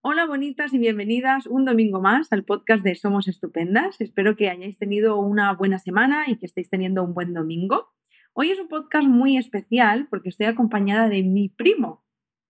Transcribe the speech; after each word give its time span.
Hola 0.00 0.26
bonitas 0.26 0.72
y 0.72 0.78
bienvenidas 0.78 1.48
un 1.48 1.64
domingo 1.64 2.00
más 2.00 2.32
al 2.32 2.44
podcast 2.44 2.84
de 2.84 2.94
Somos 2.94 3.26
Estupendas. 3.26 4.00
Espero 4.00 4.36
que 4.36 4.48
hayáis 4.48 4.78
tenido 4.78 5.18
una 5.18 5.52
buena 5.54 5.80
semana 5.80 6.26
y 6.28 6.36
que 6.36 6.46
estéis 6.46 6.70
teniendo 6.70 7.02
un 7.02 7.14
buen 7.14 7.34
domingo. 7.34 7.88
Hoy 8.32 8.52
es 8.52 8.60
un 8.60 8.68
podcast 8.68 9.08
muy 9.08 9.36
especial 9.36 10.06
porque 10.08 10.28
estoy 10.28 10.46
acompañada 10.46 11.08
de 11.08 11.24
mi 11.24 11.48
primo. 11.48 12.04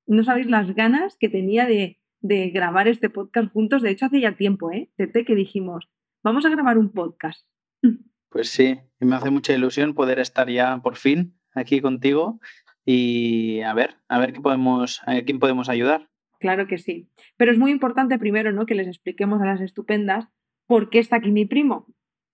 No 0.06 0.24
sabéis 0.24 0.46
las 0.48 0.74
ganas 0.74 1.16
que 1.18 1.30
tenía 1.30 1.64
de, 1.64 1.98
grabar 2.20 2.86
este 2.86 3.08
podcast 3.08 3.50
juntos. 3.50 3.80
De 3.80 3.90
hecho, 3.92 4.04
hace 4.04 4.20
ya 4.20 4.36
tiempo, 4.36 4.70
¿eh? 4.70 4.92
Tete, 4.96 5.24
que 5.24 5.34
dijimos, 5.34 5.88
vamos 6.22 6.44
a 6.44 6.50
grabar 6.50 6.76
un 6.76 6.92
podcast. 6.92 7.46
Pues 8.30 8.50
sí, 8.50 8.78
me 9.00 9.16
hace 9.16 9.30
mucha 9.30 9.54
ilusión 9.54 9.94
poder 9.94 10.18
estar 10.18 10.50
ya 10.50 10.82
por 10.82 10.96
fin 10.96 11.40
aquí 11.54 11.80
contigo 11.80 12.40
y 12.84 13.62
a 13.62 13.72
ver, 13.72 13.96
a 14.06 14.18
ver 14.18 14.34
qué 14.34 14.42
podemos, 14.42 15.00
a 15.06 15.22
quién 15.22 15.38
podemos 15.38 15.70
ayudar. 15.70 16.07
Claro 16.38 16.66
que 16.66 16.78
sí. 16.78 17.08
Pero 17.36 17.52
es 17.52 17.58
muy 17.58 17.70
importante 17.70 18.18
primero, 18.18 18.52
¿no? 18.52 18.66
Que 18.66 18.74
les 18.74 18.86
expliquemos 18.86 19.40
a 19.40 19.46
las 19.46 19.60
estupendas 19.60 20.28
por 20.66 20.90
qué 20.90 20.98
está 20.98 21.16
aquí 21.16 21.30
mi 21.30 21.46
primo. 21.46 21.86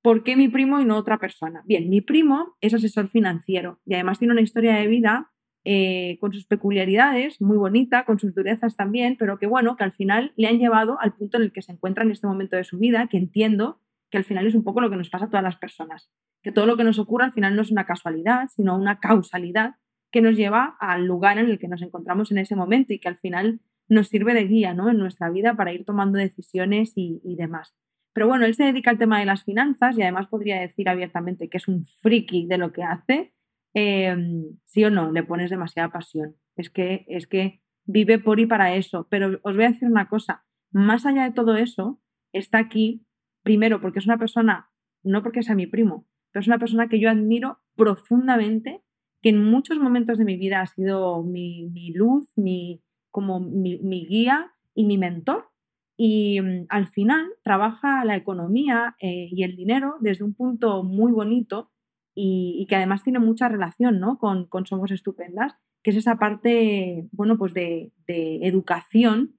¿Por 0.02 0.22
qué 0.22 0.36
mi 0.36 0.48
primo 0.48 0.80
y 0.80 0.84
no 0.84 0.96
otra 0.96 1.18
persona? 1.18 1.62
Bien, 1.64 1.88
mi 1.88 2.02
primo 2.02 2.56
es 2.60 2.74
asesor 2.74 3.08
financiero 3.08 3.80
y 3.86 3.94
además 3.94 4.18
tiene 4.18 4.32
una 4.32 4.42
historia 4.42 4.74
de 4.74 4.86
vida 4.86 5.30
eh, 5.64 6.18
con 6.20 6.34
sus 6.34 6.44
peculiaridades, 6.44 7.40
muy 7.40 7.56
bonita, 7.56 8.04
con 8.04 8.18
sus 8.18 8.34
durezas 8.34 8.77
también, 8.77 9.16
pero 9.18 9.38
que 9.38 9.46
bueno, 9.46 9.77
que 9.77 9.84
al 9.84 9.92
final 9.92 10.34
le 10.36 10.48
han 10.48 10.58
llevado 10.58 11.00
al 11.00 11.14
punto 11.14 11.38
en 11.38 11.44
el 11.44 11.52
que 11.52 11.62
se 11.62 11.72
encuentra 11.72 12.05
en 12.05 12.10
este 12.10 12.27
momento 12.27 12.56
de 12.56 12.64
su 12.64 12.78
vida, 12.78 13.06
que 13.06 13.16
entiendo 13.16 13.80
que 14.10 14.18
al 14.18 14.24
final 14.24 14.46
es 14.46 14.55
un 14.55 14.62
poco 14.62 14.82
lo 14.82 14.91
que 14.91 14.96
nos 14.96 15.08
pasa 15.08 15.24
a 15.24 15.28
todas 15.30 15.42
las 15.42 15.56
personas, 15.56 16.10
que 16.42 16.52
todo 16.52 16.66
lo 16.66 16.77
que 16.77 16.84
nos 16.84 16.98
ocurre 16.98 17.24
al 17.24 17.32
final 17.32 17.56
no 17.56 17.62
es 17.62 17.70
una 17.70 17.86
casualidad, 17.86 18.48
sino 18.55 18.77
una 18.77 19.00
causalidad 19.00 19.77
que 20.12 20.20
nos 20.20 20.36
lleva 20.36 20.77
al 20.80 21.06
lugar 21.06 21.38
en 21.38 21.48
el 21.48 21.58
que 21.58 21.66
nos 21.66 21.80
encontramos 21.80 22.30
en 22.30 22.38
ese 22.38 22.56
momento 22.56 22.92
y 22.92 22.98
que 22.98 23.08
al 23.08 23.16
final 23.16 23.60
nos 23.88 24.08
sirve 24.08 24.34
de 24.34 24.44
guía 24.44 24.74
¿no? 24.74 24.90
en 24.90 24.98
nuestra 24.98 25.30
vida 25.30 25.54
para 25.54 25.72
ir 25.72 25.84
tomando 25.84 26.18
decisiones 26.18 26.92
y, 26.96 27.20
demás. 27.36 27.74
Pero 28.12 28.28
bueno, 28.28 28.46
él 28.46 28.54
se 28.54 28.64
dedica 28.64 28.91
al 28.91 28.98
tema 28.98 29.18
de 29.18 29.26
las 29.26 29.44
finanzas 29.44 29.98
y 29.98 30.02
además 30.02 30.28
podría 30.28 30.60
decir 30.60 30.88
abiertamente 30.88 31.48
que 31.48 31.58
es 31.58 31.68
un 31.68 31.84
friki 32.00 32.46
de 32.46 32.58
lo 32.58 32.72
que 32.72 32.82
hace. 32.84 33.34
Em, 33.74 34.56
sí 34.66 34.84
o 34.84 34.91
no, 34.91 35.10
le 35.10 35.24
pones 35.24 35.50
demasiada 35.50 35.91
pasión. 35.91 36.36
Es 36.56 36.70
que, 36.70 37.04
es 37.08 37.26
que 37.26 37.60
vive 37.86 38.18
por 38.18 38.38
y 38.38 38.46
para 38.46 38.74
eso. 38.76 39.08
Pero 39.10 39.41
os 39.42 39.54
voy 39.56 39.64
a 39.64 39.70
decir 39.70 39.88
una 39.88 40.08
cosa, 40.08 40.44
más 40.70 41.06
allá 41.06 41.24
de 41.24 41.32
todo 41.32 41.56
eso, 41.56 42.00
está 42.32 42.58
aquí, 42.58 43.04
primero, 43.42 43.80
porque 43.80 43.98
es 43.98 44.06
una 44.06 44.19
persona, 44.19 44.70
no 45.02 45.22
porque 45.22 45.42
sea 45.42 45.54
mi 45.54 45.66
primo, 45.66 46.06
pero 46.32 46.41
es 46.42 46.46
una 46.46 46.58
persona 46.58 46.88
que 46.88 47.00
yo 47.00 47.10
admiro 47.10 47.60
profundamente, 47.76 48.82
que 49.22 49.30
en 49.30 49.42
muchos 49.42 49.78
momentos 49.78 50.19
de 50.19 50.24
mi 50.24 50.36
vida 50.36 50.60
ha 50.60 50.66
sido 50.66 51.22
mi, 51.22 51.69
mi 51.70 51.92
luz, 51.92 52.30
mi, 52.36 52.83
como 53.14 53.38
mi, 53.38 53.78
guía 54.08 54.52
y 54.74 54.84
mi 54.84 54.98
mentor. 54.98 55.48
Y 55.96 56.40
mm, 56.40 56.66
al 56.68 56.88
final 56.88 57.28
trabaja 57.44 58.04
la 58.04 58.16
economía 58.16 58.96
eh, 59.00 59.28
y 59.30 59.44
el 59.44 59.54
dinero 59.54 59.94
desde 60.00 60.24
un 60.24 60.34
punto 60.34 60.82
muy 60.82 61.12
bonito 61.12 61.70
y, 62.12 62.66
que 62.68 62.74
además 62.74 63.04
tiene 63.04 63.20
mucha 63.20 63.48
relación 63.48 64.00
¿no? 64.00 64.18
con, 64.18 64.48
Somos 64.66 64.90
Estupendas, 64.90 65.54
que 65.84 65.92
es 65.92 65.96
esa 65.96 66.16
parte 66.16 67.08
bueno, 67.12 67.38
pues 67.38 67.54
de, 67.54 67.92
de 68.08 68.40
educación 68.48 69.38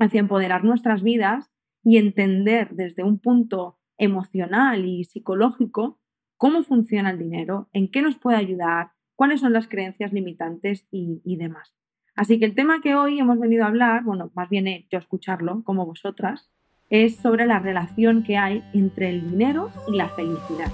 hacia 0.00 0.18
empoderar 0.18 0.64
nuestras 0.64 1.04
vidas 1.04 1.48
y 1.84 1.98
entender 1.98 2.70
desde 2.72 3.04
un 3.04 3.20
punto 3.20 3.78
emocional 3.98 4.84
y 4.84 5.04
psicológico 5.04 6.00
cómo 6.36 6.64
funciona 6.64 7.10
el 7.10 7.20
dinero, 7.20 7.68
en 7.72 7.88
qué 7.88 8.02
nos 8.02 8.18
puede 8.18 8.36
ayudar, 8.36 8.90
cuáles 9.14 9.40
son 9.40 9.52
las 9.52 9.68
creencias 9.68 10.12
limitantes 10.12 10.88
y 10.90 11.36
demás. 11.36 11.76
Así 12.16 12.38
que 12.38 12.46
el 12.46 12.54
tema 12.54 12.80
que 12.80 12.94
hoy 12.94 13.18
hemos 13.18 13.38
venido 13.38 13.64
a 13.64 13.68
hablar, 13.68 14.02
bueno, 14.02 14.30
más 14.34 14.48
bien 14.48 14.64
yo 14.90 14.98
a 14.98 15.02
escucharlo, 15.02 15.62
como 15.64 15.84
vosotras, 15.84 16.48
es 16.88 17.16
sobre 17.16 17.46
la 17.46 17.58
relación 17.58 18.22
que 18.22 18.38
hay 18.38 18.64
entre 18.72 19.10
el 19.10 19.30
dinero 19.30 19.70
y 19.86 19.96
la 19.96 20.08
felicidad. 20.08 20.72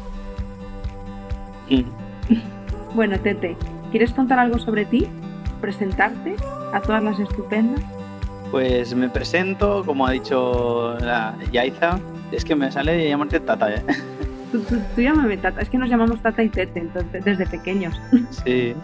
Bueno, 2.94 3.18
Tete, 3.18 3.56
¿quieres 3.90 4.12
contar 4.12 4.38
algo 4.38 4.58
sobre 4.58 4.84
ti? 4.84 5.06
¿Presentarte 5.60 6.36
a 6.72 6.80
todas 6.80 7.02
las 7.02 7.18
estupendas? 7.18 7.82
Pues 8.52 8.94
me 8.94 9.08
presento, 9.08 9.82
como 9.84 10.06
ha 10.06 10.12
dicho 10.12 10.96
la 11.00 11.34
Yaiza, 11.50 11.98
es 12.30 12.44
que 12.44 12.54
me 12.54 12.70
sale 12.70 12.92
de 12.92 13.08
llamarte 13.08 13.40
Tata, 13.40 13.74
¿eh? 13.74 13.82
Tú, 14.52 14.60
tú, 14.60 15.00
llámame 15.00 15.38
Tata, 15.38 15.62
es 15.62 15.70
que 15.70 15.78
nos 15.78 15.88
llamamos 15.88 16.20
Tata 16.22 16.42
y 16.42 16.50
Tete 16.50 16.78
entonces, 16.78 17.24
desde 17.24 17.46
pequeños. 17.46 17.98
Sí. 18.44 18.74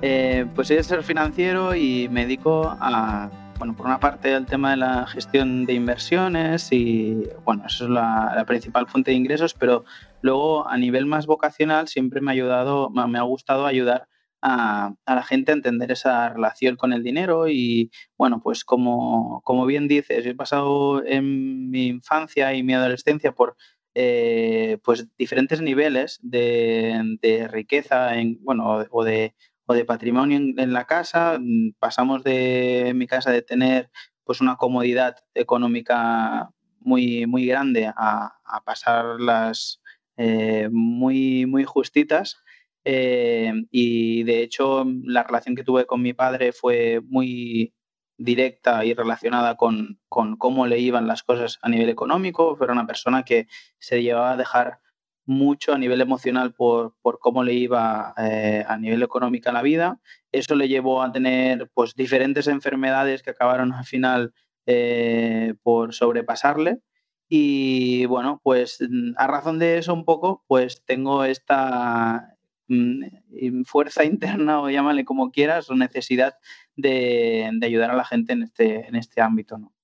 Eh, 0.00 0.46
pues 0.54 0.68
soy 0.68 0.80
ser 0.84 1.02
financiero 1.02 1.74
y 1.74 2.08
me 2.08 2.22
dedico 2.22 2.68
a, 2.80 3.30
bueno, 3.58 3.74
por 3.74 3.86
una 3.86 3.98
parte 3.98 4.32
al 4.32 4.46
tema 4.46 4.70
de 4.70 4.76
la 4.76 5.06
gestión 5.08 5.66
de 5.66 5.72
inversiones 5.74 6.70
y, 6.70 7.24
bueno, 7.44 7.64
eso 7.66 7.84
es 7.84 7.90
la, 7.90 8.44
principal 8.46 8.86
fuente 8.86 9.10
de 9.10 9.16
ingresos, 9.16 9.54
pero 9.54 9.84
luego 10.22 10.68
a 10.68 10.76
nivel 10.78 11.06
más 11.06 11.26
vocacional 11.26 11.88
siempre 11.88 12.20
me 12.20 12.30
ha 12.30 12.34
ayudado, 12.34 12.90
me 12.90 13.18
ha 13.18 13.22
gustado 13.22 13.66
ayudar 13.66 14.06
a, 14.40 14.94
la 15.04 15.22
gente 15.24 15.50
a 15.50 15.56
entender 15.56 15.90
esa 15.90 16.28
relación 16.28 16.76
con 16.76 16.92
el 16.92 17.02
dinero 17.02 17.48
y, 17.48 17.90
bueno, 18.16 18.40
pues 18.40 18.64
como, 18.64 19.42
como 19.42 19.66
bien 19.66 19.88
dices, 19.88 20.24
he 20.26 20.34
pasado 20.36 21.04
en 21.04 21.70
mi 21.70 21.88
infancia 21.88 22.54
y 22.54 22.62
mi 22.62 22.74
adolescencia 22.74 23.32
por 23.32 23.56
eh, 23.94 24.78
pues 24.84 25.08
diferentes 25.18 25.60
niveles 25.60 26.20
de, 26.22 27.18
de 27.20 27.48
riqueza 27.48 28.16
en, 28.16 28.38
bueno, 28.44 28.84
o 28.90 29.02
de, 29.02 29.34
o 29.68 29.74
de 29.74 29.84
patrimonio 29.84 30.38
en, 30.38 30.72
la 30.72 30.86
casa. 30.86 31.38
Mm, 31.38 31.74
pasamos 31.78 32.24
de 32.24 32.92
mi 32.96 33.06
casa 33.06 33.30
de 33.30 33.42
tener 33.42 33.90
pues 34.24 34.40
una 34.40 34.56
comodidad 34.56 35.16
económica 35.34 36.50
muy, 36.80 37.26
muy 37.26 37.46
grande 37.46 37.92
a, 37.94 38.32
pasarlas 38.64 39.82
eh, 40.16 40.68
muy, 40.72 41.46
muy 41.46 41.64
justitas. 41.64 42.38
Eh, 42.84 43.52
y 43.70 44.22
de 44.24 44.42
hecho 44.42 44.86
la 45.04 45.22
relación 45.22 45.54
que 45.54 45.64
tuve 45.64 45.84
con 45.84 46.00
mi 46.00 46.14
padre 46.14 46.52
fue 46.52 47.02
muy 47.06 47.74
directa 48.16 48.84
y 48.86 48.94
relacionada 48.94 49.56
con, 49.56 50.00
con 50.08 50.36
cómo 50.36 50.66
le 50.66 50.78
iban 50.78 51.06
las 51.06 51.22
cosas 51.22 51.58
a 51.60 51.68
nivel 51.68 51.90
económico. 51.90 52.56
Fue 52.56 52.66
una 52.72 52.86
persona 52.86 53.22
que 53.22 53.46
se 53.78 54.02
llevaba 54.02 54.32
a 54.32 54.36
dejar 54.38 54.80
mucho 55.28 55.74
a 55.74 55.78
nivel 55.78 56.00
emocional 56.00 56.54
por, 56.54 56.94
cómo 57.20 57.44
le 57.44 57.52
iba 57.52 58.14
eh, 58.16 58.64
a 58.66 58.78
nivel 58.78 59.02
económico 59.02 59.52
la 59.52 59.60
vida. 59.60 60.00
Eso 60.32 60.54
le 60.54 60.68
llevó 60.68 61.02
a 61.02 61.12
tener 61.12 61.70
pues, 61.74 61.94
diferentes 61.94 62.46
enfermedades 62.46 63.22
que 63.22 63.30
acabaron 63.30 63.74
al 63.74 63.84
final 63.84 64.32
eh, 64.64 65.54
por 65.62 65.92
sobrepasarle. 65.92 66.80
Y 67.28 68.06
bueno, 68.06 68.40
pues 68.42 68.78
a 69.16 69.26
razón 69.26 69.58
de 69.58 69.76
eso 69.76 69.92
un 69.92 70.06
poco, 70.06 70.44
pues 70.46 70.82
tengo 70.86 71.24
esta 71.24 72.38
mm, 72.68 73.64
fuerza 73.64 74.04
interna 74.06 74.62
o 74.62 74.70
llámale 74.70 75.04
como 75.04 75.30
quieras, 75.30 75.68
o 75.68 75.76
necesidad 75.76 76.36
de, 76.74 77.50
ayudar 77.62 77.90
a 77.90 77.96
la 77.96 78.04
gente 78.06 78.32
en 78.32 78.44
este, 78.44 78.88
en 78.88 78.96
este 78.96 79.20
ámbito. 79.20 79.58
¿no? 79.58 79.74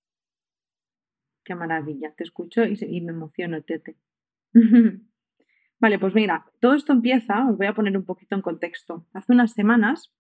Qué 1.45 1.55
maravilla, 1.55 2.15
te 2.17 2.25
escucho 2.25 2.65
y, 2.65 2.79
y 2.81 3.03
me 3.03 3.13
emociono, 3.13 3.61
Tete. 3.61 3.99
Vale, 5.85 5.99
pues 5.99 6.15
mira, 6.15 6.47
todo 6.61 6.73
esto 6.73 6.95
empieza, 6.95 7.47
os 7.47 7.59
voy 7.59 7.67
a 7.67 7.75
poner 7.75 7.95
un 7.95 8.07
poquito 8.07 8.35
en 8.35 8.41
contexto. 8.41 9.07
Hace 9.13 9.33
unas 9.33 9.53
semanas, 9.53 10.15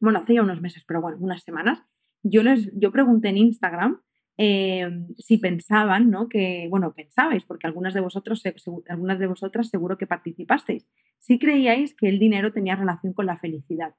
bueno, 0.00 0.18
hace 0.18 0.34
ya 0.34 0.42
unos 0.42 0.60
meses, 0.60 0.84
pero 0.86 1.00
bueno, 1.00 1.16
unas 1.18 1.44
semanas, 1.44 1.82
yo 2.22 2.42
les, 2.42 2.70
yo 2.78 2.92
pregunté 2.92 3.30
en 3.30 3.38
Instagram 3.38 4.02
eh, 4.36 4.90
si 5.16 5.38
pensaban, 5.38 6.10
¿no? 6.10 6.28
Que, 6.28 6.66
bueno, 6.68 6.92
pensabais, 6.92 7.42
porque 7.44 7.66
algunas 7.66 7.94
de 7.94 8.02
vosotros, 8.02 8.42
algunas 8.86 9.18
de 9.18 9.28
vosotras 9.28 9.70
seguro 9.70 9.96
que 9.96 10.06
participasteis, 10.06 10.86
si 11.20 11.38
creíais 11.38 11.94
que 11.94 12.10
el 12.10 12.18
dinero 12.18 12.52
tenía 12.52 12.76
relación 12.76 13.14
con 13.14 13.24
la 13.24 13.38
felicidad. 13.38 13.94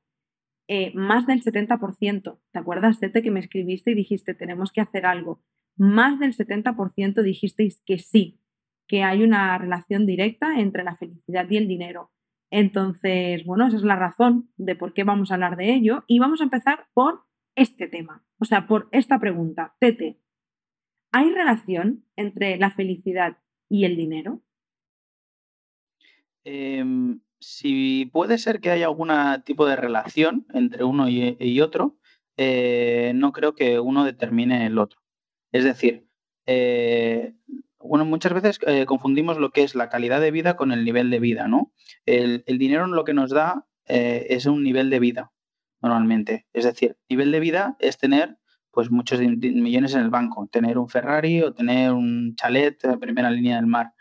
Eh, 0.68 0.92
más 0.94 1.26
del 1.26 1.42
70%, 1.42 2.40
¿te 2.52 2.60
acuerdas, 2.60 3.00
Tete, 3.00 3.24
que 3.24 3.32
me 3.32 3.40
escribiste 3.40 3.90
y 3.90 3.96
dijiste 3.96 4.36
tenemos 4.36 4.72
que 4.72 4.82
hacer 4.82 5.08
algo? 5.08 5.42
Más 5.76 6.20
del 6.20 6.36
70% 6.36 7.24
dijisteis 7.24 7.82
que 7.84 7.98
sí, 7.98 8.43
que 8.88 9.04
hay 9.04 9.24
una 9.24 9.58
relación 9.58 10.06
directa 10.06 10.60
entre 10.60 10.84
la 10.84 10.96
felicidad 10.96 11.50
y 11.50 11.58
el 11.58 11.68
dinero. 11.68 12.12
Entonces, 12.52 13.44
bueno, 13.46 13.68
esa 13.68 13.78
es 13.78 13.84
la 13.84 13.96
razón 13.96 14.52
de 14.58 14.76
por 14.76 14.94
qué 14.94 15.04
vamos 15.04 15.32
a 15.32 15.34
hablar 15.36 15.58
de 15.58 15.74
ello 15.74 16.04
y 16.08 16.20
vamos 16.20 16.40
a 16.40 16.44
empezar 16.44 16.88
por 16.94 17.24
este 17.56 17.88
tema, 17.88 18.24
o 18.40 18.46
sea, 18.46 18.68
por 18.68 18.90
esta 18.92 19.20
pregunta. 19.20 19.76
Tete, 19.80 20.20
¿hay 21.12 21.32
relación 21.32 22.06
entre 22.16 22.58
la 22.58 22.72
felicidad 22.72 23.38
y 23.70 23.86
el 23.86 23.96
dinero? 23.96 24.42
Em, 26.44 27.22
si 27.40 28.06
puede 28.12 28.38
ser 28.38 28.60
que 28.60 28.70
haya 28.70 28.86
algún 28.86 29.10
tipo 29.46 29.66
de 29.66 29.76
relación 29.76 30.46
entre 30.54 30.84
uno 30.84 31.08
y, 31.10 31.62
otro, 31.62 31.98
eh, 32.38 33.14
no 33.16 33.32
creo 33.32 33.56
que 33.56 33.80
uno 33.80 34.04
determine 34.04 34.66
el 34.66 34.78
otro. 34.78 35.02
Es 35.52 35.64
decir, 35.64 36.08
eh, 36.46 37.34
bueno, 37.84 38.06
muchas 38.06 38.34
veces 38.34 38.60
eh, 38.66 38.86
confundimos 38.86 39.38
lo 39.38 39.52
que 39.52 39.64
es 39.64 39.76
la 39.76 39.90
calidad 39.90 40.22
de 40.22 40.32
vida 40.32 40.56
con 40.56 40.72
el 40.72 40.86
nivel 40.86 41.10
de 41.10 41.20
vida, 41.20 41.48
¿no? 41.48 41.72
El, 42.06 42.44
dinero 42.46 42.88
lo 42.88 43.04
que 43.04 43.14
nos 43.14 43.32
da 43.32 43.66
eh, 43.88 44.28
es 44.30 44.46
un 44.46 44.64
nivel 44.64 44.90
de 44.90 45.00
vida, 45.00 45.32
normalmente. 45.82 46.46
Es 46.54 46.66
decir, 46.66 46.98
nivel 47.10 47.32
de 47.32 47.40
vida 47.40 47.76
es 47.80 47.98
tener 47.98 48.38
pues 48.72 48.90
muchos 48.90 49.20
millones 49.20 49.94
en 49.94 50.02
el 50.02 50.10
banco, 50.10 50.48
tener 50.52 50.80
un 50.80 50.90
Ferrari 50.90 51.44
o 51.44 51.54
tener 51.54 51.92
un 51.92 52.36
chalet 52.36 52.82
de 52.82 52.98
primera 52.98 53.30
línea 53.30 53.58
del 53.58 53.68
mar. 53.68 53.94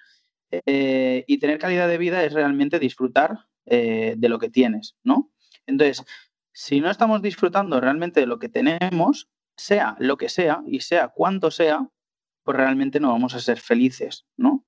Eh, 0.51 1.25
y 1.27 1.39
tener 1.39 1.59
calidad 1.59 1.89
de 1.89 1.99
vida 1.99 2.25
es 2.25 2.33
realmente 2.33 2.79
disfrutar 2.79 3.47
de 3.65 4.29
lo 4.29 4.41
que 4.41 4.51
tienes, 4.51 4.97
¿no? 5.05 5.31
Entonces, 5.67 6.05
si 6.53 6.81
no 6.81 6.91
estamos 6.91 7.23
disfrutando 7.23 7.81
realmente 7.81 8.21
de 8.21 8.27
lo 8.27 8.39
que 8.39 8.49
tenemos, 8.49 9.31
sea 9.57 9.97
lo 9.99 10.17
que 10.17 10.29
sea 10.29 10.63
y 10.67 10.81
sea 10.81 11.09
cuanto 11.09 11.51
sea, 11.51 11.89
pues 12.45 12.57
realmente 12.57 13.01
no 13.01 13.11
vamos 13.11 13.35
a 13.35 13.41
ser 13.41 13.61
felices, 13.61 14.27
¿no? 14.37 14.65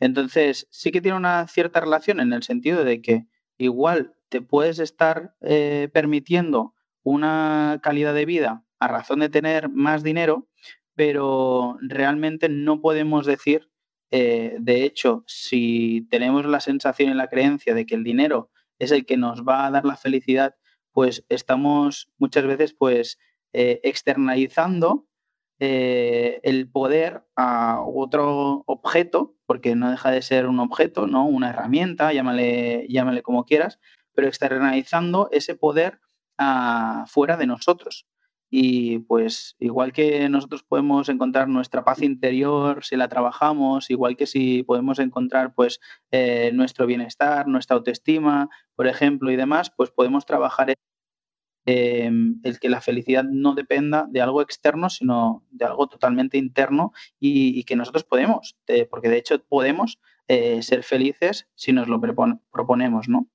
Entonces, 0.00 0.66
sí 0.70 0.90
que 0.90 1.00
tiene 1.00 1.16
una 1.16 1.46
cierta 1.48 1.80
relación 1.80 2.20
en 2.20 2.32
el 2.32 2.42
sentido 2.42 2.84
de 2.84 3.00
que 3.00 3.26
igual 3.58 4.14
te 4.28 4.42
puedes 4.42 4.78
estar 4.78 5.34
eh, 5.40 5.88
permitiendo 5.92 6.74
una 7.02 7.80
calidad 7.82 8.14
de 8.14 8.26
vida 8.26 8.64
a 8.78 8.88
razón 8.88 9.20
de 9.20 9.28
tener 9.28 9.68
más 9.68 10.02
dinero, 10.02 10.48
pero 10.94 11.76
realmente 11.80 12.48
no 12.48 12.80
podemos 12.80 13.26
decir, 13.26 13.70
eh, 14.10 14.56
de 14.60 14.84
hecho, 14.84 15.24
si 15.26 16.06
tenemos 16.10 16.46
la 16.46 16.60
sensación 16.60 17.10
y 17.10 17.14
la 17.14 17.28
creencia 17.28 17.74
de 17.74 17.86
que 17.86 17.94
el 17.94 18.04
dinero 18.04 18.50
es 18.78 18.92
el 18.92 19.06
que 19.06 19.16
nos 19.16 19.42
va 19.42 19.66
a 19.66 19.70
dar 19.70 19.84
la 19.84 19.96
felicidad, 19.96 20.54
pues 20.92 21.24
estamos 21.28 22.10
muchas 22.18 22.46
veces 22.46 22.74
pues 22.74 23.18
eh, 23.52 23.80
externalizando 23.82 25.07
eh, 25.60 26.40
el 26.42 26.70
poder 26.70 27.24
a 27.36 27.80
otro 27.80 28.62
objeto, 28.66 29.34
porque 29.46 29.74
no 29.74 29.90
deja 29.90 30.10
de 30.10 30.22
ser 30.22 30.46
un 30.46 30.60
objeto, 30.60 31.06
¿no? 31.06 31.26
Una 31.26 31.50
herramienta, 31.50 32.12
llámale, 32.12 32.86
llámale 32.88 33.22
como 33.22 33.44
quieras, 33.44 33.78
pero 34.14 34.28
externalizando 34.28 35.28
ese 35.32 35.54
poder 35.54 36.00
fuera 37.06 37.36
de 37.36 37.46
nosotros. 37.46 38.06
Y 38.50 39.00
pues 39.00 39.56
igual 39.58 39.92
que 39.92 40.28
nosotros 40.30 40.62
podemos 40.62 41.08
encontrar 41.10 41.48
nuestra 41.48 41.84
paz 41.84 42.00
interior 42.00 42.82
si 42.82 42.96
la 42.96 43.08
trabajamos, 43.08 43.90
igual 43.90 44.16
que 44.16 44.26
si 44.26 44.62
podemos 44.62 44.98
encontrar 45.00 45.54
pues 45.54 45.80
eh, 46.12 46.50
nuestro 46.54 46.86
bienestar, 46.86 47.46
nuestra 47.46 47.76
autoestima, 47.76 48.48
por 48.74 48.86
ejemplo, 48.86 49.30
y 49.30 49.36
demás, 49.36 49.70
pues 49.76 49.90
podemos 49.90 50.24
trabajar 50.24 50.74
Em, 51.70 52.40
el 52.44 52.58
que 52.58 52.70
la 52.70 52.80
felicidad 52.80 53.24
no 53.24 53.54
dependa 53.54 54.06
de 54.08 54.22
algo 54.22 54.40
externo, 54.40 54.88
sino 54.88 55.44
de 55.50 55.66
algo 55.66 55.86
totalmente 55.86 56.38
interno 56.38 56.92
y, 57.20 57.62
que 57.64 57.76
nosotros 57.76 58.04
podemos, 58.04 58.56
porque 58.88 59.10
de 59.10 59.18
hecho 59.18 59.44
podemos 59.44 60.00
eh, 60.28 60.62
ser 60.62 60.82
felices 60.82 61.46
si 61.56 61.74
nos 61.74 61.86
lo 61.86 62.00
proponemos, 62.00 63.10
¿no? 63.10 63.28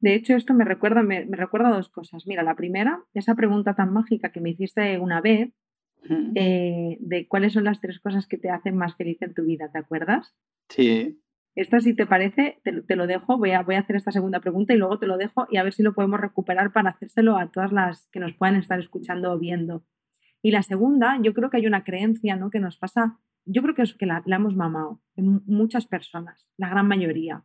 De 0.00 0.14
hecho, 0.14 0.34
esto 0.34 0.52
me 0.52 0.66
recuerda, 0.66 1.02
me, 1.02 1.26
recuerda 1.30 1.70
dos 1.70 1.88
cosas. 1.88 2.26
Mira, 2.26 2.42
la 2.42 2.56
primera, 2.56 3.04
esa 3.14 3.34
pregunta 3.34 3.74
tan 3.74 3.90
mágica 3.90 4.30
que 4.30 4.42
me 4.42 4.50
hiciste 4.50 4.98
una 4.98 5.22
vez, 5.22 5.54
eh, 6.34 6.98
de 7.00 7.26
cuáles 7.26 7.54
son 7.54 7.64
las 7.64 7.80
tres 7.80 8.00
cosas 8.00 8.26
que 8.26 8.36
te 8.36 8.50
hacen 8.50 8.76
más 8.76 8.96
feliz 8.96 9.16
en 9.22 9.32
tu 9.32 9.44
vida, 9.44 9.70
¿te 9.72 9.78
acuerdas? 9.78 10.34
Sí. 10.68 11.22
Esta, 11.60 11.78
si 11.78 11.94
te 11.94 12.06
parece, 12.06 12.58
te, 12.64 12.96
lo 12.96 13.06
dejo. 13.06 13.36
Voy 13.36 13.50
a, 13.50 13.62
voy 13.62 13.74
a 13.74 13.80
hacer 13.80 13.94
esta 13.94 14.10
segunda 14.10 14.40
pregunta 14.40 14.72
y 14.72 14.78
luego 14.78 14.98
te 14.98 15.06
lo 15.06 15.18
dejo 15.18 15.46
y 15.50 15.58
a 15.58 15.62
ver 15.62 15.74
si 15.74 15.82
lo 15.82 15.92
podemos 15.92 16.18
recuperar 16.18 16.72
para 16.72 16.88
hacérselo 16.88 17.36
a 17.36 17.50
todas 17.50 17.70
las 17.70 18.08
que 18.12 18.18
nos 18.18 18.32
puedan 18.32 18.56
estar 18.56 18.80
escuchando 18.80 19.30
o 19.30 19.38
viendo. 19.38 19.84
Y 20.40 20.52
la 20.52 20.62
segunda, 20.62 21.18
yo 21.22 21.34
creo 21.34 21.50
que 21.50 21.58
hay 21.58 21.66
una 21.66 21.84
creencia 21.84 22.34
¿no? 22.34 22.48
que 22.48 22.60
nos 22.60 22.78
pasa, 22.78 23.18
yo 23.44 23.60
creo 23.60 23.74
que 23.74 23.82
es 23.82 23.92
que 23.92 24.06
la, 24.06 24.22
hemos 24.24 24.56
mamado 24.56 25.02
en 25.16 25.42
muchas 25.44 25.84
personas, 25.84 26.48
la 26.56 26.70
gran 26.70 26.88
mayoría, 26.88 27.44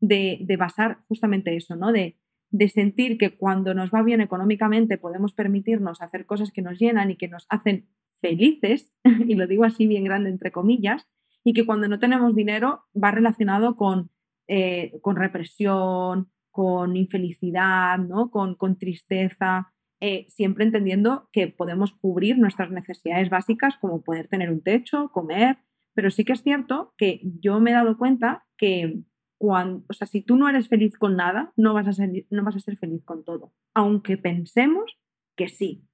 de, 0.00 0.38
de 0.40 0.56
basar 0.56 1.00
justamente 1.06 1.54
eso, 1.54 1.76
¿no? 1.76 1.92
De, 1.92 2.16
de 2.48 2.68
sentir 2.70 3.18
que 3.18 3.36
cuando 3.36 3.74
nos 3.74 3.90
va 3.90 4.02
bien 4.02 4.22
económicamente 4.22 4.96
podemos 4.96 5.34
permitirnos 5.34 6.00
hacer 6.00 6.24
cosas 6.24 6.50
que 6.50 6.62
nos 6.62 6.78
llenan 6.78 7.10
y 7.10 7.16
que 7.16 7.28
nos 7.28 7.44
hacen 7.50 7.90
felices, 8.22 8.90
y 9.28 9.34
lo 9.34 9.46
digo 9.46 9.64
así 9.64 9.86
bien 9.86 10.04
grande 10.04 10.30
entre 10.30 10.50
comillas, 10.50 11.06
y 11.44 11.52
que 11.52 11.66
cuando 11.66 11.88
no 11.88 11.98
tenemos 11.98 12.34
dinero 12.34 12.84
va 12.94 13.10
relacionado 13.10 13.76
con, 13.76 14.10
eh, 14.48 14.98
con 15.02 15.16
represión, 15.16 16.30
con 16.50 16.96
infelicidad, 16.96 17.98
¿no? 17.98 18.30
con, 18.30 18.54
con 18.54 18.76
tristeza, 18.76 19.72
eh, 20.00 20.26
siempre 20.28 20.64
entendiendo 20.64 21.28
que 21.32 21.48
podemos 21.48 21.92
cubrir 21.92 22.38
nuestras 22.38 22.70
necesidades 22.70 23.28
básicas 23.30 23.76
como 23.80 24.02
poder 24.02 24.28
tener 24.28 24.50
un 24.50 24.62
techo, 24.62 25.10
comer, 25.10 25.58
pero 25.94 26.10
sí 26.10 26.24
que 26.24 26.32
es 26.32 26.42
cierto 26.42 26.94
que 26.96 27.20
yo 27.22 27.60
me 27.60 27.70
he 27.70 27.74
dado 27.74 27.98
cuenta 27.98 28.46
que 28.56 29.02
cuando, 29.38 29.84
o 29.88 29.92
sea, 29.92 30.06
si 30.06 30.22
tú 30.22 30.36
no 30.36 30.48
eres 30.48 30.68
feliz 30.68 30.96
con 30.96 31.16
nada, 31.16 31.52
no 31.56 31.74
vas 31.74 31.88
a 31.88 31.92
ser, 31.92 32.10
no 32.30 32.44
vas 32.44 32.56
a 32.56 32.60
ser 32.60 32.76
feliz 32.76 33.02
con 33.04 33.24
todo, 33.24 33.52
aunque 33.74 34.16
pensemos 34.16 34.98
que 35.36 35.48
sí, 35.48 35.86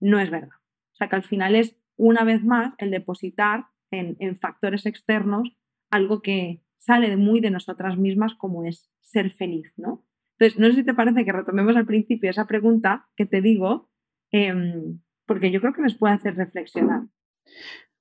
no 0.00 0.18
es 0.18 0.30
verdad. 0.30 0.56
O 0.92 0.96
sea, 0.96 1.08
que 1.08 1.16
al 1.16 1.24
final 1.24 1.54
es 1.54 1.76
una 1.96 2.24
vez 2.24 2.44
más 2.44 2.74
el 2.78 2.90
depositar 2.90 3.66
en, 3.98 4.36
factores 4.36 4.86
externos 4.86 5.48
algo 5.90 6.22
que 6.22 6.62
sale 6.78 7.16
muy 7.16 7.40
de 7.40 7.50
nosotras 7.50 7.96
mismas 7.96 8.34
como 8.34 8.64
es 8.64 8.90
ser 9.00 9.30
feliz, 9.30 9.72
¿no? 9.76 10.04
Entonces, 10.38 10.58
no 10.58 10.66
sé 10.68 10.74
si 10.74 10.84
te 10.84 10.94
parece 10.94 11.24
que 11.24 11.32
retomemos 11.32 11.76
al 11.76 11.86
principio 11.86 12.30
esa 12.30 12.46
pregunta 12.46 13.08
que 13.16 13.26
te 13.26 13.40
digo, 13.40 13.90
em, 14.30 15.00
porque 15.26 15.50
yo 15.50 15.60
creo 15.60 15.72
que 15.72 15.82
nos 15.82 15.94
puede 15.94 16.14
hacer 16.14 16.34
reflexionar. 16.34 17.02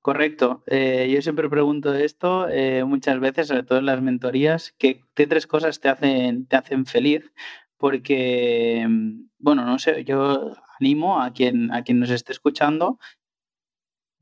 Correcto. 0.02 0.64
Eh, 0.68 1.10
yo 1.14 1.22
siempre 1.22 1.48
pregunto 1.48 1.94
esto 1.94 2.50
eh, 2.50 2.84
muchas 2.84 3.20
veces, 3.22 3.48
sobre 3.48 3.64
todo 3.64 3.80
en 3.80 3.86
las 3.86 4.02
mentorías, 4.02 4.76
¿qué, 4.78 5.02
tres 5.14 5.48
cosas 5.48 5.80
te 5.80 5.88
hacen, 5.88 6.46
te 6.48 6.58
hacen 6.58 6.86
feliz? 6.86 7.32
Porque, 7.78 8.82
em, 8.82 9.30
bueno, 9.40 9.66
no 9.66 9.80
sé, 9.80 10.04
yo 10.04 10.52
animo 10.80 11.22
a 11.22 11.32
quien, 11.32 11.72
a 11.72 11.84
quien 11.84 12.00
nos 12.00 12.10
esté 12.10 12.34
escuchando 12.34 13.00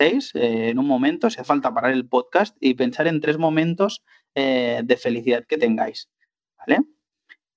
eh, 0.02 0.70
en 0.70 0.80
un 0.80 0.88
momento, 0.88 1.30
si 1.30 1.40
hace 1.40 1.46
falta 1.46 1.74
parar 1.74 1.94
el 1.94 2.08
podcast 2.08 2.58
y 2.60 2.74
pensar 2.74 3.08
en 3.08 3.22
tres 3.22 3.38
momentos 3.38 4.04
eh, 4.36 4.82
de 4.84 4.98
felicidad 4.98 5.46
que 5.48 5.58
tengáis. 5.58 6.10
¿Vale? 6.58 6.82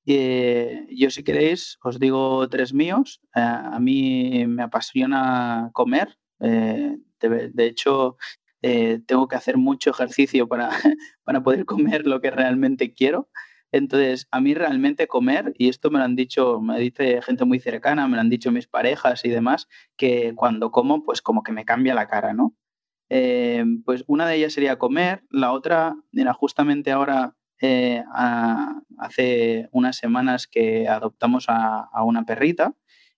Eh, 0.07 0.87
yo 0.91 1.11
si 1.11 1.25
queréis 1.25 1.79
os 1.83 1.99
digo 1.99 2.47
tres 2.49 2.75
míos. 2.75 3.21
a 3.33 3.79
mí 3.81 4.47
me 4.47 4.63
apasiona 4.63 5.71
comer. 5.73 6.19
De, 6.39 7.67
hecho, 7.67 8.17
tengo 8.61 9.29
que 9.29 9.37
hacer 9.37 9.57
mucho 9.57 9.91
ejercicio 9.91 10.47
para, 10.47 10.69
para 11.25 11.43
poder 11.43 11.65
comer 11.65 12.07
lo 12.07 12.21
que 12.21 12.31
realmente 12.31 12.93
quiero. 12.93 13.31
Entonces, 13.75 14.29
a 14.31 14.41
mí 14.41 14.55
realmente 14.55 15.09
comer, 15.09 15.53
y 15.59 15.69
esto 15.69 15.91
me 15.91 15.99
lo 15.99 16.05
han 16.05 16.15
dicho, 16.15 16.61
me 16.61 16.79
dice 16.79 17.21
gente 17.23 17.45
muy 17.45 17.59
cercana, 17.59 18.07
me 18.07 18.15
lo 18.15 18.21
han 18.21 18.31
dicho 18.31 18.53
mis 18.53 18.69
parejas 18.69 19.25
y 19.25 19.31
demás, 19.31 19.67
que 19.97 20.33
cuando 20.37 20.71
como, 20.71 21.03
pues 21.03 21.21
como 21.21 21.43
que 21.43 21.51
me 21.51 21.65
cambia 21.65 21.93
la 21.93 22.07
cara, 22.07 22.35
¿no? 22.35 22.55
Eh, 23.11 23.65
pues 23.85 24.05
una 24.07 24.29
de 24.29 24.37
ellas 24.37 24.53
sería 24.53 24.79
comer, 24.79 25.25
la 25.29 25.51
otra 25.51 25.97
era 26.13 26.33
justamente 26.35 26.93
ahora, 26.93 27.35
eh, 27.61 28.05
hace 28.97 29.69
unas 29.73 29.97
semanas 29.97 30.47
que 30.47 30.87
adoptamos 30.87 31.47
a, 31.49 31.89
una 32.05 32.25
perrita 32.25 32.77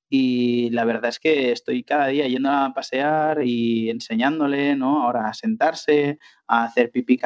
y 0.09 0.71
la 0.71 0.87
verdad 0.87 1.11
es 1.11 1.21
que 1.21 1.53
estoy 1.53 1.83
cada 1.83 2.07
día 2.07 2.29
yendo 2.29 2.51
a 2.51 2.73
pasear 2.75 3.43
y 3.45 3.91
enseñándole, 3.91 4.75
¿no? 4.75 5.05
Ahora 5.05 5.29
a 5.29 5.35
sentarse, 5.35 6.19
a 6.47 6.65
hacer 6.65 6.91
pipí 6.91 7.21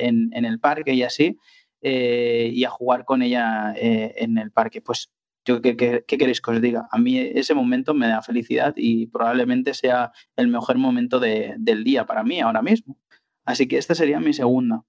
en, 0.00 0.30
en 0.34 0.44
el 0.44 0.60
parque 0.60 0.92
y 0.92 1.02
así. 1.02 1.38
Eh, 1.86 2.50
y 2.54 2.64
a 2.64 2.70
jugar 2.70 3.04
con 3.04 3.20
ella 3.20 3.74
eh, 3.76 4.14
en 4.16 4.38
el 4.38 4.50
parque. 4.50 4.80
Pues 4.80 5.10
yo, 5.44 5.60
¿qué, 5.60 5.76
queréis 6.06 6.40
que 6.40 6.50
os 6.50 6.62
diga? 6.62 6.88
A 6.90 6.98
mí 6.98 7.18
ese 7.18 7.52
momento 7.52 7.92
me 7.92 8.08
da 8.08 8.22
felicidad 8.22 8.72
y 8.74 9.06
probablemente 9.08 9.74
sea 9.74 10.10
el 10.36 10.48
mejor 10.48 10.78
momento 10.78 11.20
del 11.20 11.84
día 11.84 12.06
para 12.06 12.24
mí 12.24 12.40
ahora 12.40 12.62
mismo. 12.62 12.96
Así 13.44 13.68
que 13.68 13.76
esta 13.76 13.94
sería 13.94 14.18
mi 14.18 14.32
segunda. 14.32 14.84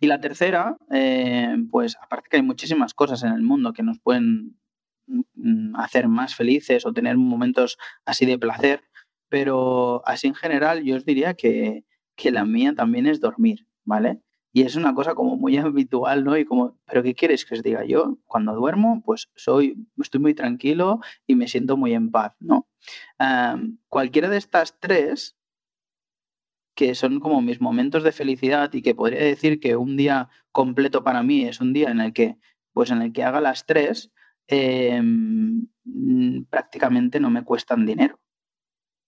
Y 0.00 0.06
la 0.06 0.18
tercera, 0.18 0.78
eh, 0.90 1.56
pues 1.70 1.98
aparte 2.00 2.28
que 2.30 2.36
hay 2.38 2.42
muchísimas 2.42 2.94
cosas 2.94 3.22
en 3.22 3.32
el 3.32 3.42
mundo 3.42 3.74
que 3.74 3.82
nos 3.82 3.98
pueden 3.98 4.58
mm, 5.06 5.76
hacer 5.76 6.08
más 6.08 6.34
felices 6.34 6.86
o 6.86 6.94
tener 6.94 7.18
momentos 7.18 7.76
así 8.06 8.24
de 8.24 8.38
placer, 8.38 8.82
pero 9.28 10.02
así 10.06 10.26
en 10.28 10.34
general 10.34 10.84
yo 10.84 10.96
os 10.96 11.04
diría 11.04 11.34
que, 11.34 11.84
que 12.16 12.30
la 12.30 12.46
mía 12.46 12.74
también 12.74 13.06
es 13.06 13.20
dormir, 13.20 13.66
¿vale? 13.84 14.22
Y 14.56 14.62
es 14.62 14.74
una 14.74 14.94
cosa 14.94 15.14
como 15.14 15.36
muy 15.36 15.58
habitual, 15.58 16.24
¿no? 16.24 16.34
Y 16.34 16.46
como, 16.46 16.78
¿pero 16.86 17.02
qué 17.02 17.14
quieres 17.14 17.44
que 17.44 17.56
os 17.56 17.62
diga? 17.62 17.84
Yo 17.84 18.16
cuando 18.24 18.54
duermo, 18.54 19.02
pues 19.04 19.28
soy, 19.34 19.86
estoy 20.00 20.18
muy 20.18 20.32
tranquilo 20.32 21.00
y 21.26 21.34
me 21.34 21.46
siento 21.46 21.76
muy 21.76 21.92
en 21.92 22.10
paz, 22.10 22.32
¿no? 22.40 22.66
cualquiera 23.88 24.30
de 24.30 24.38
estas 24.38 24.80
tres, 24.80 25.36
que 26.74 26.94
son 26.94 27.20
como 27.20 27.42
mis 27.42 27.60
momentos 27.60 28.02
de 28.02 28.12
felicidad 28.12 28.72
y 28.72 28.80
que 28.80 28.94
podría 28.94 29.20
decir 29.20 29.60
que 29.60 29.76
un 29.76 29.94
día 29.98 30.30
completo 30.52 31.04
para 31.04 31.22
mí 31.22 31.44
es 31.44 31.60
un 31.60 31.74
día 31.74 31.90
en 31.90 32.00
el 32.00 32.14
que, 32.14 32.38
pues 32.72 32.90
en 32.90 33.02
el 33.02 33.12
que 33.12 33.24
haga 33.24 33.42
las 33.42 33.66
tres, 33.66 34.10
em, 34.46 35.66
prácticamente 36.48 37.20
no 37.20 37.28
me 37.28 37.44
cuestan 37.44 37.84
dinero. 37.84 38.18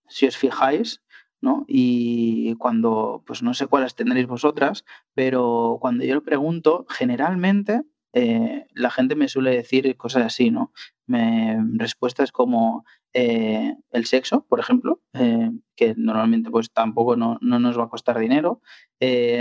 Si 0.08 0.26
os 0.26 0.36
fijáis, 0.36 1.02
¿no? 1.40 1.64
Y 1.68 2.54
cuando, 2.57 3.23
pues 3.26 3.42
no 3.42 3.54
sé 3.54 3.66
cuáles 3.66 3.95
tendréis 3.95 4.26
vosotras, 4.26 4.85
pero 5.14 5.78
cuando 5.80 6.04
yo 6.04 6.14
lo 6.14 6.23
pregunto, 6.23 6.87
generalmente 6.88 7.83
eh, 8.12 8.66
la 8.75 8.90
gente 8.90 9.14
me 9.16 9.28
suele 9.28 9.50
decir 9.50 9.97
cosas 9.97 10.25
así, 10.25 10.50
¿no? 10.50 10.73
Me, 11.07 11.59
respuestas 11.75 12.33
como, 12.33 12.85
eh, 13.12 13.76
el 13.90 14.07
sexo, 14.07 14.47
por 14.49 14.61
ejemplo, 14.61 15.00
eh, 15.14 15.50
que 15.76 15.95
normalmente 15.97 16.50
pues 16.50 16.73
tampoco 16.73 17.16
no, 17.16 17.38
nos 17.40 17.78
va 17.78 17.85
a 17.85 17.88
costar 17.88 18.18
dinero. 18.18 18.61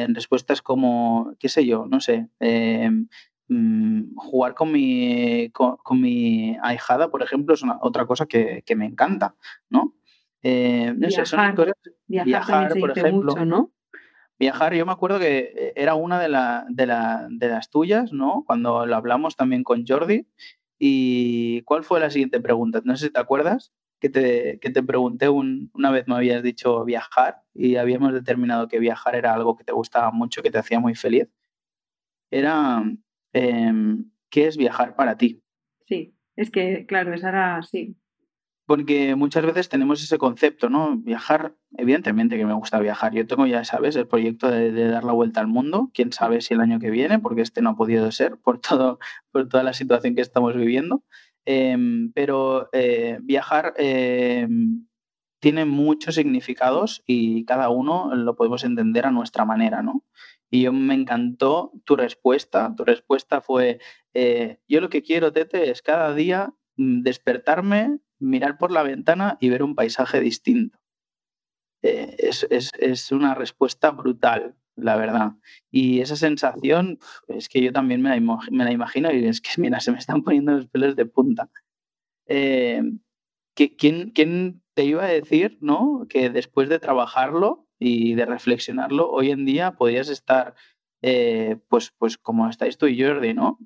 respuestas 0.09 0.61
como, 0.61 1.33
qué 1.39 1.49
sé 1.49 1.65
yo, 1.65 1.85
no 1.87 1.99
sé, 2.01 2.29
mm, 3.49 4.15
jugar 4.15 4.53
con 4.55 4.71
mi, 4.71 5.49
con, 5.51 6.01
mi 6.01 6.57
ahijada, 6.61 7.09
por 7.09 7.23
ejemplo, 7.23 7.55
es 7.55 7.63
otra 7.81 8.05
cosa 8.05 8.25
que, 8.25 8.63
me 8.75 8.85
encanta, 8.85 9.35
¿no? 9.69 9.93
Viajar, 10.43 11.55
viajar, 12.07 12.73
por 12.79 12.97
ejemplo, 12.97 13.45
¿no? 13.45 13.71
Viajar, 14.39 14.75
yo 14.75 14.85
me 14.85 14.91
acuerdo 14.91 15.19
que 15.19 15.51
eh, 15.55 15.73
era 15.75 15.95
una 15.95 16.19
de, 16.19 16.27
de, 16.69 17.47
las 17.47 17.69
tuyas, 17.69 18.13
¿no? 18.13 18.43
Cuando 18.45 18.85
lo 18.85 18.95
hablamos 18.95 19.35
también 19.35 19.63
con 19.63 19.85
Jordi. 19.85 20.27
¿Y 20.79 21.63
cuál 21.63 21.83
fue 21.83 21.99
la 21.99 22.11
siguiente 22.11 22.39
pregunta? 22.39 22.81
No 22.83 22.95
sé 22.95 23.07
si 23.07 23.11
te 23.11 23.19
acuerdas 23.19 23.73
que 23.99 24.09
te, 24.09 24.57
te 24.57 24.83
pregunté 24.83 25.27
una 25.29 25.91
vez 25.91 26.07
me 26.07 26.15
habías 26.15 26.43
dicho 26.43 26.85
viajar 26.85 27.41
y 27.53 27.77
habíamos 27.77 28.13
determinado 28.13 28.67
que 28.67 28.79
viajar 28.79 29.15
era 29.15 29.33
algo 29.33 29.55
que 29.55 29.63
te 29.63 29.73
gustaba 29.73 30.11
mucho, 30.11 30.43
que 30.43 30.51
te 30.51 30.59
hacía 30.59 30.79
muy 30.79 30.95
feliz. 30.95 31.27
Era, 32.29 32.83
em, 33.33 34.11
¿qué 34.29 34.47
es 34.47 34.57
viajar 34.57 34.95
para 34.95 35.17
ti? 35.17 35.41
Sí, 35.85 36.15
es 36.35 36.51
que, 36.51 36.85
claro, 36.85 37.13
esa 37.13 37.29
era, 37.29 37.63
sí, 37.63 37.95
porque 38.67 39.15
muchas 39.15 39.45
veces 39.45 39.69
tenemos 39.69 40.03
ese 40.03 40.17
concepto, 40.17 40.69
¿no? 40.69 40.97
Viajar, 40.97 41.55
evidentemente 41.77 42.37
que 42.37 42.45
me 42.45 42.53
gusta 42.53 42.79
viajar. 42.79 43.13
Yo 43.13 43.25
tengo, 43.25 43.47
ya 43.47 43.63
sabes, 43.63 43.95
el 43.95 44.07
proyecto 44.09 44.51
de, 44.51 44.89
dar 44.89 45.05
la 45.05 45.13
vuelta 45.13 45.39
al 45.39 45.47
mundo. 45.47 45.89
Quién 45.93 46.11
sabe 46.11 46.41
si 46.41 46.53
el 46.53 46.59
año 46.59 46.77
que 46.77 46.91
viene, 46.91 47.17
porque 47.17 47.41
este 47.41 47.61
no 47.61 47.71
ha 47.71 47.75
podido 47.77 48.11
ser 48.11 48.37
por, 48.37 48.59
todo, 48.59 48.99
por 49.31 49.47
toda 49.47 49.63
la 49.63 49.71
situación 49.71 50.15
que 50.15 50.21
estamos 50.21 50.53
viviendo. 50.53 51.01
Em, 51.45 52.11
pero 52.11 52.67
eh, 52.73 53.19
viajar 53.21 53.73
em, 53.77 54.85
tiene 55.39 55.63
muchos 55.63 56.15
significados 56.15 57.03
y 57.05 57.45
cada 57.45 57.69
uno 57.69 58.13
lo 58.15 58.35
podemos 58.35 58.65
entender 58.65 59.05
a 59.05 59.11
nuestra 59.11 59.45
manera, 59.45 59.81
¿no? 59.81 60.03
Y 60.51 60.63
yo 60.63 60.73
me 60.73 60.93
encantó 60.93 61.71
tu 61.85 61.95
respuesta. 61.95 62.73
Tu 62.75 62.83
respuesta 62.83 63.39
fue, 63.39 63.79
eh, 64.13 64.59
yo 64.67 64.81
lo 64.81 64.89
que 64.89 65.03
quiero, 65.03 65.31
Tete, 65.31 65.71
es 65.71 65.81
cada 65.81 66.13
día 66.13 66.53
despertarme 66.77 67.99
mirar 68.19 68.57
por 68.57 68.71
la 68.71 68.83
ventana 68.83 69.37
y 69.39 69.49
ver 69.49 69.63
un 69.63 69.75
paisaje 69.75 70.19
distinto. 70.19 70.79
Eh, 71.83 72.15
es, 72.49 73.11
una 73.11 73.35
respuesta 73.35 73.91
brutal, 73.91 74.55
la 74.75 74.95
verdad. 74.95 75.33
Y 75.71 76.01
esa 76.01 76.15
sensación 76.15 76.99
es 77.27 77.49
que 77.49 77.61
yo 77.61 77.71
también 77.71 78.01
me 78.01 78.09
la, 78.09 78.71
imagino 78.71 79.11
y 79.13 79.25
es 79.25 79.41
que, 79.41 79.49
mira, 79.57 79.79
se 79.79 79.91
me 79.91 79.99
están 79.99 80.23
poniendo 80.23 80.53
los 80.53 80.67
pelos 80.67 80.95
de 80.95 81.05
punta. 81.05 81.49
Eh, 82.25 82.81
¿quién, 83.53 84.11
¿Quién 84.11 84.61
te 84.73 84.85
iba 84.85 85.05
a 85.05 85.09
decir, 85.09 85.57
no? 85.61 86.05
Que 86.09 86.29
después 86.29 86.69
de 86.69 86.79
trabajarlo 86.79 87.67
y 87.79 88.15
de 88.15 88.25
reflexionarlo, 88.25 89.09
hoy 89.09 89.31
en 89.31 89.45
día 89.45 89.73
podrías 89.73 90.09
estar, 90.09 90.55
eh, 91.03 91.57
pues, 91.69 91.93
pues 91.97 92.17
como 92.17 92.49
estáis 92.49 92.77
tú 92.77 92.87
y 92.87 93.01
Jordi, 93.01 93.33
¿no? 93.33 93.59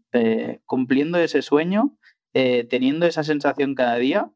cumpliendo 0.65 1.17
ese 1.17 1.41
sueño, 1.41 1.97
teniendo 2.33 3.05
esa 3.05 3.23
sensación 3.23 3.75
cada 3.75 3.97
día 3.97 4.31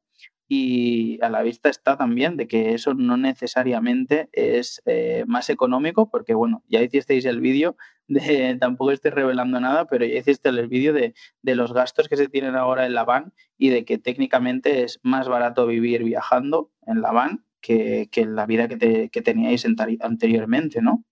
y 0.47 1.19
a 1.23 1.29
la 1.29 1.41
vista 1.41 1.69
está 1.69 1.97
también 1.97 2.37
de 2.37 2.47
que 2.47 2.73
eso 2.73 2.93
no 2.93 3.17
necesariamente 3.17 4.29
es 4.31 4.81
eh, 4.85 5.23
más 5.27 5.49
económico, 5.49 6.09
porque 6.09 6.35
bueno, 6.35 6.63
ya 6.67 6.81
hicisteis 6.81 7.25
el 7.25 7.41
vídeo 7.41 7.77
de, 8.07 8.55
tampoco 8.59 8.91
estoy 8.91 9.11
revelando 9.11 9.59
nada, 9.59 9.85
pero 9.87 10.05
ya 10.05 10.19
hiciste 10.19 10.49
el 10.49 10.67
vídeo 10.67 10.93
de, 10.93 11.13
los 11.43 11.73
gastos 11.73 12.07
que 12.07 12.17
se 12.17 12.27
tienen 12.27 12.55
ahora 12.55 12.85
en 12.85 12.93
la 12.93 13.03
van 13.05 13.33
y 13.57 13.69
de 13.69 13.85
que 13.85 13.97
técnicamente 13.97 14.83
es 14.83 14.99
más 15.01 15.27
barato 15.27 15.65
vivir 15.65 16.03
viajando 16.03 16.71
en 16.85 17.01
la 17.01 17.11
van 17.11 17.45
que, 17.61 18.09
en 18.15 18.35
la 18.35 18.45
vida 18.45 18.67
que, 18.67 19.21
teníais 19.23 19.65
anteriormente, 19.65 20.81
¿no? 20.81 21.03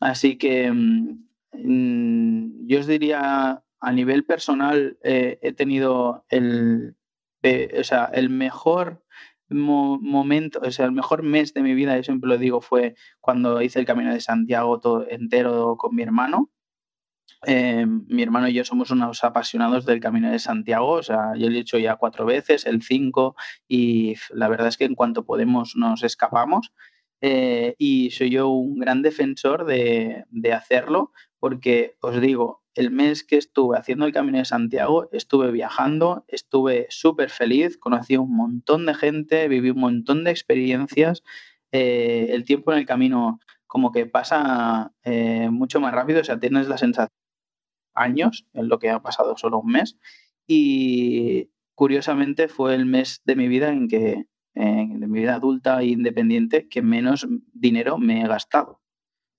Así 0.00 0.38
que 0.38 0.72
mm, 0.72 2.66
yo 2.66 2.80
os 2.80 2.86
diría, 2.86 3.63
a 3.84 3.92
nivel 3.92 4.24
personal, 4.24 4.98
eh, 5.02 5.38
he 5.42 5.52
tenido 5.52 6.24
el, 6.28 6.96
o 7.42 7.84
sea, 7.84 8.06
el 8.12 8.30
mejor 8.30 9.04
momento, 9.48 10.60
o 10.62 10.70
sea, 10.70 10.86
el 10.86 10.92
mejor 10.92 11.22
mes 11.22 11.54
de 11.54 11.62
mi 11.62 11.74
vida, 11.74 11.96
yo 11.96 12.02
siempre 12.02 12.28
lo 12.28 12.38
digo, 12.38 12.60
fue 12.60 12.94
cuando 13.20 13.60
hice 13.62 13.78
el 13.78 13.86
Camino 13.86 14.12
de 14.12 14.20
Santiago 14.20 14.80
todo 14.80 15.06
entero 15.08 15.76
con 15.76 15.94
mi 15.94 16.02
hermano. 16.02 16.50
Eh, 17.46 17.84
mi 17.86 18.22
hermano 18.22 18.48
y 18.48 18.54
yo 18.54 18.64
somos 18.64 18.90
unos 18.90 19.22
apasionados 19.22 19.84
del 19.84 20.00
Camino 20.00 20.30
de 20.30 20.38
Santiago, 20.38 20.92
o 20.92 21.02
sea, 21.02 21.34
yo 21.36 21.50
lo 21.50 21.56
he 21.56 21.60
hecho 21.60 21.78
ya 21.78 21.96
cuatro 21.96 22.24
veces, 22.24 22.64
el 22.64 22.82
cinco, 22.82 23.36
y 23.68 24.14
la 24.30 24.48
verdad 24.48 24.68
es 24.68 24.78
que 24.78 24.86
en 24.86 24.94
cuanto 24.94 25.26
podemos 25.26 25.76
nos 25.76 26.02
escapamos. 26.02 26.72
Eh, 27.20 27.74
y 27.78 28.10
soy 28.10 28.30
yo 28.30 28.48
un 28.48 28.78
gran 28.78 29.02
defensor 29.02 29.64
de, 29.66 30.24
de 30.30 30.52
hacerlo, 30.52 31.12
porque 31.38 31.96
os 32.00 32.20
digo, 32.20 32.63
el 32.74 32.90
mes 32.90 33.24
que 33.24 33.36
estuve 33.36 33.78
haciendo 33.78 34.06
el 34.06 34.12
Camino 34.12 34.38
de 34.38 34.44
Santiago, 34.44 35.08
estuve 35.12 35.52
viajando, 35.52 36.24
estuve 36.28 36.86
súper 36.90 37.30
feliz, 37.30 37.78
conocí 37.78 38.16
un 38.16 38.34
montón 38.34 38.86
de 38.86 38.94
gente, 38.94 39.48
viví 39.48 39.70
un 39.70 39.80
montón 39.80 40.24
de 40.24 40.30
experiencias. 40.30 41.22
Eh, 41.72 42.28
el 42.30 42.44
tiempo 42.44 42.72
en 42.72 42.78
el 42.78 42.86
camino 42.86 43.40
como 43.66 43.92
que 43.92 44.06
pasa 44.06 44.92
eh, 45.04 45.50
mucho 45.50 45.80
más 45.80 45.92
rápido, 45.92 46.20
o 46.20 46.24
sea, 46.24 46.38
tienes 46.38 46.68
la 46.68 46.78
sensación 46.78 47.10
años 47.94 48.46
en 48.52 48.68
lo 48.68 48.78
que 48.78 48.90
ha 48.90 49.02
pasado 49.02 49.36
solo 49.36 49.60
un 49.60 49.72
mes. 49.72 49.96
Y 50.46 51.50
curiosamente 51.74 52.48
fue 52.48 52.74
el 52.74 52.86
mes 52.86 53.22
de 53.24 53.36
mi 53.36 53.48
vida 53.48 53.70
en 53.70 53.88
que, 53.88 54.26
en 54.54 55.10
mi 55.10 55.20
vida 55.20 55.36
adulta 55.36 55.80
e 55.80 55.86
independiente, 55.86 56.68
que 56.68 56.82
menos 56.82 57.26
dinero 57.52 57.98
me 57.98 58.22
he 58.22 58.28
gastado, 58.28 58.80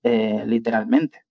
eh, 0.04 0.44
literalmente. 0.46 1.26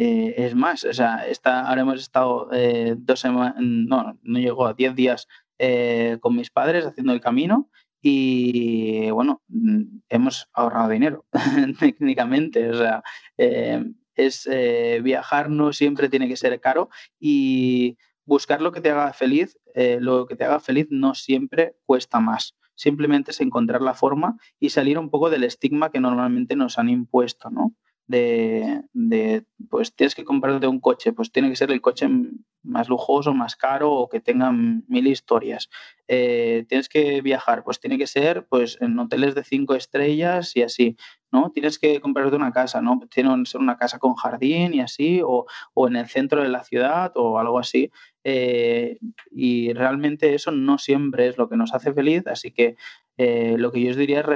Eh, 0.00 0.46
es 0.46 0.54
más, 0.54 0.84
o 0.84 0.92
sea, 0.92 1.26
está, 1.26 1.62
ahora 1.62 1.80
hemos 1.80 1.98
estado 1.98 2.48
eh, 2.52 2.94
dos 2.96 3.18
semanas, 3.18 3.56
no, 3.58 4.16
no 4.22 4.38
llegó 4.38 4.68
a 4.68 4.74
diez 4.74 4.94
días 4.94 5.26
eh, 5.58 6.18
con 6.20 6.36
mis 6.36 6.50
padres 6.50 6.86
haciendo 6.86 7.12
el 7.12 7.20
camino 7.20 7.68
y 8.00 9.10
bueno, 9.10 9.42
mm, 9.48 10.02
hemos 10.08 10.48
ahorrado 10.52 10.90
dinero 10.90 11.26
técnicamente, 11.80 12.70
o 12.70 12.74
sea, 12.74 13.02
es 14.14 14.48
viajar 15.02 15.50
no 15.50 15.72
siempre 15.72 16.08
tiene 16.08 16.28
que 16.28 16.36
ser 16.36 16.60
caro 16.60 16.90
y 17.18 17.98
buscar 18.24 18.62
lo 18.62 18.70
que 18.70 18.80
te 18.80 18.90
haga 18.90 19.12
feliz, 19.12 19.58
lo 19.74 20.26
que 20.28 20.36
te 20.36 20.44
haga 20.44 20.60
feliz 20.60 20.86
no 20.90 21.16
siempre 21.16 21.74
cuesta 21.86 22.20
más 22.20 22.54
simplemente 22.76 23.32
es 23.32 23.40
encontrar 23.40 23.82
la 23.82 23.94
forma 23.94 24.36
y 24.60 24.70
salir 24.70 24.96
un 24.96 25.10
poco 25.10 25.28
del 25.28 25.42
estigma 25.42 25.90
que 25.90 25.98
normalmente 25.98 26.54
nos 26.54 26.78
han 26.78 26.88
impuesto, 26.88 27.50
¿no? 27.50 27.74
De, 28.08 29.44
pues 29.68 29.94
tienes 29.94 30.14
que 30.14 30.24
comprarte 30.24 30.66
un 30.66 30.80
coche, 30.80 31.12
pues 31.12 31.30
tiene 31.30 31.50
que 31.50 31.56
ser 31.56 31.70
el 31.70 31.80
coche 31.82 32.08
más 32.62 32.88
lujoso, 32.88 33.34
más 33.34 33.54
caro 33.54 33.92
o 33.92 34.08
que 34.08 34.20
tenga 34.20 34.50
mil 34.50 35.06
historias. 35.06 35.68
Eh, 36.08 36.64
tienes 36.68 36.88
que 36.88 37.20
viajar, 37.20 37.62
pues 37.64 37.80
tiene 37.80 37.98
que 37.98 38.06
ser 38.06 38.46
pues 38.48 38.78
en 38.80 38.98
hoteles 38.98 39.34
de 39.34 39.44
cinco 39.44 39.74
estrellas 39.74 40.56
y 40.56 40.62
así, 40.62 40.96
¿no? 41.30 41.50
Tienes 41.52 41.78
que 41.78 42.00
comprarte 42.00 42.36
una 42.36 42.52
casa, 42.52 42.80
¿no? 42.80 42.98
Tiene 43.10 43.30
que 43.42 43.50
ser 43.50 43.60
una 43.60 43.76
casa 43.76 43.98
con 43.98 44.14
jardín 44.14 44.74
y 44.74 44.80
así, 44.80 45.20
o, 45.22 45.46
en 45.86 45.96
el 45.96 46.08
centro 46.08 46.42
de 46.42 46.48
la 46.48 46.64
ciudad 46.64 47.12
o 47.14 47.38
algo 47.38 47.58
así. 47.58 47.90
Eh, 48.24 48.98
y 49.30 49.72
realmente 49.74 50.34
eso 50.34 50.50
no 50.50 50.78
siempre 50.78 51.28
es 51.28 51.38
lo 51.38 51.48
que 51.48 51.56
nos 51.56 51.74
hace 51.74 51.92
feliz, 51.92 52.26
así 52.26 52.50
que 52.52 52.76
eh, 53.18 53.56
lo 53.58 53.72
que 53.72 53.82
yo 53.82 53.90
os 53.90 53.96
diría 53.96 54.20
es 54.20 54.26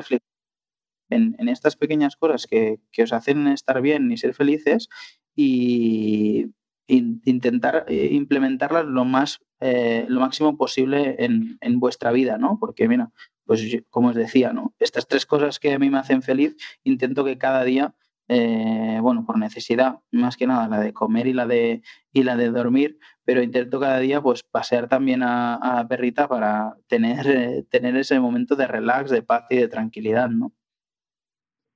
en, 1.15 1.49
estas 1.49 1.77
pequeñas 1.77 2.17
cosas 2.17 2.47
que, 2.47 2.81
os 3.03 3.13
hacen 3.13 3.47
estar 3.49 3.81
bien 3.81 4.11
y 4.11 4.17
ser 4.17 4.35
felices 4.35 4.89
y, 5.35 6.47
intentar 6.89 7.87
eh, 7.89 8.09
implementarlas 8.13 8.85
lo 8.85 9.07
más 9.07 9.41
eh, 9.65 10.07
lo 10.09 10.19
máximo 10.19 10.57
posible 10.57 11.15
en, 11.21 11.79
vuestra 11.79 12.11
vida, 12.11 12.37
¿no? 12.37 12.59
Porque 12.59 12.89
mira, 12.89 13.13
pues 13.45 13.63
como 13.91 14.09
os 14.09 14.17
decía, 14.17 14.53
¿no? 14.53 14.75
Estas 14.81 15.07
tres 15.07 15.25
cosas 15.25 15.61
que 15.61 15.73
a 15.73 15.79
mí 15.79 15.89
me 15.89 15.99
hacen 15.99 16.21
feliz, 16.23 16.57
intento 16.83 17.25
que 17.25 17.39
cada 17.39 17.63
día, 17.63 17.95
eh, 18.27 18.99
bueno, 19.01 19.25
por 19.25 19.39
necesidad, 19.39 20.01
más 20.11 20.37
que 20.37 20.49
nada 20.49 20.67
la 20.67 20.81
de 20.81 20.93
comer 20.93 21.29
y 21.29 21.33
la 21.33 21.47
de 21.47 21.83
y 22.13 22.25
la 22.25 22.37
de 22.37 22.51
dormir, 22.51 22.99
pero 23.25 23.41
intento 23.41 23.79
cada 23.79 24.01
día 24.01 24.21
pues 24.21 24.43
pasear 24.43 24.89
también 24.89 25.23
a, 25.23 25.55
a 25.55 25.87
Perrita 25.87 26.27
para 26.27 26.75
tener, 26.89 27.65
tener 27.71 27.97
ese 27.97 28.19
momento 28.19 28.57
de 28.57 28.67
relax, 28.67 29.11
de 29.13 29.23
paz 29.23 29.45
y 29.49 29.57
de 29.59 29.69
tranquilidad, 29.69 30.29
¿no? 30.29 30.53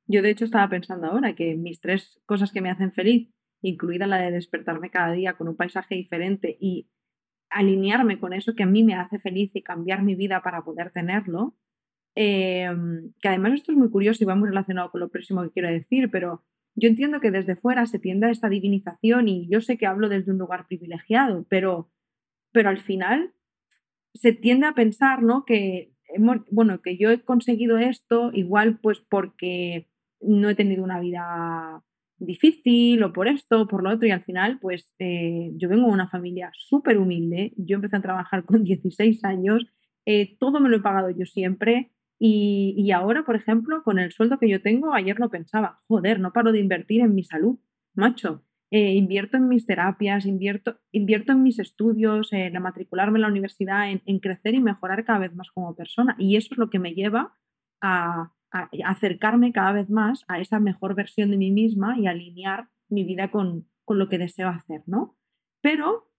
Yo 0.07 0.23
de 0.23 0.31
hecho 0.31 0.45
estaba 0.45 0.69
pensando 0.69 1.09
ahora 1.09 1.35
que 1.35 1.55
mis 1.55 1.81
tres 1.81 2.21
cosas 2.27 2.53
que 2.53 2.61
me 2.61 2.71
hacen 2.71 2.93
feliz, 2.93 3.29
incluida 3.63 4.07
la 4.07 4.19
de 4.19 4.31
despertarme 4.31 4.91
cada 4.91 5.13
día 5.13 5.35
con 5.35 5.49
un 5.49 5.57
paisaje 5.57 5.95
diferente 5.95 6.57
y 6.61 6.89
alinearme 7.51 8.19
con 8.19 8.33
eso 8.33 8.55
que 8.55 8.63
a 8.63 8.67
mí 8.67 8.85
me 8.85 8.95
hace 8.95 9.19
feliz 9.19 9.51
y 9.55 9.63
cambiar 9.63 10.03
mi 10.03 10.15
vida 10.15 10.43
para 10.43 10.63
poder 10.63 10.91
tenerlo, 10.91 11.57
em, 12.15 13.13
que 13.21 13.29
además 13.29 13.55
esto 13.55 13.73
es 13.73 13.79
muy 13.79 13.91
curioso 13.91 14.23
y 14.23 14.27
va 14.27 14.35
muy 14.35 14.49
relacionado 14.49 14.91
con 14.91 15.01
lo 15.01 15.09
próximo 15.09 15.43
que 15.43 15.51
quiero 15.51 15.69
decir, 15.69 16.11
pero 16.11 16.45
yo 16.75 16.89
entiendo 16.89 17.21
que 17.21 17.31
desde 17.31 17.57
fuera 17.57 17.87
se 17.87 17.99
tiende 17.99 18.27
a 18.27 18.31
esta 18.31 18.49
divinización 18.49 19.29
y 19.29 19.49
yo 19.49 19.61
sé 19.61 19.79
que 19.79 19.87
hablo 19.87 20.09
desde 20.09 20.33
un 20.33 20.39
lugar 20.39 20.67
privilegiado, 20.67 21.47
pero, 21.49 21.91
pero 22.53 22.69
al 22.69 22.79
final 22.79 23.33
se 24.15 24.33
tiende 24.33 24.67
a 24.67 24.75
pensar, 24.75 25.23
¿no? 25.23 25.45
Que, 25.45 25.93
bueno, 26.51 26.83
que 26.83 26.97
yo 26.97 27.11
he 27.11 27.23
conseguido 27.23 27.79
esto 27.79 28.31
igual 28.33 28.79
pues 28.81 29.01
porque 29.01 29.89
no 30.21 30.49
he 30.49 30.55
tenido 30.55 30.83
una 30.85 31.01
vida 31.01 31.83
difícil 32.19 33.03
o 33.03 33.13
por 33.13 33.29
esto 33.29 33.63
o 33.63 33.69
por 33.69 33.83
lo 33.83 33.91
otro 33.91 34.09
y 34.09 34.11
al 34.11 34.23
final 34.23 34.59
pues 34.61 34.95
eh, 34.99 35.51
yo 35.57 35.69
vengo 35.69 35.87
de 35.89 35.93
una 35.93 36.09
familia 36.09 36.51
súper 36.55 36.99
humilde, 36.99 37.53
yo 37.57 37.77
empecé 37.77 37.97
a 37.97 38.03
trabajar 38.03 38.45
con 38.45 38.65
16 38.65 39.23
años, 39.25 39.67
eh, 40.07 40.37
todo 40.39 40.61
me 40.61 40.69
lo 40.69 40.77
he 40.77 40.81
pagado 40.81 41.11
yo 41.11 41.27
siempre 41.27 41.93
y, 42.19 42.75
y, 42.79 42.93
ahora, 42.93 43.25
por 43.27 43.37
ejemplo, 43.37 43.83
con 43.83 43.99
el 43.99 44.11
sueldo 44.11 44.39
que 44.39 44.49
yo 44.49 44.63
tengo, 44.63 44.95
ayer 44.95 45.19
lo 45.19 45.29
pensaba, 45.29 45.81
joder, 45.87 46.19
no 46.19 46.33
paro 46.33 46.51
de 46.51 46.61
invertir 46.61 47.03
en 47.03 47.15
mi 47.15 47.25
salud, 47.25 47.59
macho, 47.95 48.43
eh, 48.71 48.95
invierto 48.95 49.37
en 49.37 49.49
mis 49.49 49.67
terapias, 49.67 50.27
invierto, 50.27 50.79
invierto 50.93 51.33
en 51.33 51.43
mis 51.43 51.59
estudios, 51.59 52.33
en 52.33 52.61
matricularme 52.63 53.19
en 53.19 53.23
la 53.23 53.29
universidad, 53.29 53.91
en, 53.91 54.03
en 54.07 54.19
crecer 54.19 54.55
y 54.55 54.61
mejorar 54.61 55.05
cada 55.05 55.21
vez 55.21 55.35
más 55.35 55.51
como 55.51 55.77
persona 55.77 56.17
y 56.19 56.37
eso 56.37 56.49
es 56.53 56.59
lo 56.59 56.71
que 56.71 56.79
me 56.79 56.95
lleva 56.95 57.35
a 57.81 58.33
acercarme 58.51 59.53
cada 59.53 59.73
vez 59.73 59.91
más 59.91 60.25
a 60.29 60.41
esa 60.41 60.61
mejor 60.61 60.95
versión 60.95 61.31
de 61.31 61.37
mí 61.37 61.51
misma 61.51 61.99
y 61.99 62.07
alinear 62.07 62.69
mi 62.89 63.05
vida 63.05 63.31
con, 63.31 63.69
lo 63.89 64.09
que 64.09 64.19
deseo 64.19 64.49
hacer, 64.49 64.83
¿no? 64.87 65.17
Pero, 65.61 66.11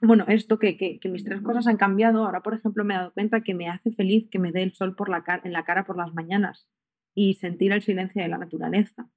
bueno, 0.00 0.24
esto 0.28 0.58
que, 0.58 0.98
mis 1.04 1.24
tres 1.24 1.40
cosas 1.42 1.66
han 1.66 1.76
cambiado, 1.76 2.24
ahora 2.24 2.40
por 2.40 2.54
ejemplo 2.54 2.84
me 2.84 2.94
he 2.94 2.96
dado 2.96 3.12
cuenta 3.12 3.42
que 3.42 3.54
me 3.54 3.68
hace 3.68 3.92
feliz 3.92 4.28
que 4.30 4.38
me 4.38 4.52
dé 4.52 4.62
el 4.62 4.74
sol 4.74 4.94
por 4.96 5.08
la 5.08 5.22
en 5.44 5.52
la 5.52 5.64
cara 5.64 5.84
por 5.84 5.96
las 5.96 6.12
mañanas 6.14 6.68
y 7.14 7.34
sentir 7.34 7.72
el 7.72 7.82
silencio 7.82 8.22
de 8.22 8.28
la 8.28 8.38
naturaleza. 8.38 9.08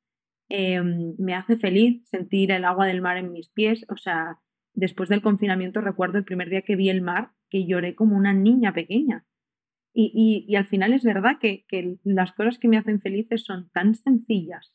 Em, 0.49 1.15
me 1.17 1.33
hace 1.33 1.57
feliz 1.57 2.07
sentir 2.07 2.51
el 2.51 2.65
agua 2.65 2.85
del 2.85 3.01
mar 3.01 3.17
en 3.17 3.31
mis 3.31 3.49
pies, 3.49 3.85
o 3.89 3.97
sea, 3.97 4.39
después 4.73 5.09
del 5.09 5.21
confinamiento 5.21 5.81
recuerdo 5.81 6.17
el 6.17 6.25
primer 6.25 6.49
día 6.49 6.61
que 6.61 6.75
vi 6.75 6.89
el 6.89 7.01
mar 7.01 7.31
que 7.49 7.65
lloré 7.65 7.95
como 7.95 8.15
una 8.17 8.33
niña 8.33 8.73
pequeña 8.73 9.25
y, 9.95 10.55
al 10.55 10.65
final 10.65 10.93
es 10.93 11.03
verdad 11.03 11.37
que, 11.39 11.65
las 12.03 12.33
cosas 12.33 12.59
que 12.59 12.67
me 12.67 12.77
hacen 12.77 12.99
felices 12.99 13.45
son 13.45 13.69
tan 13.69 13.95
sencillas, 13.95 14.73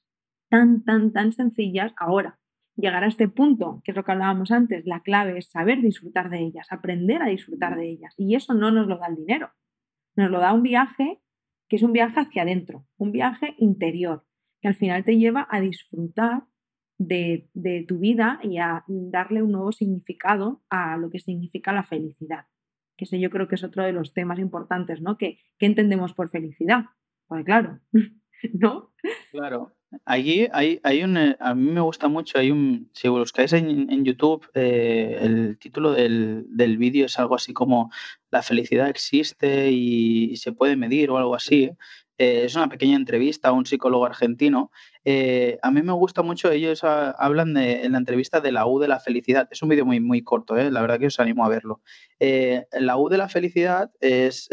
tan, 0.49 0.83
tan, 0.85 1.13
tan 1.13 1.33
sencillas. 1.33 1.93
Ahora, 1.99 2.39
llegar 2.75 3.05
a 3.05 3.09
este 3.09 3.29
punto, 3.29 3.83
que 3.85 3.91
es 3.91 3.97
lo 3.97 4.05
que 4.05 4.13
hablábamos 4.13 4.51
antes, 4.51 4.87
la 4.87 5.01
clave 5.01 5.37
es 5.37 5.51
saber 5.51 5.83
disfrutar 5.83 6.31
de 6.31 6.41
ellas, 6.41 6.69
aprender 6.71 7.23
a 7.23 7.29
disfrutar 7.29 7.77
de 7.77 7.91
ellas. 7.91 8.15
Y 8.17 8.35
eso 8.35 8.55
no 8.55 8.71
nos 8.71 8.87
lo 8.87 8.97
da 8.97 9.09
el 9.09 9.17
dinero, 9.17 9.51
nos 10.17 10.31
lo 10.31 10.41
da 10.41 10.55
un 10.55 10.63
viaje 10.63 11.21
que 11.69 11.77
es 11.77 11.83
un 11.83 11.93
viaje 11.93 12.19
hacia 12.19 12.43
adentro, 12.43 12.87
un 12.97 13.13
viaje 13.13 13.55
interior, 13.59 14.25
que 14.61 14.69
al 14.69 14.75
final 14.75 15.05
te 15.05 15.19
lleva 15.19 15.47
a 15.51 15.61
disfrutar 15.61 16.45
de, 16.99 17.49
tu 17.87 17.99
vida 17.99 18.41
y 18.43 18.59
a 18.59 18.85
darle 18.89 19.43
un 19.43 19.53
nuevo 19.53 19.71
significado 19.71 20.63
a 20.69 20.97
lo 20.97 21.11
que 21.11 21.21
significa 21.21 21.73
la 21.73 21.85
felicidad 21.85 22.47
que 23.01 23.07
ese 23.07 23.19
yo 23.19 23.31
creo 23.31 23.49
que 23.49 23.55
es 23.55 23.65
otro 23.65 23.83
de 23.83 23.95
los 23.95 24.13
temas 24.13 24.39
importantes, 24.39 25.01
¿no? 25.01 25.17
¿Qué, 25.17 25.39
entendemos 25.59 26.13
por 26.13 26.29
felicidad? 26.29 26.85
Pues 27.27 27.47
claro, 27.47 27.81
¿no? 28.53 28.93
Claro. 29.33 29.73
Allí 30.05 30.49
hay, 30.53 30.81
hay 30.85 31.03
un, 31.03 31.17
eh, 31.17 31.37
a 31.41 31.55
mí 31.55 31.71
me 31.73 31.81
gusta 31.81 32.09
mucho, 32.09 32.39
hay 32.39 32.51
un, 32.51 32.91
si 32.93 33.09
buscáis 33.09 33.55
en, 33.55 33.91
en 33.91 34.05
YouTube, 34.05 34.47
eh, 34.55 35.19
el 35.19 35.59
título 35.59 35.93
del, 35.93 36.45
del 36.49 36.77
vídeo 36.77 37.07
es 37.07 37.19
algo 37.19 37.35
así 37.35 37.55
como 37.55 37.91
La 38.31 38.43
felicidad 38.43 38.89
existe 38.91 39.71
y, 39.73 40.37
se 40.37 40.53
puede 40.53 40.77
medir 40.77 41.11
o 41.11 41.17
algo 41.17 41.35
así. 41.35 41.71
Eh, 42.21 42.45
es 42.45 42.55
una 42.55 42.69
pequeña 42.69 42.97
entrevista 42.97 43.49
a 43.49 43.53
un 43.53 43.65
psicólogo 43.65 44.05
argentino 44.05 44.71
eh, 45.05 45.59
a 45.63 45.71
mí 45.71 45.83
me 45.83 45.93
gusta 45.93 46.23
mucho, 46.23 46.51
ellos 46.51 46.85
hablan 46.85 47.57
en 47.57 47.93
la 47.93 47.99
entrevista 47.99 48.41
de 48.41 48.53
la 48.53 48.67
U 48.67 48.79
de 48.79 48.89
la 48.89 49.01
felicidad. 49.01 49.49
Es 49.51 49.63
un 49.63 49.71
vídeo 49.71 49.87
muy, 49.87 50.01
muy 50.01 50.23
corto, 50.23 50.57
¿eh? 50.57 50.71
la 50.71 50.83
verdad 50.83 50.99
que 50.99 51.07
os 51.07 51.21
animo 51.21 51.45
a 51.45 51.49
verlo. 51.49 51.81
Eh, 52.19 52.67
la 52.73 52.99
U 52.99 53.09
de 53.09 53.17
la 53.17 53.29
felicidad 53.29 53.91
es, 54.01 54.49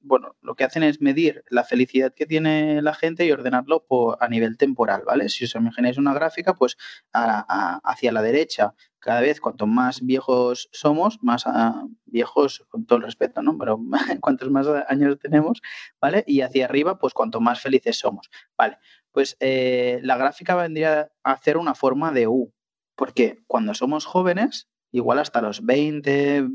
bueno, 0.00 0.36
lo 0.42 0.54
que 0.54 0.64
hacen 0.64 0.82
es 0.84 1.00
medir 1.00 1.44
la 1.48 1.64
felicidad 1.64 2.14
que 2.14 2.26
tiene 2.26 2.82
la 2.82 2.94
gente 2.94 3.26
y 3.26 3.32
ordenarlo 3.32 3.84
por, 3.84 4.16
a 4.20 4.28
nivel 4.28 4.56
temporal, 4.56 5.02
¿vale? 5.06 5.28
Si 5.28 5.44
os 5.44 5.54
imagináis 5.54 5.98
una 5.98 6.14
gráfica, 6.14 6.54
pues 6.54 6.76
hacia 7.12 8.12
la 8.12 8.22
derecha, 8.22 8.74
cada 9.04 9.20
vez 9.20 9.40
cuanto 9.40 9.66
más 9.66 10.04
viejos 10.04 10.68
somos, 10.72 11.22
más 11.22 11.44
ah, 11.46 11.86
viejos, 12.06 12.64
con 12.68 12.86
todo 12.86 12.98
el 12.98 13.04
respeto, 13.04 13.42
¿no? 13.42 13.58
Pero 13.58 13.78
cuantos 14.20 14.50
más 14.50 14.66
años 14.88 15.18
tenemos, 15.18 15.60
¿vale? 16.00 16.24
Y 16.26 16.40
hacia 16.40 16.64
arriba, 16.64 16.98
pues 16.98 17.12
cuanto 17.12 17.40
más 17.40 17.60
felices 17.60 17.98
somos, 17.98 18.30
¿vale? 18.56 18.78
pues 19.14 19.36
eh, 19.38 20.00
la 20.02 20.16
gráfica 20.16 20.56
vendría 20.56 21.12
a 21.22 21.32
hacer 21.32 21.56
una 21.56 21.76
forma 21.76 22.10
de 22.10 22.26
U, 22.26 22.52
porque 22.96 23.44
cuando 23.46 23.72
somos 23.72 24.06
jóvenes, 24.06 24.68
igual 24.90 25.20
hasta 25.20 25.40
los 25.40 25.64
20, 25.64 26.48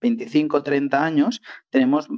25, 0.00 0.62
30 0.62 1.04
años, 1.04 1.42
tenemos 1.70 2.08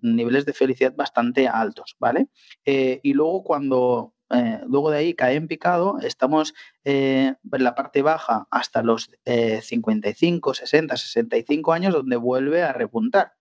niveles 0.00 0.46
de 0.46 0.52
felicidad 0.52 0.94
bastante 0.94 1.48
altos, 1.48 1.96
¿vale? 1.98 2.28
Eh, 2.64 3.00
y 3.02 3.12
luego 3.12 3.42
cuando 3.42 4.14
eh, 4.30 4.60
luego 4.66 4.90
de 4.90 4.98
ahí 4.98 5.14
cae 5.14 5.36
en 5.36 5.48
picado, 5.48 5.98
estamos 6.00 6.54
en 6.84 7.36
la 7.50 7.74
parte 7.74 8.02
baja 8.02 8.46
hasta 8.50 8.82
los 8.82 9.10
55, 9.24 10.54
60, 10.54 10.96
65 10.96 11.72
años, 11.72 11.92
donde 11.92 12.16
vuelve 12.16 12.62
a 12.62 12.72
repuntar. 12.72 13.38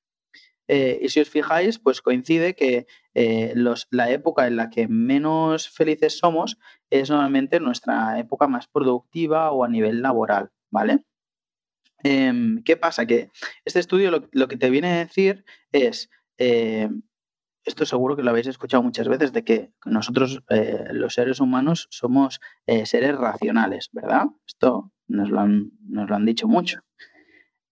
Eh, 0.67 0.99
y 1.01 1.09
si 1.09 1.21
os 1.21 1.29
fijáis, 1.29 1.79
pues 1.79 2.01
coincide 2.01 2.55
que 2.55 2.87
eh, 3.13 3.53
la 3.89 4.11
época 4.11 4.47
en 4.47 4.57
la 4.57 4.69
que 4.69 4.87
menos 4.87 5.69
felices 5.69 6.17
somos 6.17 6.57
es 6.89 7.09
normalmente 7.09 7.59
nuestra 7.59 8.19
época 8.19 8.47
más 8.47 8.67
productiva 8.67 9.51
o 9.51 9.63
a 9.63 9.69
nivel 9.69 10.01
laboral, 10.01 10.51
¿vale? 10.69 11.03
Em, 12.03 12.63
¿Qué 12.63 12.77
pasa? 12.77 13.05
Que 13.05 13.31
este 13.65 13.79
estudio 13.79 14.11
lo, 14.31 14.47
que 14.47 14.57
te 14.57 14.69
viene 14.69 14.89
a 14.91 14.97
decir 14.97 15.45
es, 15.71 16.09
eh, 16.37 16.89
esto 17.67 17.85
seguro 17.85 18.15
que 18.15 18.23
lo 18.23 18.31
habéis 18.31 18.47
escuchado 18.47 18.83
muchas 18.83 19.07
veces, 19.07 19.33
de 19.33 19.43
que 19.43 19.71
nosotros 19.85 20.43
los 20.91 21.13
seres 21.13 21.39
humanos 21.39 21.87
somos 21.91 22.39
seres 22.85 23.15
racionales, 23.15 23.89
¿verdad? 23.91 24.27
Esto 24.47 24.91
nos 25.07 25.29
lo 25.29 25.39
han, 25.39 25.71
nos 25.87 26.09
lo 26.09 26.15
han 26.15 26.25
dicho 26.25 26.47
mucho. 26.47 26.81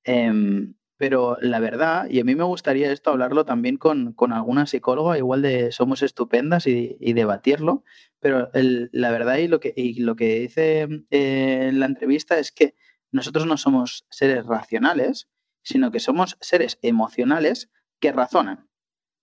Em, 0.03 0.75
pero 0.97 1.37
la 1.41 1.59
verdad, 1.59 2.07
y 2.09 2.19
a 2.21 2.23
mí 2.23 2.35
me 2.35 2.43
gustaría 2.43 2.91
esto 2.91 3.09
hablarlo 3.09 3.43
también 3.43 3.77
con, 3.77 4.13
con 4.13 4.31
alguna 4.31 4.65
psicóloga, 4.65 5.17
igual 5.17 5.41
de 5.41 5.71
somos 5.71 6.01
estupendas 6.01 6.67
y, 6.67 6.95
debatirlo, 7.13 7.83
pero 8.19 8.49
la 8.53 9.11
verdad 9.11 9.37
y 9.37 9.47
lo 9.47 9.59
que, 9.59 9.73
y 9.75 9.99
lo 10.01 10.15
que 10.15 10.39
dice 10.39 10.87
eh, 11.09 11.67
en 11.69 11.79
la 11.79 11.87
entrevista 11.87 12.39
es 12.39 12.51
que 12.51 12.75
nosotros 13.11 13.45
no 13.45 13.57
somos 13.57 14.05
seres 14.09 14.45
racionales, 14.45 15.27
sino 15.63 15.91
que 15.91 15.99
somos 15.99 16.37
seres 16.39 16.79
emocionales 16.81 17.69
que 17.99 18.13
razonan. 18.13 18.69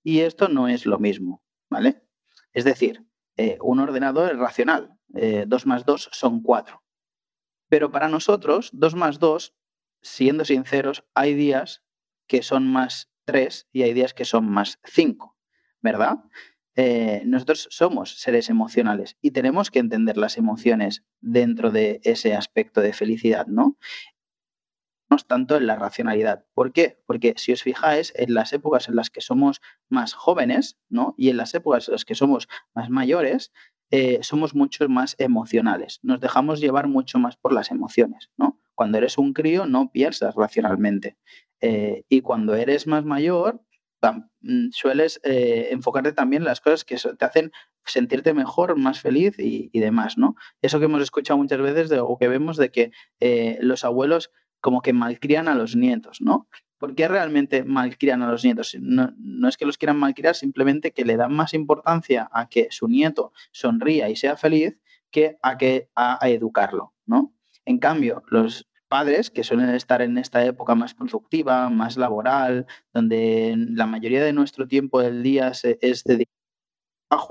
Y 0.03 0.21
esto 0.21 0.49
no 0.49 0.69
es 0.69 0.87
lo 0.87 0.99
mismo, 0.99 1.43
¿vale? 1.71 2.03
Es 2.53 2.65
decir, 2.65 3.05
eh, 3.37 3.59
un 3.63 3.81
ordenador 3.81 4.33
es 4.33 4.39
racional, 4.39 4.97
eh, 5.15 5.45
dos 5.47 5.67
más 5.67 5.85
dos 5.85 6.09
son 6.13 6.43
cuatro. 6.43 6.83
Pero 7.69 7.91
para 7.91 8.09
nosotros, 8.09 8.71
dos 8.73 8.95
más 8.95 9.19
dos 9.19 9.55
siendo 10.03 10.45
sinceros, 10.45 11.05
hay 11.15 11.35
días 11.35 11.83
que 12.27 12.43
son 12.43 12.67
más 12.67 13.11
3 13.25 13.69
y 13.73 13.83
hay 13.83 13.93
días 13.95 14.15
que 14.15 14.25
son 14.25 14.51
más 14.51 14.79
5, 14.85 15.37
¿verdad? 15.81 16.17
Eh, 16.75 17.23
nosotros 17.27 17.69
somos 17.71 18.19
seres 18.19 18.49
emocionales 18.49 19.17
y 19.21 19.33
tenemos 19.33 19.71
que 19.71 19.79
entender 19.79 20.17
las 20.17 20.39
emociones 20.39 21.05
dentro 21.21 21.71
de 21.71 22.01
ese 22.05 22.35
aspecto 22.35 22.81
de 22.81 22.95
felicidad, 22.95 23.47
¿no? 23.47 23.77
Tanto 25.27 25.57
en 25.57 25.67
la 25.67 25.77
racionalidad. 25.77 26.45
¿Por 26.55 26.73
qué? 26.73 26.99
Porque 27.07 27.35
si 27.37 27.53
os 27.53 27.63
fijáis, 27.63 28.13
en 28.17 28.35
las 28.35 28.53
épocas 28.53 28.89
en 28.89 28.97
las 28.97 29.11
que 29.11 29.21
somos 29.21 29.61
más 29.89 30.15
jóvenes, 30.15 30.79
¿no? 30.89 31.15
Y 31.19 31.29
en 31.29 31.37
las 31.37 31.55
épocas 31.55 31.89
en 31.89 31.93
las 31.93 32.05
que 32.05 32.15
somos 32.15 32.49
más 32.75 32.91
mayores, 32.91 33.53
eh, 33.95 34.21
somos 34.23 34.55
mucho 34.55 34.89
más 34.89 35.15
emocionales. 35.19 36.01
Nos 36.03 36.19
dejamos 36.19 36.61
llevar 36.61 36.89
mucho 36.89 37.19
más 37.19 37.37
por 37.37 37.53
las 37.53 37.71
emociones, 37.71 38.31
¿no? 38.39 38.59
Cuando 38.75 38.97
eres 38.97 39.19
un 39.19 39.35
crío 39.35 39.67
no 39.67 39.93
piensas 39.93 40.35
racionalmente. 40.35 41.19
Eh, 41.61 42.05
y 42.09 42.23
cuando 42.23 42.55
eres 42.55 42.87
más 42.87 43.05
mayor, 43.05 43.61
mm, 44.41 44.71
sueles 44.71 45.21
eh, 45.25 45.69
enfocarte 45.73 46.13
también 46.13 46.43
en 46.43 46.47
las 46.47 46.63
cosas 46.63 46.87
que 46.87 46.97
te 46.97 47.25
hacen 47.25 47.53
sentirte 47.85 48.33
mejor, 48.33 48.79
más 48.79 48.99
feliz 48.99 49.35
y, 49.39 49.69
demás, 49.79 50.17
¿no? 50.17 50.37
Eso 50.63 50.79
que 50.79 50.87
hemos 50.87 51.03
escuchado 51.03 51.37
muchas 51.37 51.61
veces 51.61 51.91
de, 51.91 52.01
o 52.01 52.17
que 52.17 52.29
vemos 52.29 52.57
de 52.57 52.71
que 52.71 52.93
los 53.61 53.85
abuelos 53.85 54.31
como 54.63 54.81
que 54.81 54.95
malcrían 54.95 55.49
a 55.49 55.55
los 55.55 55.77
nietos, 55.77 56.23
¿no? 56.23 56.49
¿Por 56.79 56.95
qué 56.95 57.07
realmente 57.07 57.63
malcrían 57.65 58.23
a 58.23 58.31
los 58.31 58.43
nietos? 58.45 58.75
No, 58.81 59.13
no, 59.19 59.49
es 59.49 59.59
que 59.59 59.67
los 59.67 59.77
quieran 59.77 59.99
malcriar, 59.99 60.35
simplemente 60.35 60.93
que 60.93 61.05
le 61.05 61.19
dan 61.19 61.35
más 61.35 61.53
importancia 61.53 62.31
a 62.33 62.49
que 62.49 62.69
su 62.71 62.89
nieto 62.89 63.33
sonría 63.53 64.09
y 64.09 64.17
sea 64.17 64.37
feliz 64.37 64.79
que 65.11 65.37
a, 65.43 65.59
que, 65.59 65.91
a 65.95 66.19
educarlo, 66.29 66.95
¿no? 67.05 67.35
En 67.67 67.79
cambio, 67.79 68.23
los 68.29 68.67
padres 68.89 69.31
que 69.31 69.45
suelen 69.45 69.71
estar 69.71 70.03
en 70.03 70.19
esta 70.19 70.45
época 70.45 70.75
más 70.75 70.95
productiva, 70.95 71.71
más 71.71 71.97
laboral, 71.97 72.67
donde 72.93 73.55
la 73.57 73.87
mayoría 73.87 74.23
de 74.25 74.33
nuestro 74.33 74.67
tiempo 74.67 75.01
del 75.01 75.23
día 75.23 75.53
es 75.81 76.05
dedicado 76.05 76.33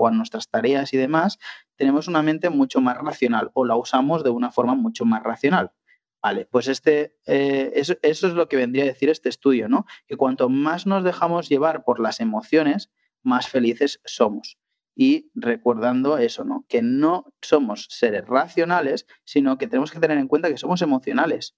a 0.06 0.10
nuestras 0.10 0.48
tareas 0.48 0.92
y 0.92 0.96
demás, 0.96 1.38
tenemos 1.76 2.08
una 2.08 2.22
mente 2.22 2.50
mucho 2.50 2.80
más 2.80 2.96
racional 2.98 3.50
o 3.54 3.64
la 3.64 3.76
usamos 3.76 4.24
de 4.24 4.30
una 4.30 4.50
forma 4.50 4.74
mucho 4.74 5.04
más 5.04 5.22
racional. 5.22 5.72
Vale, 6.22 6.46
pues 6.46 6.68
este, 6.68 7.16
eh, 7.26 7.72
eso, 7.74 7.94
eso, 8.02 8.28
es 8.28 8.34
lo 8.34 8.48
que 8.48 8.56
vendría 8.56 8.84
a 8.84 8.86
decir 8.86 9.08
este 9.08 9.28
estudio, 9.28 9.68
¿no? 9.68 9.86
Que 10.06 10.16
cuanto 10.16 10.48
más 10.48 10.86
nos 10.86 11.02
dejamos 11.02 11.48
llevar 11.48 11.82
por 11.84 11.98
las 11.98 12.20
emociones, 12.20 12.92
más 13.22 13.48
felices 13.48 14.00
somos. 14.04 14.56
Y 14.94 15.30
recordando 15.34 16.18
eso, 16.18 16.44
¿no? 16.44 16.64
Que 16.68 16.80
no 16.80 17.34
somos 17.40 17.88
seres 17.90 18.24
racionales, 18.26 19.06
sino 19.24 19.58
que 19.58 19.66
tenemos 19.66 19.90
que 19.90 19.98
tener 19.98 20.18
en 20.18 20.28
cuenta 20.28 20.48
que 20.48 20.58
somos 20.58 20.80
emocionales, 20.82 21.56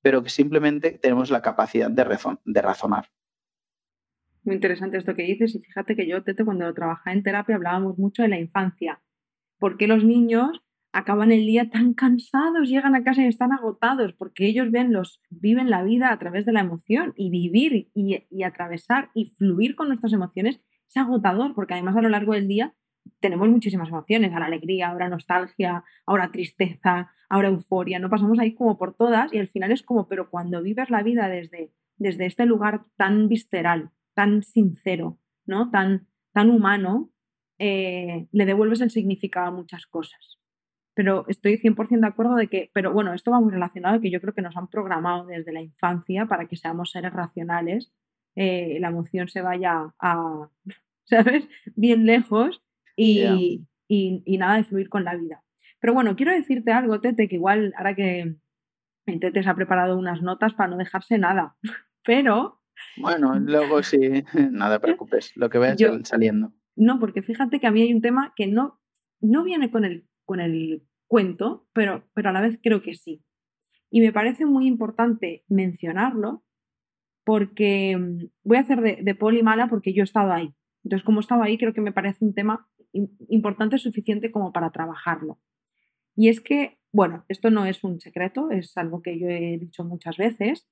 pero 0.00 0.22
que 0.22 0.30
simplemente 0.30 0.92
tenemos 0.92 1.30
la 1.30 1.42
capacidad 1.42 1.90
de, 1.90 2.04
de 2.44 2.62
razonar. 2.62 3.10
Muy 4.44 4.56
interesante 4.56 4.98
esto 4.98 5.16
que 5.16 5.22
dices 5.22 5.54
y 5.56 5.60
fíjate 5.60 5.96
que 5.96 6.06
yo, 6.06 6.22
Tete, 6.22 6.44
cuando 6.44 6.72
trabajaba 6.72 7.14
en 7.14 7.22
terapia 7.22 7.56
hablábamos 7.56 7.98
mucho 7.98 8.22
de 8.22 8.28
la 8.28 8.38
infancia. 8.38 9.02
¿Por 9.58 9.76
qué 9.76 9.88
los 9.88 10.04
niños 10.04 10.63
acaban 10.94 11.32
el 11.32 11.44
día 11.44 11.68
tan 11.68 11.92
cansados, 11.92 12.68
llegan 12.68 12.94
a 12.94 13.04
casa 13.04 13.22
y 13.22 13.26
están 13.26 13.52
agotados? 13.52 14.14
Porque 14.14 14.46
ellos 14.46 14.70
ven 14.70 14.92
los, 14.92 15.20
viven 15.28 15.68
la 15.68 15.82
vida 15.82 16.12
a 16.12 16.18
través 16.18 16.46
de 16.46 16.52
la 16.52 16.60
emoción 16.60 17.12
y 17.16 17.30
vivir 17.30 17.90
y, 17.94 18.24
y 18.30 18.42
atravesar 18.44 19.10
y 19.14 19.26
fluir 19.36 19.74
con 19.74 19.88
nuestras 19.88 20.12
emociones 20.12 20.60
es 20.88 20.96
agotador 20.96 21.54
porque 21.54 21.74
además 21.74 21.96
a 21.96 22.02
lo 22.02 22.08
largo 22.08 22.34
del 22.34 22.48
día 22.48 22.74
tenemos 23.20 23.48
muchísimas 23.48 23.88
emociones, 23.88 24.32
ahora 24.32 24.46
alegría, 24.46 24.88
ahora 24.88 25.08
nostalgia, 25.08 25.84
ahora 26.06 26.30
tristeza, 26.30 27.10
ahora 27.28 27.48
euforia, 27.48 27.98
no 27.98 28.08
pasamos 28.08 28.38
ahí 28.38 28.54
como 28.54 28.78
por 28.78 28.94
todas 28.94 29.32
y 29.32 29.38
al 29.38 29.48
final 29.48 29.72
es 29.72 29.82
como, 29.82 30.08
pero 30.08 30.30
cuando 30.30 30.62
vives 30.62 30.90
la 30.90 31.02
vida 31.02 31.28
desde, 31.28 31.72
desde 31.96 32.26
este 32.26 32.46
lugar 32.46 32.84
tan 32.96 33.28
visceral, 33.28 33.90
tan 34.14 34.42
sincero, 34.42 35.18
¿no? 35.46 35.70
Tan, 35.70 36.06
tan 36.32 36.50
humano, 36.50 37.10
eh, 37.58 38.26
le 38.32 38.46
devuelves 38.46 38.80
el 38.80 38.90
significado 38.90 39.48
a 39.48 39.50
muchas 39.50 39.86
cosas. 39.86 40.38
Pero 40.94 41.24
estoy 41.28 41.58
100% 41.58 42.00
de 42.00 42.06
acuerdo 42.06 42.36
de 42.36 42.48
que, 42.48 42.70
pero 42.72 42.92
bueno, 42.92 43.12
esto 43.14 43.30
va 43.30 43.40
muy 43.40 43.52
relacionado 43.52 44.00
que 44.00 44.10
yo 44.10 44.20
creo 44.20 44.34
que 44.34 44.42
nos 44.42 44.56
han 44.56 44.68
programado 44.68 45.26
desde 45.26 45.52
la 45.52 45.60
infancia 45.60 46.26
para 46.26 46.46
que 46.46 46.56
seamos 46.56 46.92
seres 46.92 47.12
racionales, 47.12 47.92
eh, 48.36 48.78
la 48.80 48.88
emoción 48.88 49.28
se 49.28 49.42
vaya 49.42 49.92
a, 49.98 50.48
¿sabes? 51.04 51.48
Bien 51.74 52.06
lejos 52.06 52.62
y, 52.96 53.66
y, 53.88 54.38
nada 54.38 54.56
de 54.56 54.64
fluir 54.64 54.88
con 54.88 55.04
la 55.04 55.16
vida. 55.16 55.42
Pero 55.80 55.94
bueno, 55.94 56.16
quiero 56.16 56.32
decirte 56.32 56.72
algo, 56.72 57.00
Tete, 57.00 57.28
que 57.28 57.36
igual 57.36 57.74
ahora 57.76 57.94
que 57.94 58.36
Tete 59.04 59.42
se 59.42 59.48
ha 59.48 59.54
preparado 59.54 59.98
unas 59.98 60.22
notas 60.22 60.54
para 60.54 60.70
no 60.70 60.76
dejarse 60.76 61.18
nada, 61.18 61.56
pero 62.04 62.60
bueno, 62.96 63.38
luego 63.38 63.82
sí, 63.82 63.98
nada 64.50 64.80
preocupes, 64.80 65.32
lo 65.36 65.50
que 65.50 65.58
veas 65.58 65.78
saliendo. 66.04 66.52
No, 66.76 66.98
porque 66.98 67.22
fíjate 67.22 67.60
que 67.60 67.66
a 67.66 67.70
mí 67.70 67.82
hay 67.82 67.92
un 67.92 68.02
tema 68.02 68.32
que 68.36 68.46
no, 68.46 68.80
no 69.20 69.44
viene 69.44 69.70
con 69.70 69.84
el, 69.84 70.06
con 70.24 70.40
el 70.40 70.82
cuento, 71.06 71.66
pero, 71.72 72.04
pero 72.14 72.30
a 72.30 72.32
la 72.32 72.40
vez 72.40 72.58
creo 72.62 72.82
que 72.82 72.94
sí. 72.94 73.22
Y 73.90 74.00
me 74.00 74.12
parece 74.12 74.46
muy 74.46 74.66
importante 74.66 75.44
mencionarlo 75.48 76.44
porque 77.24 77.96
mm, 77.96 78.30
voy 78.42 78.56
a 78.56 78.60
hacer 78.60 78.80
de, 78.80 78.98
de 79.02 79.14
poli 79.14 79.42
mala 79.42 79.68
porque 79.68 79.92
yo 79.92 80.02
he 80.02 80.04
estado 80.04 80.32
ahí. 80.32 80.54
Entonces, 80.82 81.04
como 81.04 81.20
he 81.20 81.22
estado 81.22 81.42
ahí, 81.42 81.56
creo 81.56 81.72
que 81.72 81.80
me 81.80 81.92
parece 81.92 82.24
un 82.24 82.34
tema 82.34 82.68
importante 83.28 83.78
suficiente 83.78 84.30
como 84.30 84.52
para 84.52 84.70
trabajarlo. 84.70 85.40
Y 86.14 86.28
es 86.28 86.40
que, 86.40 86.78
bueno, 86.92 87.24
esto 87.28 87.50
no 87.50 87.64
es 87.64 87.82
un 87.82 88.00
secreto, 88.00 88.50
es 88.50 88.76
algo 88.76 89.02
que 89.02 89.18
yo 89.18 89.26
he 89.26 89.58
dicho 89.58 89.84
muchas 89.84 90.16
veces, 90.16 90.68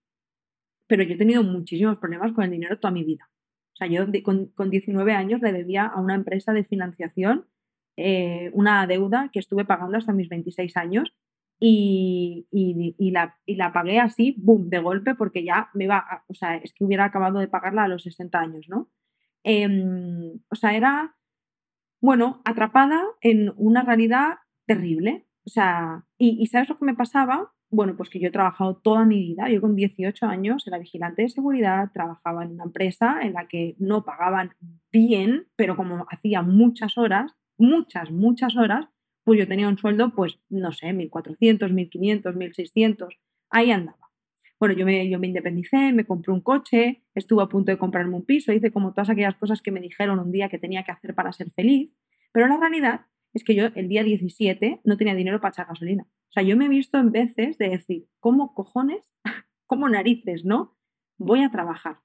pero 0.86 1.02
yo 1.02 1.14
he 1.14 1.18
tenido 1.18 1.42
muchísimos 1.42 1.98
problemas 1.98 2.32
con 2.32 2.44
el 2.44 2.50
dinero 2.50 2.78
toda 2.78 2.92
mi 2.92 3.04
vida. 3.04 3.28
O 3.72 3.76
sea, 3.76 3.86
yo 3.88 4.06
con, 4.22 4.46
con 4.48 4.70
19 4.70 5.12
años 5.12 5.40
le 5.40 5.52
debía 5.52 5.86
a 5.86 6.00
una 6.00 6.14
empresa 6.14 6.52
de 6.52 6.64
financiación 6.64 7.46
eh, 7.96 8.50
una 8.54 8.86
deuda 8.86 9.30
que 9.32 9.38
estuve 9.38 9.64
pagando 9.64 9.98
hasta 9.98 10.12
mis 10.12 10.28
26 10.28 10.76
años 10.76 11.14
y, 11.64 12.48
y, 12.50 13.10
la, 13.12 13.38
y, 13.46 13.54
la, 13.54 13.72
pagué 13.72 14.00
así, 14.00 14.34
boom, 14.38 14.68
de 14.68 14.80
golpe, 14.80 15.14
porque 15.14 15.44
ya 15.44 15.70
me 15.74 15.84
iba, 15.84 16.24
o 16.26 16.34
sea, 16.34 16.56
es 16.56 16.72
que 16.72 16.84
hubiera 16.84 17.04
acabado 17.04 17.38
de 17.38 17.46
pagarla 17.46 17.84
a 17.84 17.88
los 17.88 18.02
60 18.02 18.36
años, 18.36 18.66
¿no? 18.68 18.90
Em, 19.44 20.40
o 20.50 20.56
sea, 20.56 20.74
era, 20.74 21.16
bueno, 22.00 22.42
atrapada 22.44 23.04
en 23.20 23.52
una 23.56 23.82
realidad 23.84 24.38
terrible. 24.66 25.26
O 25.46 25.50
sea, 25.50 26.04
y, 26.18 26.42
y 26.42 26.46
¿sabes 26.46 26.68
lo 26.68 26.78
que 26.78 26.84
me 26.84 26.94
pasaba? 26.94 27.52
Bueno, 27.70 27.96
pues 27.96 28.10
que 28.10 28.18
yo 28.18 28.28
he 28.28 28.32
trabajado 28.32 28.76
toda 28.76 29.04
mi 29.04 29.18
vida, 29.20 29.48
yo 29.48 29.60
con 29.60 29.76
18 29.76 30.26
años 30.26 30.66
era 30.66 30.78
vigilante 30.78 31.22
de 31.22 31.28
seguridad, 31.28 31.90
trabajaba 31.94 32.44
en 32.44 32.52
una 32.52 32.64
empresa 32.64 33.20
en 33.22 33.34
la 33.34 33.46
que 33.46 33.76
no 33.78 34.04
pagaban 34.04 34.54
bien, 34.90 35.46
pero 35.56 35.76
como 35.76 36.06
hacía 36.10 36.42
muchas 36.42 36.98
horas, 36.98 37.36
muchas, 37.62 38.10
muchas 38.10 38.56
horas, 38.56 38.86
pues 39.24 39.38
yo 39.38 39.46
tenía 39.46 39.68
un 39.68 39.78
sueldo, 39.78 40.12
pues 40.14 40.38
no 40.50 40.72
sé, 40.72 40.88
1.400, 40.88 41.70
1.500, 41.70 42.34
1.600, 42.34 43.18
ahí 43.50 43.70
andaba. 43.70 44.10
Bueno, 44.58 44.74
yo 44.74 44.84
me, 44.84 45.08
yo 45.08 45.18
me 45.18 45.28
independicé, 45.28 45.92
me 45.92 46.04
compré 46.04 46.32
un 46.32 46.40
coche, 46.40 47.04
estuve 47.14 47.42
a 47.42 47.46
punto 47.46 47.70
de 47.70 47.78
comprarme 47.78 48.14
un 48.14 48.24
piso, 48.24 48.52
hice 48.52 48.72
como 48.72 48.92
todas 48.92 49.10
aquellas 49.10 49.36
cosas 49.36 49.62
que 49.62 49.70
me 49.70 49.80
dijeron 49.80 50.18
un 50.18 50.32
día 50.32 50.48
que 50.48 50.58
tenía 50.58 50.82
que 50.82 50.92
hacer 50.92 51.14
para 51.14 51.32
ser 51.32 51.50
feliz, 51.50 51.90
pero 52.32 52.48
la 52.48 52.56
realidad 52.56 53.06
es 53.32 53.44
que 53.44 53.54
yo 53.54 53.66
el 53.74 53.88
día 53.88 54.02
17 54.02 54.80
no 54.84 54.96
tenía 54.96 55.14
dinero 55.14 55.40
para 55.40 55.50
echar 55.50 55.66
gasolina. 55.66 56.04
O 56.04 56.32
sea, 56.32 56.42
yo 56.42 56.56
me 56.56 56.66
he 56.66 56.68
visto 56.68 56.98
en 56.98 57.12
veces 57.12 57.58
de 57.58 57.68
decir, 57.70 58.06
¿cómo 58.20 58.54
cojones, 58.54 59.12
cómo 59.66 59.88
narices, 59.88 60.44
no? 60.44 60.76
Voy 61.16 61.42
a 61.42 61.50
trabajar 61.50 61.98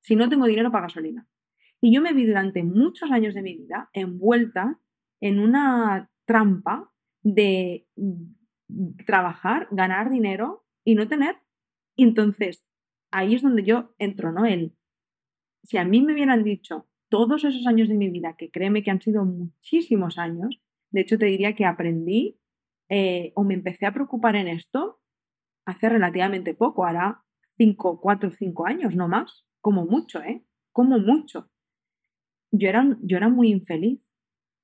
si 0.00 0.16
no 0.16 0.28
tengo 0.28 0.46
dinero 0.46 0.70
para 0.70 0.84
gasolina. 0.84 1.26
Y 1.80 1.94
yo 1.94 2.00
me 2.00 2.12
vi 2.12 2.26
durante 2.26 2.62
muchos 2.62 3.10
años 3.10 3.34
de 3.34 3.42
mi 3.42 3.56
vida 3.56 3.90
envuelta 3.92 4.78
en 5.20 5.38
una 5.38 6.10
trampa 6.26 6.92
de 7.22 7.86
trabajar, 9.06 9.68
ganar 9.70 10.10
dinero 10.10 10.64
y 10.84 10.94
no 10.94 11.08
tener. 11.08 11.36
Entonces, 11.96 12.64
ahí 13.10 13.34
es 13.34 13.42
donde 13.42 13.64
yo 13.64 13.94
entro, 13.98 14.32
¿no? 14.32 14.46
El, 14.46 14.74
si 15.64 15.76
a 15.76 15.84
mí 15.84 16.00
me 16.00 16.12
hubieran 16.12 16.44
dicho 16.44 16.86
todos 17.08 17.44
esos 17.44 17.66
años 17.66 17.88
de 17.88 17.96
mi 17.96 18.08
vida, 18.08 18.36
que 18.38 18.50
créeme 18.50 18.82
que 18.82 18.90
han 18.90 19.00
sido 19.00 19.24
muchísimos 19.24 20.16
años, 20.18 20.60
de 20.90 21.02
hecho, 21.02 21.18
te 21.18 21.26
diría 21.26 21.54
que 21.54 21.64
aprendí 21.64 22.40
eh, 22.88 23.32
o 23.36 23.44
me 23.44 23.54
empecé 23.54 23.86
a 23.86 23.92
preocupar 23.92 24.36
en 24.36 24.48
esto 24.48 25.00
hace 25.66 25.88
relativamente 25.88 26.54
poco, 26.54 26.84
hará 26.84 27.22
5, 27.56 28.00
4, 28.00 28.30
5 28.32 28.66
años, 28.66 28.94
no 28.96 29.06
más, 29.06 29.44
como 29.60 29.84
mucho, 29.84 30.20
¿eh? 30.22 30.44
Como 30.72 30.98
mucho. 30.98 31.48
Yo 32.50 32.68
era, 32.68 32.96
yo 33.02 33.16
era 33.16 33.28
muy 33.28 33.50
infeliz 33.50 34.00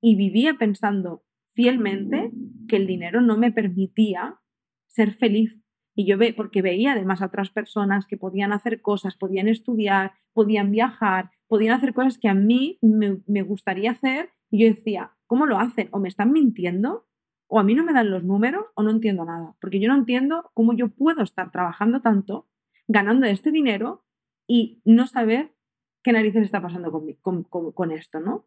y 0.00 0.16
vivía 0.16 0.54
pensando 0.54 1.24
fielmente 1.54 2.30
que 2.68 2.76
el 2.76 2.87
dinero 2.87 3.20
no 3.20 3.37
me 3.37 3.52
permitía 3.52 4.40
ser 4.88 5.14
feliz. 5.14 5.59
Y 5.94 6.06
yo 6.06 6.18
ve, 6.18 6.35
porque 6.35 6.61
veía 6.61 6.92
además 6.92 7.22
a 7.22 7.26
otras 7.26 7.50
personas 7.50 8.06
que 8.06 8.18
podían 8.18 8.52
hacer 8.52 8.82
cosas, 8.82 9.16
podían 9.16 9.48
estudiar, 9.48 10.12
podían 10.35 10.70
viajar, 10.70 11.30
podían 11.46 11.74
hacer 11.74 11.94
cosas 11.94 12.18
que 12.18 12.28
a 12.28 12.35
mí 12.35 12.78
me, 12.82 13.22
me 13.26 13.42
gustaría 13.42 13.92
hacer. 13.92 14.30
Y 14.50 14.62
yo 14.62 14.74
decía, 14.74 15.16
¿Cómo 15.26 15.46
lo 15.46 15.59
hacen? 15.59 15.88
¿O 15.90 15.98
me 15.98 16.09
están 16.09 16.32
mintiendo? 16.32 17.06
¿O 17.48 17.59
a 17.59 17.64
mí 17.64 17.74
no 17.74 17.85
me 17.85 17.92
dan 17.92 18.11
los 18.11 18.24
números? 18.24 18.64
¿O 18.74 18.82
no 18.82 18.90
entiendo 18.90 19.24
nada? 19.24 19.56
Porque 19.61 19.80
yo 19.80 19.88
no 19.88 19.94
entiendo 19.94 20.50
cómo 20.54 20.72
yo 20.72 20.88
puedo 20.88 21.22
estar 21.22 21.50
trabajando 21.50 22.00
tanto, 22.00 22.48
ganando 22.87 23.26
este 23.26 23.50
dinero 23.50 24.04
y 24.46 24.80
no 24.85 25.06
saber 25.06 25.54
qué 26.02 26.12
narices 26.12 26.44
está 26.44 26.62
pasando 26.62 26.92
con, 27.20 27.44
con, 27.44 27.90
esto, 27.90 28.20
¿no? 28.20 28.46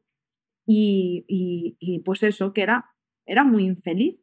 Y, 0.72 2.02
pues 2.06 2.24
eso, 2.24 2.54
que 2.54 2.62
era, 2.62 2.94
era 3.26 3.44
muy 3.44 3.66
infeliz. 3.66 4.20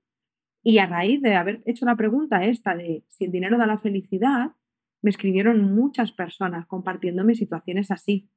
Y 0.63 0.79
a 0.79 0.87
raíz 0.87 1.21
de 1.23 1.35
haber 1.35 1.63
hecho 1.67 1.87
la 1.87 1.97
pregunta 1.97 2.45
esta 2.45 2.75
de 2.75 3.05
si 3.09 3.25
el 3.25 3.33
dinero 3.33 3.59
da 3.59 3.67
la 3.67 3.79
felicidad, 3.79 4.53
me 5.03 5.11
escribieron 5.11 5.75
muchas 5.75 6.13
personas 6.13 6.67
compartiéndome 6.67 7.35
situaciones 7.35 7.91
así. 7.91 8.29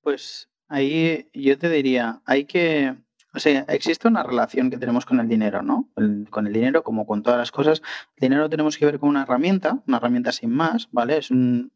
Pues 0.00 0.52
Ahí 0.72 1.28
yo 1.34 1.58
te 1.58 1.68
diría, 1.68 2.22
hay 2.24 2.46
que, 2.46 2.96
o 3.34 3.38
sea, 3.38 3.66
existe 3.68 4.08
una 4.08 4.22
relación 4.22 4.70
que 4.70 4.78
tenemos 4.78 5.04
con 5.04 5.20
el 5.20 5.28
dinero, 5.28 5.60
¿no? 5.60 5.90
con 6.30 6.46
el 6.46 6.52
dinero, 6.54 6.82
como 6.82 7.04
con 7.04 7.22
todas 7.22 7.38
las 7.38 7.52
cosas, 7.52 7.82
el 8.16 8.30
dinero 8.30 8.48
tenemos 8.48 8.78
que 8.78 8.86
ver 8.86 8.98
con 8.98 9.10
una 9.10 9.24
herramienta, 9.24 9.82
una 9.86 9.98
herramienta 9.98 10.32
sin 10.32 10.48
más, 10.48 10.88
¿vale? 10.90 11.18
Es 11.18 11.30
un, 11.30 11.72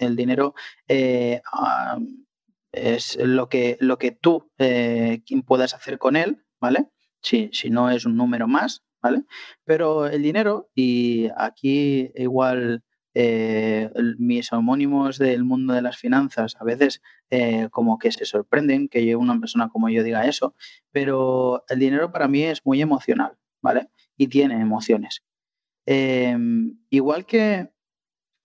el 0.00 0.16
dinero 0.16 0.56
eh, 0.88 1.40
es 2.72 3.16
lo 3.20 3.48
que, 3.48 3.76
lo 3.80 3.98
que 3.98 4.12
tú 4.12 4.50
eh, 4.58 5.22
puedas 5.46 5.74
hacer 5.74 5.98
con 5.98 6.16
él, 6.16 6.44
¿vale? 6.60 6.88
Si, 7.22 7.50
si 7.52 7.70
no 7.70 7.90
es 7.90 8.06
un 8.06 8.16
número 8.16 8.48
más, 8.48 8.84
¿vale? 9.02 9.24
Pero 9.64 10.06
el 10.06 10.22
dinero, 10.22 10.70
y 10.74 11.28
aquí 11.36 12.10
igual 12.14 12.84
eh, 13.14 13.90
mis 14.18 14.52
homónimos 14.52 15.18
del 15.18 15.44
mundo 15.44 15.74
de 15.74 15.82
las 15.82 15.96
finanzas 15.96 16.56
a 16.60 16.64
veces 16.64 17.02
eh, 17.30 17.68
como 17.72 17.98
que 17.98 18.12
se 18.12 18.24
sorprenden 18.24 18.88
que 18.88 19.16
una 19.16 19.38
persona 19.40 19.68
como 19.68 19.88
yo 19.88 20.04
diga 20.04 20.26
eso, 20.26 20.54
pero 20.92 21.64
el 21.68 21.80
dinero 21.80 22.12
para 22.12 22.28
mí 22.28 22.44
es 22.44 22.64
muy 22.64 22.80
emocional, 22.80 23.36
¿vale? 23.62 23.88
Y 24.16 24.28
tiene 24.28 24.60
emociones. 24.60 25.22
Em, 25.86 26.78
igual 26.90 27.26
que 27.26 27.70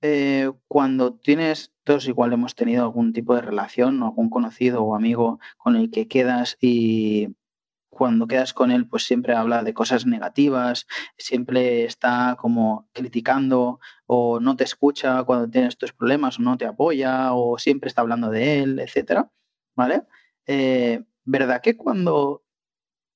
eh, 0.08 0.52
cuando 0.68 1.16
tienes, 1.16 1.74
todos 1.84 2.08
igual 2.08 2.32
hemos 2.32 2.54
tenido 2.54 2.84
algún 2.84 3.12
tipo 3.12 3.34
de 3.34 3.42
relación, 3.42 4.04
algún 4.04 4.30
conocido 4.30 4.84
o 4.84 4.96
amigo 4.96 5.40
con 5.58 5.76
el 5.76 5.90
que 5.90 6.08
quedas 6.08 6.58
y 6.62 7.36
cuando 7.90 8.28
quedas 8.28 8.54
con 8.54 8.70
él, 8.70 8.88
pues 8.88 9.04
siempre 9.06 9.34
habla 9.34 9.64
de 9.64 9.74
cosas 9.74 10.06
negativas, 10.06 10.86
siempre 11.18 11.86
está 11.86 12.36
como 12.40 12.88
criticando 12.94 13.80
o 14.06 14.40
no 14.40 14.56
te 14.56 14.66
escucha 14.66 15.24
cuando 15.24 15.50
tienes 15.50 15.78
tus 15.78 15.92
problemas 15.94 16.38
o 16.38 16.44
no 16.44 16.56
te 16.58 16.66
apoya 16.66 17.34
o 17.34 17.58
siempre 17.58 17.88
está 17.88 18.02
hablando 18.02 18.30
de 18.30 18.62
él, 18.62 18.80
etcétera, 18.80 19.32
¿vale? 19.76 20.04
Eh, 20.46 21.04
¿Verdad 21.24 21.62
que 21.62 21.78
cuando 21.78 22.44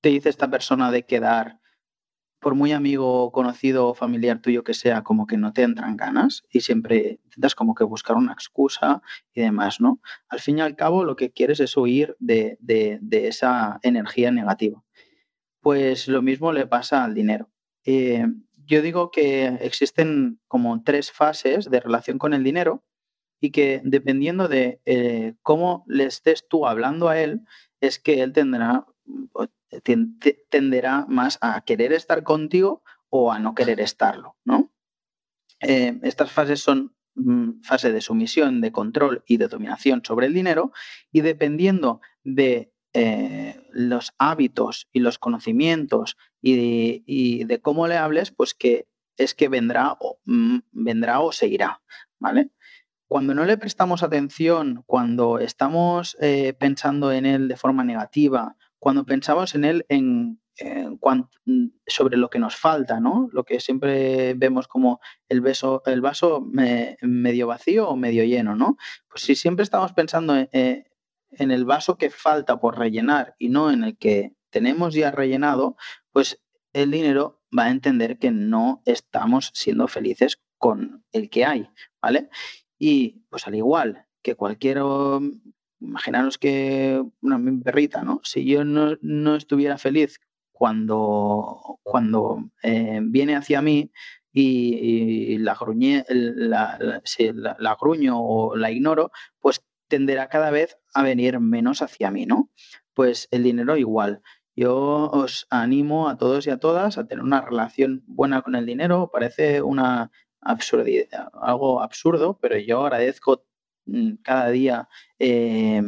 te 0.02 0.10
dice 0.10 0.30
esta 0.30 0.50
persona 0.50 0.90
de 0.92 1.06
quedar, 1.06 1.59
por 2.40 2.56
muy 2.56 2.72
amigo, 2.72 3.32
conocido 3.32 3.88
o 3.88 3.94
familiar 3.94 4.42
tuyo 4.42 4.64
que 4.64 4.74
sea, 4.74 5.04
como 5.04 5.28
que 5.28 5.38
no 5.38 5.54
te 5.54 5.64
entran 5.64 5.98
ganas 5.98 6.44
y 6.50 6.62
siempre 6.62 7.20
intentas 7.26 7.56
como 7.56 7.76
que 7.76 7.84
buscar 7.84 8.16
una 8.16 8.34
excusa 8.34 9.02
y 9.34 9.42
demás, 9.42 9.82
¿no? 9.82 10.00
Al 10.30 10.40
fin 10.40 10.58
y 10.58 10.62
al 10.62 10.76
cabo 10.76 11.04
lo 11.04 11.16
que 11.16 11.32
quieres 11.32 11.60
es 11.60 11.76
huir 11.76 12.16
de, 12.20 12.58
esa 13.12 13.80
energía 13.84 14.32
negativa. 14.32 14.84
Pues 15.62 16.08
lo 16.08 16.22
mismo 16.22 16.54
le 16.54 16.66
pasa 16.66 17.04
al 17.04 17.14
dinero. 17.14 17.50
Eh, 17.86 18.26
yo 18.66 18.82
digo 18.82 19.12
que 19.12 19.48
existen 19.62 20.40
como 20.48 20.84
tres 20.84 21.12
fases 21.12 21.70
de 21.70 21.80
relación 21.80 22.18
con 22.18 22.34
el 22.34 22.44
dinero 22.44 22.84
y 23.42 23.52
que 23.52 23.82
dependiendo 23.84 24.48
de 24.48 24.82
eh, 24.86 25.34
cómo 25.42 25.84
le 25.88 26.06
estés 26.06 26.48
tú 26.48 26.68
hablando 26.68 27.10
a 27.10 27.20
él, 27.20 27.42
es 27.82 28.00
que 28.00 28.22
él 28.22 28.34
tendrá 28.34 28.86
tenderá 30.50 31.06
más 31.08 31.38
a 31.42 31.62
querer 31.62 31.94
estar 31.94 32.24
contigo 32.24 32.84
o 33.10 33.32
a 33.32 33.40
no 33.40 33.56
querer 33.56 33.80
estarlo, 33.80 34.36
¿no? 34.44 34.72
Eh, 35.62 36.00
estas 36.04 36.32
fases 36.32 36.62
son 36.62 36.96
mm, 37.16 37.62
fase 37.62 37.92
de 37.92 38.02
sumisión, 38.02 38.62
de 38.62 38.72
control 38.72 39.24
y 39.28 39.38
de 39.38 39.48
dominación 39.48 40.02
sobre 40.06 40.28
el 40.28 40.34
dinero 40.34 40.72
y 41.12 41.22
dependiendo 41.22 42.02
de 42.24 42.72
eh, 42.94 43.62
los 43.72 44.14
hábitos 44.18 44.88
y 44.92 45.00
los 45.00 45.20
conocimientos 45.20 46.18
y 46.42 47.44
de, 47.44 47.62
cómo 47.62 47.88
le 47.88 47.98
hables, 47.98 48.32
pues 48.32 48.54
que 48.54 48.88
es 49.18 49.36
que 49.36 49.50
vendrá 49.50 49.98
o, 50.00 50.20
mm, 50.26 50.60
vendrá 50.72 51.20
o 51.20 51.32
se 51.32 51.48
irá, 51.48 51.82
¿vale? 52.20 52.52
Cuando 53.08 53.34
no 53.34 53.44
le 53.44 53.58
prestamos 53.58 54.04
atención, 54.04 54.84
cuando 54.86 55.40
estamos 55.40 56.16
eh, 56.22 56.54
pensando 56.54 57.12
en 57.12 57.26
él 57.26 57.48
de 57.48 57.58
forma 57.58 57.84
negativa 57.84 58.56
cuando 58.80 59.06
pensamos 59.06 59.56
en 59.56 59.66
él 59.66 59.86
en, 59.90 60.40
mm, 61.46 61.68
sobre 61.86 62.18
lo 62.18 62.30
que 62.30 62.40
nos 62.40 62.56
falta, 62.56 63.00
¿no? 63.00 63.30
Lo 63.32 63.44
que 63.44 63.60
siempre 63.60 64.34
vemos 64.36 64.68
como 64.68 65.00
el, 65.28 65.42
beso, 65.42 65.84
el 65.86 66.02
vaso 66.02 66.42
medio 66.42 67.48
vacío 67.48 67.90
o 67.90 67.96
medio 67.96 68.24
lleno, 68.24 68.56
¿no? 68.56 68.78
Pues 69.10 69.24
si 69.24 69.36
siempre 69.36 69.64
estamos 69.64 69.94
pensando 69.94 70.36
eh, 70.36 70.86
en, 71.32 71.52
el 71.52 71.66
vaso 71.66 71.98
que 71.98 72.10
falta 72.10 72.60
por 72.60 72.78
rellenar 72.78 73.36
y 73.38 73.50
no 73.50 73.72
en 73.72 73.84
el 73.84 73.98
que 73.98 74.34
tenemos 74.50 74.94
ya 74.94 75.12
rellenado, 75.12 75.76
pues 76.12 76.42
el 76.74 76.92
dinero 76.92 77.42
va 77.58 77.66
a 77.66 77.72
entender 77.72 78.18
que 78.20 78.32
no 78.32 78.82
estamos 78.86 79.52
siendo 79.54 79.88
felices 79.88 80.42
con 80.58 81.04
el 81.12 81.30
que 81.30 81.46
hay, 81.46 81.70
¿vale? 82.02 82.30
Y 82.78 83.26
pues 83.30 83.48
al 83.48 83.56
igual 83.56 84.06
que 84.22 84.36
cualquier 84.36 84.80
imaginaros 85.82 86.38
que 86.38 87.02
una 87.22 87.40
perrita, 87.64 88.04
¿no? 88.04 88.22
Si 88.24 88.46
yo 88.46 88.64
no, 88.64 89.36
estuviera 89.36 89.78
feliz 89.78 90.20
cuando, 90.52 91.80
cuando 91.84 92.50
eh, 92.64 93.00
viene 93.02 93.36
hacia 93.36 93.62
mí 93.62 93.92
y, 94.32 95.38
la, 95.40 95.56
gruñe, 95.56 96.06
la, 96.10 97.02
la, 97.60 97.78
gruño 97.80 98.20
o 98.20 98.56
la 98.56 98.72
ignoro, 98.72 99.12
pues 99.40 99.62
tenderá 99.88 100.30
cada 100.30 100.52
vez 100.52 100.78
a 100.94 101.04
venir 101.04 101.40
menos 101.40 101.82
hacia 101.82 102.12
mí, 102.12 102.26
¿no? 102.26 102.50
Pues 102.94 103.28
el 103.32 103.44
dinero 103.44 103.78
igual. 103.78 104.22
Yo 104.56 105.10
os 105.12 105.48
animo 105.50 106.10
a 106.10 106.18
todos 106.18 106.46
y 106.46 106.50
a 106.50 106.58
todas 106.58 106.98
a 106.98 107.08
tener 107.08 107.24
una 107.24 107.42
relación 107.42 108.04
buena 108.06 108.42
con 108.42 108.56
el 108.56 108.66
dinero. 108.66 109.10
Parece 109.12 109.62
una 109.62 110.12
absurdidad, 110.42 111.30
algo 111.42 111.82
absurdo, 111.82 112.38
pero 112.42 112.58
yo 112.58 112.82
agradezco 112.82 113.46
cada 114.24 114.50
día 114.50 114.90
eh, 115.18 115.82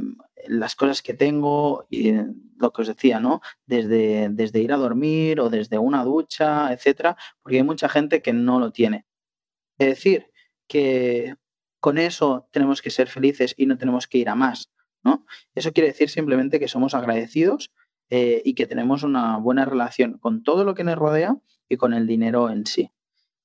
las 0.48 0.76
cosas 0.76 1.02
que 1.02 1.14
tengo 1.14 1.86
y 1.90 2.14
lo 2.58 2.72
que 2.74 2.82
os 2.82 2.88
decía, 2.88 3.20
¿no? 3.20 3.42
Desde, 3.66 4.30
desde 4.30 4.62
ir 4.62 4.74
a 4.74 4.78
dormir 4.78 5.40
o 5.40 5.50
desde 5.50 5.78
una 5.78 6.04
ducha, 6.04 6.72
etcétera, 6.72 7.18
porque 7.42 7.58
hay 7.58 7.64
mucha 7.64 7.90
gente 7.90 8.22
que 8.22 8.34
no 8.34 8.60
lo 8.60 8.72
tiene. 8.72 9.06
Es 9.78 9.88
decir, 9.88 10.32
que 10.68 11.36
con 11.80 11.98
eso 11.98 12.48
tenemos 12.52 12.82
que 12.82 12.92
ser 12.92 13.08
felices 13.08 13.54
y 13.58 13.66
no 13.66 13.78
tenemos 13.78 14.08
que 14.08 14.20
ir 14.20 14.30
a 14.30 14.36
más, 14.36 14.72
¿no? 15.04 15.26
Eso 15.56 15.74
quiere 15.74 15.90
decir 15.90 16.10
simplemente 16.10 16.60
que 16.60 16.68
somos 16.68 16.94
agradecidos 16.94 17.72
eh, 18.10 18.42
y 18.46 18.54
que 18.54 18.68
tenemos 18.68 19.04
una 19.04 19.38
buena 19.38 19.66
relación 19.66 20.18
con 20.20 20.44
todo 20.44 20.64
lo 20.64 20.76
que 20.76 20.84
nos 20.84 20.98
rodea 20.98 21.38
y 21.68 21.78
con 21.78 21.94
el 21.94 22.08
dinero 22.08 22.50
en 22.50 22.66
sí. 22.66 22.92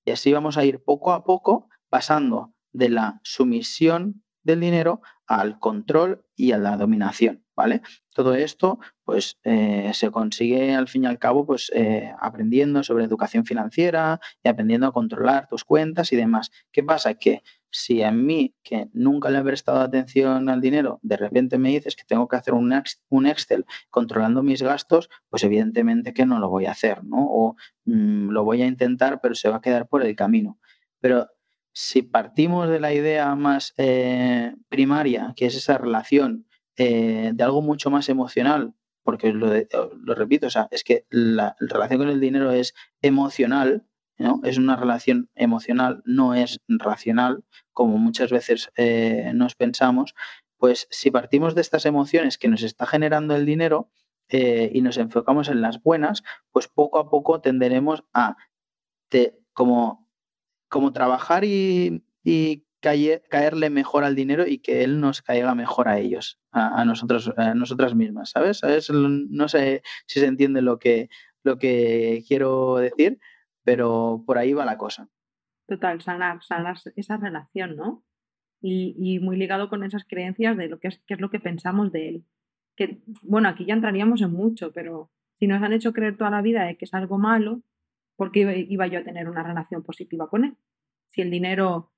Y 0.04 0.10
así 0.10 0.32
vamos 0.32 0.58
a 0.58 0.64
ir 0.64 0.82
poco 0.84 1.12
a 1.12 1.24
poco 1.24 1.68
pasando 1.88 2.54
de 2.72 2.90
la 2.90 3.20
sumisión 3.22 4.22
del 4.46 4.60
dinero 4.60 5.02
al 5.26 5.58
control 5.58 6.24
y 6.36 6.52
a 6.52 6.58
la 6.58 6.76
dominación, 6.76 7.44
¿vale? 7.56 7.82
Todo 8.14 8.34
esto, 8.34 8.78
pues, 9.04 9.38
eh, 9.42 9.90
se 9.92 10.10
consigue 10.10 10.74
al 10.74 10.88
fin 10.88 11.04
y 11.04 11.06
al 11.06 11.18
cabo, 11.18 11.44
pues, 11.44 11.70
eh, 11.74 12.12
aprendiendo 12.20 12.82
sobre 12.84 13.04
educación 13.04 13.44
financiera 13.44 14.20
y 14.42 14.48
aprendiendo 14.48 14.86
a 14.86 14.92
controlar 14.92 15.48
tus 15.48 15.64
cuentas 15.64 16.12
y 16.12 16.16
demás. 16.16 16.50
¿Qué 16.70 16.84
pasa? 16.84 17.14
Que 17.14 17.42
si 17.70 18.02
a 18.02 18.12
mí, 18.12 18.54
que 18.62 18.88
nunca 18.92 19.30
le 19.30 19.38
he 19.38 19.42
prestado 19.42 19.80
atención 19.80 20.48
al 20.48 20.60
dinero, 20.60 21.00
de 21.02 21.16
repente 21.16 21.58
me 21.58 21.70
dices 21.70 21.96
que 21.96 22.04
tengo 22.04 22.28
que 22.28 22.36
hacer 22.36 22.54
un, 22.54 22.72
Excel 23.26 23.66
controlando 23.90 24.42
mis 24.44 24.62
gastos, 24.62 25.10
pues 25.28 25.42
evidentemente 25.42 26.14
que 26.14 26.24
no 26.24 26.38
lo 26.38 26.48
voy 26.48 26.66
a 26.66 26.70
hacer, 26.70 27.04
¿no? 27.04 27.26
O 27.28 27.56
mm, 27.84 28.30
lo 28.30 28.44
voy 28.44 28.62
a 28.62 28.66
intentar, 28.66 29.20
pero 29.20 29.34
se 29.34 29.48
va 29.48 29.56
a 29.56 29.60
quedar 29.60 29.88
por 29.88 30.04
el 30.04 30.14
camino. 30.14 30.58
Pero 31.00 31.28
si 31.78 32.00
partimos 32.00 32.70
de 32.70 32.80
la 32.80 32.94
idea 32.94 33.34
más 33.34 33.74
eh, 33.76 34.54
primaria, 34.70 35.34
que 35.36 35.44
es 35.44 35.54
esa 35.54 35.76
relación 35.76 36.46
eh, 36.78 37.32
de 37.34 37.44
algo 37.44 37.60
mucho 37.60 37.90
más 37.90 38.08
emocional, 38.08 38.72
porque 39.02 39.34
lo, 39.34 39.52
lo 39.94 40.14
repito, 40.14 40.46
o 40.46 40.50
sea, 40.50 40.68
es 40.70 40.84
que 40.84 41.04
la, 41.10 41.54
relación 41.60 41.98
con 41.98 42.08
el 42.08 42.18
dinero 42.18 42.50
es 42.50 42.74
emocional, 43.02 43.86
¿no? 44.16 44.40
es 44.42 44.56
una 44.56 44.76
relación 44.76 45.28
emocional, 45.34 46.02
no 46.06 46.32
es 46.32 46.62
racional, 46.66 47.44
como 47.74 47.98
muchas 47.98 48.30
veces 48.30 48.70
eh, 48.78 49.32
nos 49.34 49.54
pensamos, 49.54 50.14
pues 50.56 50.88
si 50.90 51.10
partimos 51.10 51.54
de 51.54 51.60
estas 51.60 51.84
emociones 51.84 52.38
que 52.38 52.48
nos 52.48 52.62
está 52.62 52.86
generando 52.86 53.36
el 53.36 53.44
dinero 53.44 53.90
y 54.30 54.80
nos 54.80 54.96
enfocamos 54.96 55.48
en 55.48 55.60
las 55.60 55.82
buenas, 55.82 56.24
pues 56.50 56.66
poco 56.68 56.98
a 56.98 57.10
poco 57.10 57.42
tenderemos 57.42 58.02
a, 58.12 58.36
como 59.52 60.05
como 60.68 60.92
trabajar 60.92 61.44
y, 61.44 62.02
caerle 63.28 63.68
mejor 63.68 64.04
al 64.04 64.14
dinero 64.14 64.46
y 64.46 64.58
que 64.58 64.84
él 64.84 65.00
nos 65.00 65.20
caiga 65.20 65.56
mejor 65.56 65.88
a 65.88 65.98
ellos, 65.98 66.38
a, 66.52 66.84
nosotros, 66.84 67.32
a 67.36 67.52
nosotras 67.54 67.96
mismas, 67.96 68.30
¿sabes? 68.30 68.62
No 68.92 69.48
sé 69.48 69.82
si 70.06 70.20
se 70.20 70.26
entiende 70.26 70.62
lo 70.62 70.78
que, 70.78 71.08
lo 71.42 71.58
que 71.58 72.22
quiero 72.28 72.76
decir, 72.76 73.18
pero 73.64 74.22
por 74.24 74.38
ahí 74.38 74.52
va 74.52 74.64
la 74.64 74.78
cosa. 74.78 75.08
Total, 75.66 76.00
sanar, 76.00 76.42
sanar 76.44 76.76
esa 76.94 77.16
relación, 77.16 77.74
¿no? 77.74 78.04
Y, 78.62 79.18
muy 79.20 79.36
ligado 79.36 79.68
con 79.68 79.84
esas 79.84 80.04
creencias 80.04 80.56
de 80.56 80.68
lo 80.68 80.78
que 80.78 80.88
es, 80.88 81.02
qué 81.06 81.14
es 81.14 81.20
lo 81.20 81.30
que 81.30 81.40
pensamos 81.40 81.92
de 81.92 82.08
él. 82.08 82.24
Que, 82.76 83.00
bueno, 83.22 83.48
aquí 83.48 83.64
ya 83.64 83.74
entraríamos 83.74 84.22
en 84.22 84.32
mucho, 84.32 84.72
pero 84.72 85.10
si 85.38 85.46
nos 85.46 85.62
han 85.62 85.72
hecho 85.72 85.92
creer 85.92 86.16
toda 86.16 86.30
la 86.30 86.42
vida 86.42 86.64
de 86.64 86.76
que 86.76 86.84
es 86.84 86.94
algo 86.94 87.18
malo, 87.18 87.62
¿por 88.16 88.32
qué 88.32 88.66
iba 88.68 88.86
yo 88.86 89.00
a 89.00 89.04
tener 89.04 89.28
una 89.28 89.42
relación 89.42 89.82
positiva 89.82 90.28
con 90.28 90.44
él? 90.44 90.56
Si 91.08 91.22
el 91.22 91.30
dinero, 91.30 91.92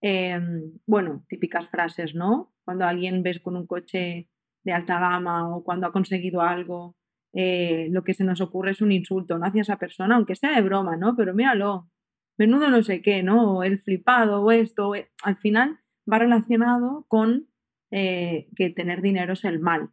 em, 0.00 0.72
bueno, 0.86 1.24
típicas 1.28 1.68
frases, 1.70 2.14
¿no? 2.14 2.52
Cuando 2.64 2.86
alguien 2.86 3.22
ves 3.22 3.40
con 3.40 3.56
un 3.56 3.66
coche 3.66 4.28
de 4.64 4.72
alta 4.72 4.98
gama 4.98 5.48
o 5.54 5.64
cuando 5.64 5.86
ha 5.86 5.92
conseguido 5.92 6.42
algo, 6.42 6.96
eh, 7.32 7.88
lo 7.90 8.04
que 8.04 8.14
se 8.14 8.24
nos 8.24 8.40
ocurre 8.40 8.72
es 8.72 8.82
un 8.82 8.92
insulto, 8.92 9.38
¿no? 9.38 9.46
Hacia 9.46 9.62
esa 9.62 9.78
persona, 9.78 10.16
aunque 10.16 10.36
sea 10.36 10.54
de 10.54 10.62
broma, 10.62 10.96
¿no? 10.96 11.14
Pero 11.16 11.34
míralo, 11.34 11.90
menudo 12.36 12.70
no 12.70 12.82
sé 12.82 13.02
qué, 13.02 13.22
¿no? 13.22 13.58
O 13.58 13.62
el 13.64 13.80
flipado 13.80 14.42
o 14.42 14.52
esto, 14.52 14.94
eh, 14.94 15.10
al 15.22 15.36
final 15.36 15.78
va 16.10 16.18
relacionado 16.18 17.04
con 17.08 17.48
eh, 17.90 18.48
que 18.56 18.70
tener 18.70 19.02
dinero 19.02 19.32
es 19.32 19.44
el 19.44 19.60
mal 19.60 19.90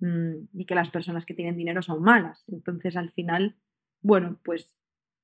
mm, 0.00 0.46
y 0.54 0.64
que 0.66 0.74
las 0.74 0.90
personas 0.90 1.26
que 1.26 1.34
tienen 1.34 1.56
dinero 1.56 1.82
son 1.82 2.02
malas. 2.02 2.44
Entonces, 2.48 2.96
al 2.96 3.12
final, 3.12 3.56
bueno, 4.02 4.38
pues 4.44 4.74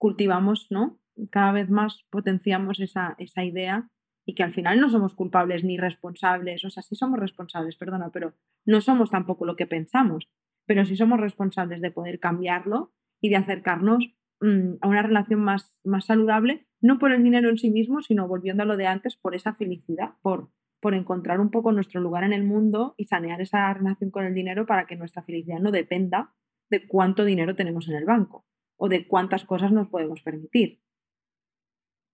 cultivamos, 0.01 0.67
¿no? 0.71 0.99
Cada 1.31 1.53
vez 1.53 1.69
más 1.69 2.07
potenciamos 2.11 2.81
esa, 2.81 3.15
idea 3.37 3.91
y 4.27 4.35
que 4.35 4.43
al 4.43 4.55
final 4.55 4.81
no 4.81 4.89
somos 4.89 5.15
culpables 5.15 5.63
ni 5.63 5.77
responsables, 5.77 6.65
o 6.65 6.71
sea, 6.71 6.83
sí 6.83 6.97
somos 6.97 7.21
responsables, 7.21 7.77
perdona, 7.77 8.11
pero 8.11 8.35
no 8.65 8.81
somos 8.81 9.11
tampoco 9.11 9.45
lo 9.45 9.57
que 9.57 9.67
pensamos, 9.67 10.29
pero 10.67 10.87
sí 10.87 10.97
somos 10.97 11.21
responsables 11.21 11.83
de 11.83 11.91
poder 11.91 12.19
cambiarlo 12.19 12.95
y 13.21 13.29
de 13.29 13.37
acercarnos 13.37 14.07
mm, 14.41 14.77
a 14.81 14.89
una 14.89 15.03
relación 15.03 15.41
más, 15.41 15.77
más 15.85 16.07
saludable, 16.07 16.67
no 16.81 16.99
por 16.99 17.13
el 17.13 17.23
dinero 17.23 17.51
en 17.51 17.59
sí 17.59 17.71
mismo, 17.71 18.01
sino 18.01 18.27
volviendo 18.27 18.63
a 18.63 18.67
lo 18.67 18.79
de 18.79 18.87
antes, 18.87 19.17
por 19.17 19.35
esa 19.35 19.55
felicidad, 19.55 20.15
por, 20.23 20.51
por 20.81 20.95
encontrar 20.95 21.41
un 21.41 21.51
poco 21.51 21.73
nuestro 21.73 22.01
lugar 22.01 22.25
en 22.25 22.33
el 22.33 22.45
mundo 22.45 22.95
y 22.97 23.05
sanear 23.05 23.43
esa 23.43 23.73
relación 23.75 24.11
con 24.11 24.25
el 24.25 24.33
dinero 24.33 24.65
para 24.65 24.87
que 24.87 24.97
nuestra 24.97 25.23
felicidad 25.23 25.59
no 25.59 25.71
dependa 25.71 26.33
de 26.71 26.87
cuánto 26.89 27.27
dinero 27.27 27.55
tenemos 27.55 27.87
en 27.87 27.97
el 27.97 28.07
banco 28.07 28.47
o 28.81 28.89
de 28.89 29.07
cuántas 29.07 29.45
cosas 29.45 29.71
nos 29.73 29.89
podemos 29.89 30.23
permitir. 30.23 30.81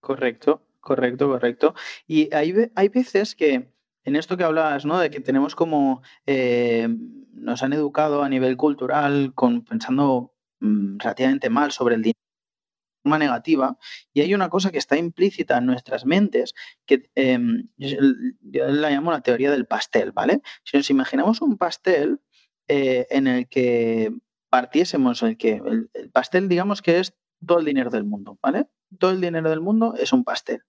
Correcto, 0.01 0.63
correcto, 0.81 1.29
correcto. 1.29 1.75
Y 2.07 2.35
hay, 2.35 2.53
hay 2.75 2.89
veces 2.89 3.37
que 3.37 3.71
en 4.05 4.17
esto 4.17 4.37
que 4.37 4.45
hablabas, 4.45 4.85
¿no? 4.85 4.99
De 4.99 5.11
que 5.11 5.21
tenemos 5.21 5.55
como 5.55 6.03
eh, 6.27 6.89
nos 7.33 7.63
han 7.63 7.73
educado 7.73 8.23
a 8.23 8.29
nivel 8.29 8.57
cultural 8.57 9.33
con, 9.35 9.65
pensando 9.65 10.35
mm, 10.61 10.99
relativamente 10.99 11.51
mal 11.51 11.71
sobre 11.71 11.95
el 11.95 12.03
dinero 12.03 12.27
negativa 13.05 13.79
y 14.13 14.23
hay 14.23 14.35
una 14.35 14.49
cosa 14.49 14.73
que 14.73 14.79
está 14.79 14.97
implícita 14.97 15.59
en 15.59 15.67
nuestras 15.67 16.05
mentes 16.05 16.55
que 16.87 17.09
em, 17.15 17.69
yo 17.77 18.67
la 18.67 18.91
llamo 18.91 19.13
la 19.13 19.21
teoría 19.21 19.53
del 19.53 19.67
pastel, 19.67 20.11
¿vale? 20.11 20.43
Si 20.65 20.77
nos 20.77 20.91
imaginamos 20.91 21.41
un 21.41 21.57
pastel 21.57 22.21
eh, 22.67 23.07
en 23.11 23.29
el 23.29 23.49
que 23.49 24.13
partiésemos, 24.49 25.23
el 25.23 25.37
que 25.37 25.61
el, 25.65 26.11
pastel 26.13 26.49
digamos 26.49 26.83
que 26.83 26.99
es 26.99 27.15
todo 27.45 27.59
el 27.59 27.65
dinero 27.65 27.91
del 27.91 28.05
mundo, 28.05 28.39
¿vale? 28.43 28.69
Todo 28.99 29.11
el 29.11 29.21
dinero 29.21 29.51
del 29.51 29.61
mundo 29.61 29.95
es 29.99 30.13
un 30.13 30.25
pastel. 30.25 30.63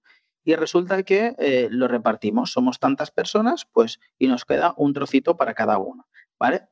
Y 0.43 0.55
resulta 0.55 1.03
que 1.03 1.35
eh, 1.39 1.67
lo 1.69 1.87
repartimos, 1.87 2.51
somos 2.51 2.79
tantas 2.79 3.11
personas, 3.11 3.67
pues, 3.71 3.99
y 4.17 4.27
nos 4.27 4.45
queda 4.45 4.73
un 4.77 4.93
trocito 4.93 5.37
para 5.37 5.53
cada 5.53 5.77
uno, 5.77 6.07
¿vale? 6.39 6.67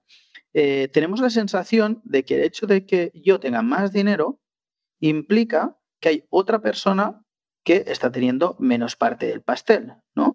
Eh, 0.54 0.90
tenemos 0.94 1.20
la 1.20 1.30
sensación 1.30 2.02
de 2.06 2.24
que 2.24 2.36
el 2.36 2.44
hecho 2.44 2.66
de 2.66 2.86
que 2.86 3.12
yo 3.14 3.40
tenga 3.40 3.62
más 3.62 3.92
dinero 3.92 4.40
implica 5.02 5.78
que 6.00 6.10
hay 6.10 6.26
otra 6.30 6.62
persona 6.62 7.26
que 7.66 7.84
está 7.88 8.12
teniendo 8.12 8.56
menos 8.60 8.96
parte 8.96 9.28
del 9.28 9.42
pastel, 9.42 9.94
¿no? 10.14 10.34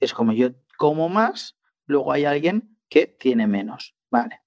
Es 0.00 0.14
como 0.14 0.32
yo 0.32 0.50
como 0.76 1.08
más, 1.08 1.56
luego 1.86 2.10
hay 2.10 2.24
alguien 2.24 2.78
que 2.88 3.06
tiene 3.06 3.46
menos, 3.46 3.94
¿vale? 4.10 4.40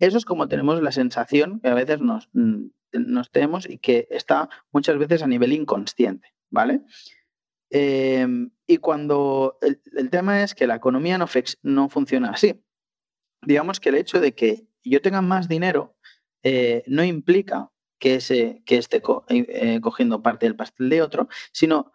Eso 0.00 0.18
es 0.18 0.24
como 0.24 0.48
tenemos 0.48 0.82
la 0.82 0.92
sensación 0.92 1.60
que 1.60 1.68
a 1.68 1.74
veces 1.74 2.00
nos, 2.00 2.28
mm, 2.32 2.66
nos 2.92 3.30
tenemos 3.30 3.68
y 3.68 3.78
que 3.78 4.08
está 4.10 4.48
muchas 4.72 4.98
veces 4.98 5.22
a 5.22 5.26
nivel 5.26 5.52
inconsciente, 5.52 6.34
¿vale? 6.50 6.82
Em, 7.70 8.50
y 8.66 8.78
cuando 8.78 9.58
el, 9.62 10.10
tema 10.10 10.42
es 10.42 10.54
que 10.54 10.66
la 10.66 10.74
economía 10.74 11.18
no, 11.62 11.88
funciona 11.88 12.30
así. 12.30 12.60
Digamos 13.42 13.78
que 13.78 13.90
el 13.90 13.94
hecho 13.94 14.20
de 14.20 14.34
que 14.34 14.66
yo 14.82 15.00
tenga 15.00 15.22
más 15.22 15.48
dinero 15.48 15.96
eh, 16.42 16.82
no 16.86 17.04
implica 17.04 17.70
que, 17.98 18.62
que 18.64 18.76
esté 18.76 18.96
eh, 18.96 19.46
eh, 19.48 19.80
cogiendo 19.80 20.22
parte 20.22 20.46
del 20.46 20.56
pastel 20.56 20.88
de 20.88 21.02
otro, 21.02 21.28
sino 21.52 21.92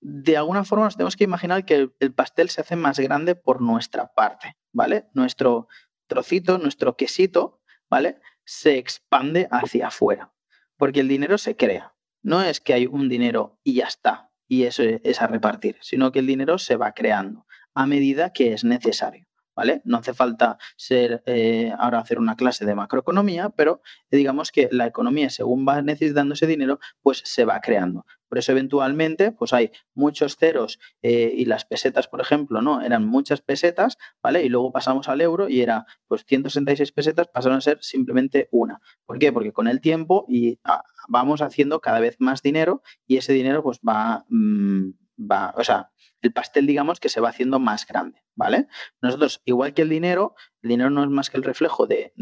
de 0.00 0.36
alguna 0.36 0.64
forma 0.64 0.84
nos 0.84 0.96
tenemos 0.96 1.16
que 1.16 1.24
imaginar 1.24 1.64
que 1.64 1.90
el, 1.98 2.14
pastel 2.14 2.50
se 2.50 2.60
hace 2.60 2.76
más 2.76 2.98
grande 3.00 3.34
por 3.34 3.60
nuestra 3.60 4.12
parte, 4.14 4.56
¿vale? 4.72 5.08
Nuestro 5.14 5.68
trocito, 6.06 6.58
nuestro 6.58 6.96
quesito, 6.96 7.60
¿vale? 7.88 8.20
Se 8.44 8.78
expande 8.78 9.48
hacia 9.50 9.88
afuera, 9.88 10.32
porque 10.76 11.00
el 11.00 11.08
dinero 11.08 11.38
se 11.38 11.56
crea. 11.56 11.94
No 12.22 12.42
es 12.42 12.60
que 12.60 12.74
hay 12.74 12.86
un 12.86 13.08
dinero 13.08 13.58
y 13.62 13.74
ya 13.74 13.86
está, 13.86 14.30
y 14.48 14.64
eso 14.64 14.82
es 14.82 15.20
a 15.20 15.26
repartir, 15.26 15.76
sino 15.80 16.12
que 16.12 16.20
el 16.20 16.26
dinero 16.26 16.58
se 16.58 16.76
va 16.76 16.92
creando 16.92 17.46
a 17.74 17.86
medida 17.86 18.32
que 18.32 18.52
es 18.52 18.64
necesario. 18.64 19.26
¿vale? 19.56 19.80
No 19.84 19.96
hace 19.96 20.12
falta 20.12 20.58
ser 20.76 21.22
eh, 21.24 21.72
ahora 21.78 21.98
hacer 21.98 22.18
una 22.18 22.36
clase 22.36 22.66
de 22.66 22.74
macroeconomía, 22.74 23.48
pero 23.48 23.80
digamos 24.10 24.52
que 24.52 24.68
la 24.70 24.86
economía, 24.86 25.30
según 25.30 25.66
va 25.66 25.80
necesitando 25.80 26.34
ese 26.34 26.46
dinero, 26.46 26.78
pues 27.02 27.22
se 27.24 27.46
va 27.46 27.60
creando. 27.60 28.04
Por 28.28 28.38
eso 28.38 28.52
eventualmente, 28.52 29.32
pues 29.32 29.52
hay 29.52 29.70
muchos 29.94 30.36
ceros 30.36 30.78
eh, 31.02 31.32
y 31.36 31.44
las 31.44 31.64
pesetas, 31.64 32.08
por 32.08 32.20
ejemplo, 32.20 32.62
¿no? 32.62 32.82
Eran 32.82 33.06
muchas 33.06 33.40
pesetas, 33.40 33.98
¿vale? 34.22 34.44
Y 34.44 34.48
luego 34.48 34.72
pasamos 34.72 35.08
al 35.08 35.20
euro 35.20 35.48
y 35.48 35.60
era, 35.60 35.86
pues 36.08 36.24
166 36.24 36.92
pesetas 36.92 37.28
pasaron 37.28 37.58
a 37.58 37.60
ser 37.60 37.78
simplemente 37.82 38.48
una. 38.50 38.80
¿Por 39.04 39.18
qué? 39.18 39.32
Porque 39.32 39.52
con 39.52 39.68
el 39.68 39.80
tiempo 39.80 40.24
y 40.28 40.58
ah, 40.64 40.82
vamos 41.08 41.42
haciendo 41.42 41.80
cada 41.80 42.00
vez 42.00 42.16
más 42.18 42.42
dinero 42.42 42.82
y 43.06 43.16
ese 43.16 43.32
dinero 43.32 43.62
pues 43.62 43.78
va, 43.86 44.24
mm, 44.28 44.90
va, 45.18 45.54
o 45.56 45.64
sea, 45.64 45.90
el 46.22 46.32
pastel 46.32 46.66
digamos 46.66 47.00
que 47.00 47.08
se 47.08 47.20
va 47.20 47.28
haciendo 47.28 47.58
más 47.58 47.86
grande. 47.86 48.25
¿Vale? 48.36 48.68
Nosotros, 49.02 49.42
igual 49.44 49.74
que 49.74 49.82
el 49.82 49.88
dinero, 49.88 50.36
el 50.62 50.68
dinero 50.70 50.90
no 50.90 51.02
es 51.02 51.10
más 51.10 51.30
que 51.30 51.38
el 51.38 51.42
reflejo 51.42 51.86
de, 51.86 52.12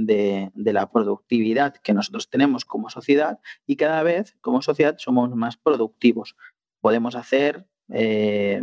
la 0.54 0.90
productividad 0.90 1.74
que 1.74 1.92
nosotros 1.92 2.30
tenemos 2.30 2.64
como 2.64 2.88
sociedad 2.88 3.40
y 3.66 3.76
cada 3.76 4.02
vez 4.02 4.36
como 4.40 4.62
sociedad 4.62 4.96
somos 4.98 5.34
más 5.34 5.56
productivos. 5.56 6.36
Podemos 6.80 7.16
hacer 7.16 7.66
eh, 7.90 8.62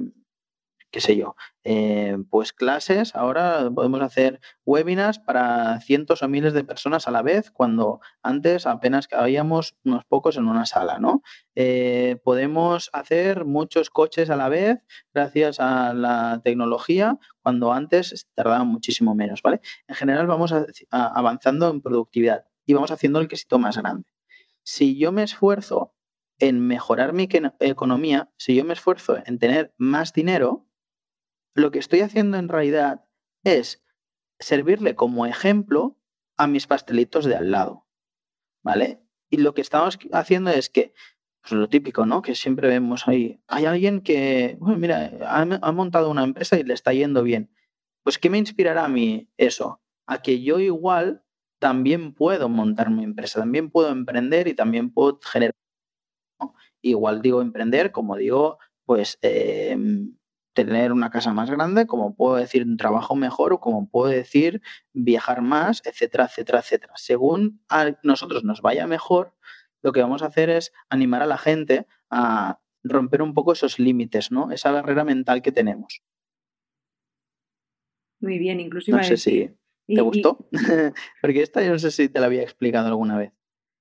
qué 0.92 1.00
sé 1.02 1.16
yo, 1.16 1.36
eh, 1.64 2.18
pues 2.30 2.52
clases, 2.54 3.16
ahora 3.16 3.72
podemos 3.74 4.02
hacer 4.02 4.40
webinars 4.66 5.20
para 5.20 5.80
cientos 5.80 6.22
o 6.22 6.28
miles 6.28 6.54
de 6.54 6.64
personas 6.64 7.08
a 7.08 7.12
la 7.12 7.22
vez, 7.22 7.50
cuando 7.52 8.02
antes 8.22 8.68
apenas 8.68 9.08
habíamos 9.12 9.76
unos 9.86 10.04
pocos 10.06 10.38
en 10.38 10.48
una 10.48 10.66
sala, 10.66 11.00
¿no? 11.00 11.22
Eh, 11.56 12.20
podemos 12.24 12.90
hacer 12.94 13.46
muchos 13.46 13.90
coches 13.90 14.30
a 14.30 14.36
la 14.36 14.50
vez 14.50 14.80
gracias 15.14 15.60
a 15.60 15.94
la 15.94 16.42
tecnología, 16.44 17.18
cuando 17.42 17.72
antes 17.72 18.28
tardaba 18.36 18.64
muchísimo 18.64 19.16
menos, 19.16 19.42
¿vale? 19.42 19.62
En 19.88 19.96
general 19.96 20.28
vamos 20.28 20.54
avanzando 20.90 21.70
en 21.70 21.82
productividad 21.82 22.46
y 22.66 22.74
vamos 22.74 22.92
haciendo 22.92 23.20
el 23.20 23.28
quesito 23.28 23.60
más 23.60 23.78
grande. 23.78 24.10
Si 24.64 24.98
yo 24.98 25.12
me 25.12 25.24
esfuerzo 25.24 25.96
en 26.40 26.60
mejorar 26.60 27.14
mi 27.14 27.30
economía, 27.60 28.32
si 28.38 28.56
yo 28.56 28.66
me 28.66 28.74
esfuerzo 28.74 29.18
en 29.26 29.38
tener 29.40 29.74
más 29.78 30.12
dinero, 30.12 30.68
lo 31.54 31.72
que 31.72 31.80
estoy 31.80 32.02
haciendo 32.02 32.38
en 32.38 32.50
realidad 32.50 33.06
es 33.44 33.84
servirle 34.40 34.96
como 34.96 35.26
ejemplo 35.26 35.98
a 36.38 36.48
mis 36.48 36.68
pastelitos 36.68 37.26
de 37.26 37.36
al 37.36 37.52
lado. 37.52 37.88
¿Vale? 38.64 39.02
Y 39.30 39.38
lo 39.38 39.54
que 39.54 39.62
estamos 39.62 39.98
haciendo 40.12 40.52
es 40.52 40.70
que, 40.70 40.94
pues 41.42 41.54
lo 41.54 41.70
típico, 41.70 42.06
¿no? 42.06 42.22
Que 42.22 42.36
siempre 42.36 42.68
vemos 42.68 43.08
ahí, 43.08 43.42
hay 43.48 43.66
alguien 43.66 44.02
que, 44.02 44.58
bueno, 44.60 44.78
mira, 44.78 45.12
ha, 45.28 45.72
montado 45.72 46.10
una 46.10 46.24
empresa 46.24 46.60
y 46.60 46.64
le 46.64 46.74
está 46.74 46.94
yendo 46.94 47.24
bien. 47.24 47.52
Pues, 48.04 48.20
¿qué 48.20 48.30
me 48.30 48.38
inspirará 48.38 48.86
a 48.86 48.90
mí 48.90 49.30
eso? 49.38 49.82
A 50.06 50.22
que 50.22 50.42
yo 50.42 50.60
igual 50.60 51.24
también 51.60 52.14
puedo 52.14 52.50
montar 52.50 52.90
mi 52.90 53.04
empresa, 53.04 53.40
también 53.40 53.70
puedo 53.70 53.90
emprender 53.90 54.48
y 54.48 54.54
también 54.54 54.92
puedo 54.92 55.20
generar. 55.24 55.56
Igual 56.82 57.22
digo 57.22 57.42
emprender, 57.42 57.92
como 57.92 58.16
digo, 58.18 58.58
pues 58.86 59.20
eh, 59.22 59.78
tener 60.54 60.92
una 60.92 61.10
casa 61.10 61.34
más 61.34 61.50
grande, 61.50 61.88
como 61.88 62.16
puedo 62.16 62.36
decir 62.36 62.64
un 62.64 62.78
trabajo 62.78 63.16
mejor 63.16 63.54
o 63.54 63.60
como 63.60 63.90
puedo 63.90 64.12
decir 64.12 64.62
viajar 64.94 65.42
más, 65.42 65.82
etcétera, 65.86 66.26
etcétera, 66.26 66.60
etcétera. 66.60 66.94
Según 66.96 67.62
a 67.70 67.98
nosotros 68.04 68.44
nos 68.44 68.62
vaya 68.62 68.88
mejor, 68.88 69.34
lo 69.82 69.92
que 69.92 70.02
vamos 70.02 70.22
a 70.22 70.28
hacer 70.28 70.50
es 70.50 70.74
animar 70.90 71.22
a 71.22 71.26
la 71.26 71.38
gente 71.38 71.88
a 72.10 72.60
romper 72.84 73.22
un 73.22 73.34
poco 73.34 73.54
esos 73.54 73.80
límites, 73.80 74.32
¿no? 74.32 74.52
Esa 74.52 74.72
barrera 74.72 75.04
mental 75.04 75.42
que 75.42 75.52
tenemos. 75.52 76.02
Muy 78.20 78.38
bien, 78.38 78.60
inclusive. 78.60 78.98
No 78.98 79.04
sé 79.04 79.18
si 79.18 79.50
te 79.88 80.02
gustó, 80.02 80.48
porque 81.22 81.42
esta 81.42 81.64
yo 81.64 81.72
no 81.72 81.80
sé 81.80 81.92
si 81.92 82.10
te 82.10 82.20
la 82.20 82.28
había 82.28 82.44
explicado 82.44 82.88
alguna 82.88 83.18
vez. 83.18 83.34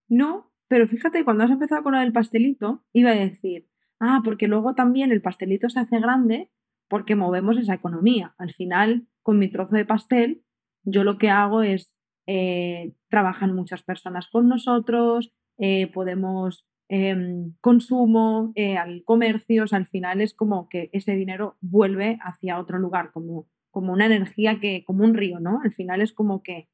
No, 0.09 0.52
pero 0.68 0.88
fíjate, 0.88 1.24
cuando 1.24 1.44
has 1.44 1.50
empezado 1.50 1.83
con 1.83 1.92
lo 1.92 2.00
del 2.00 2.12
pastelito, 2.12 2.85
iba 2.92 3.11
a 3.11 3.14
decir, 3.14 3.68
ah, 4.00 4.20
porque 4.24 4.48
luego 4.48 4.74
también 4.74 5.12
el 5.12 5.22
pastelito 5.22 5.68
se 5.68 5.80
hace 5.80 6.00
grande 6.00 6.50
porque 6.90 7.14
movemos 7.14 7.57
esa 7.57 7.74
economía. 7.74 8.35
Al 8.37 8.53
final, 8.53 9.07
con 9.22 9.38
mi 9.38 9.48
trozo 9.48 9.76
de 9.76 9.87
pastel, 9.87 10.42
yo 10.83 11.05
lo 11.05 11.16
que 11.16 11.31
hago 11.31 11.62
es, 11.62 11.94
eh, 12.26 12.94
trabajan 13.09 13.55
muchas 13.55 13.83
personas 13.83 14.29
con 14.31 14.48
nosotros, 14.48 15.33
eh, 15.57 15.87
podemos 15.87 16.66
em, 16.92 17.55
consumo, 17.61 18.50
eh, 18.57 18.76
al 18.76 19.05
comercio, 19.05 19.64
al 19.70 19.87
final 19.87 20.20
es 20.20 20.35
como 20.35 20.68
que 20.68 20.90
ese 20.92 21.14
dinero 21.14 21.57
vuelve 21.61 22.18
hacia 22.20 22.59
otro 22.59 22.81
lugar, 22.81 23.12
como, 23.12 23.46
como 23.70 23.92
una 23.92 24.07
energía 24.07 24.59
que, 24.59 24.83
como 24.85 25.05
un 25.05 25.14
río, 25.14 25.38
¿no? 25.38 25.61
Al 25.62 25.72
final 25.72 26.00
es 26.00 26.12
como 26.12 26.42
que 26.42 26.68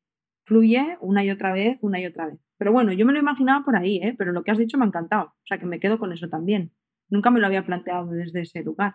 fluye 0.46 0.96
una 1.02 1.22
y 1.22 1.30
otra 1.30 1.52
vez, 1.52 1.76
una 1.82 2.00
y 2.00 2.06
otra 2.06 2.28
vez. 2.28 2.40
Pero 2.56 2.72
bueno, 2.72 2.92
yo 2.92 3.04
me 3.04 3.12
lo 3.12 3.18
imaginaba 3.18 3.62
por 3.62 3.76
ahí, 3.76 3.98
¿eh? 3.98 4.14
pero 4.16 4.32
lo 4.32 4.42
que 4.42 4.52
has 4.52 4.58
dicho 4.58 4.78
me 4.78 4.84
ha 4.84 4.88
encantado, 4.88 5.26
o 5.26 5.46
sea 5.46 5.58
que 5.58 5.66
me 5.66 5.80
quedo 5.80 5.98
con 5.98 6.12
eso 6.14 6.28
también. 6.30 6.72
Nunca 7.10 7.30
me 7.30 7.40
lo 7.40 7.46
había 7.46 7.66
planteado 7.66 8.06
desde 8.06 8.40
ese 8.40 8.62
lugar. 8.62 8.94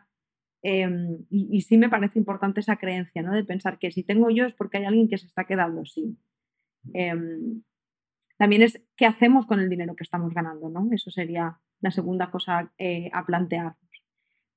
Em, 0.64 1.26
y, 1.32 1.62
sí 1.62 1.78
me 1.78 1.89
parece 1.89 2.20
importante 2.20 2.59
esa 2.59 2.78
creencia, 2.78 3.24
¿no? 3.24 3.34
De 3.34 3.43
pensar 3.43 3.80
que 3.80 3.91
si 3.91 4.03
tengo 4.03 4.30
yo 4.30 4.45
es 4.45 4.53
porque 4.53 4.78
hay 4.78 4.86
alguien 4.86 5.09
que 5.09 5.18
se 5.18 5.26
está 5.26 5.45
quedando 5.45 5.86
sin. 5.86 6.20
Em, 6.93 7.64
también 8.38 8.62
es 8.62 8.82
qué 8.95 9.05
hacemos 9.05 9.45
con 9.47 9.59
el 9.59 9.70
dinero 9.70 9.95
que 9.95 10.03
estamos 10.03 10.34
ganando, 10.34 10.70
¿no? 10.70 10.88
Eso 10.91 11.09
sería 11.12 11.59
la 11.80 11.91
segunda 11.91 12.32
cosa 12.32 12.72
eh, 12.78 13.09
a 13.14 13.26
plantearnos. 13.26 13.78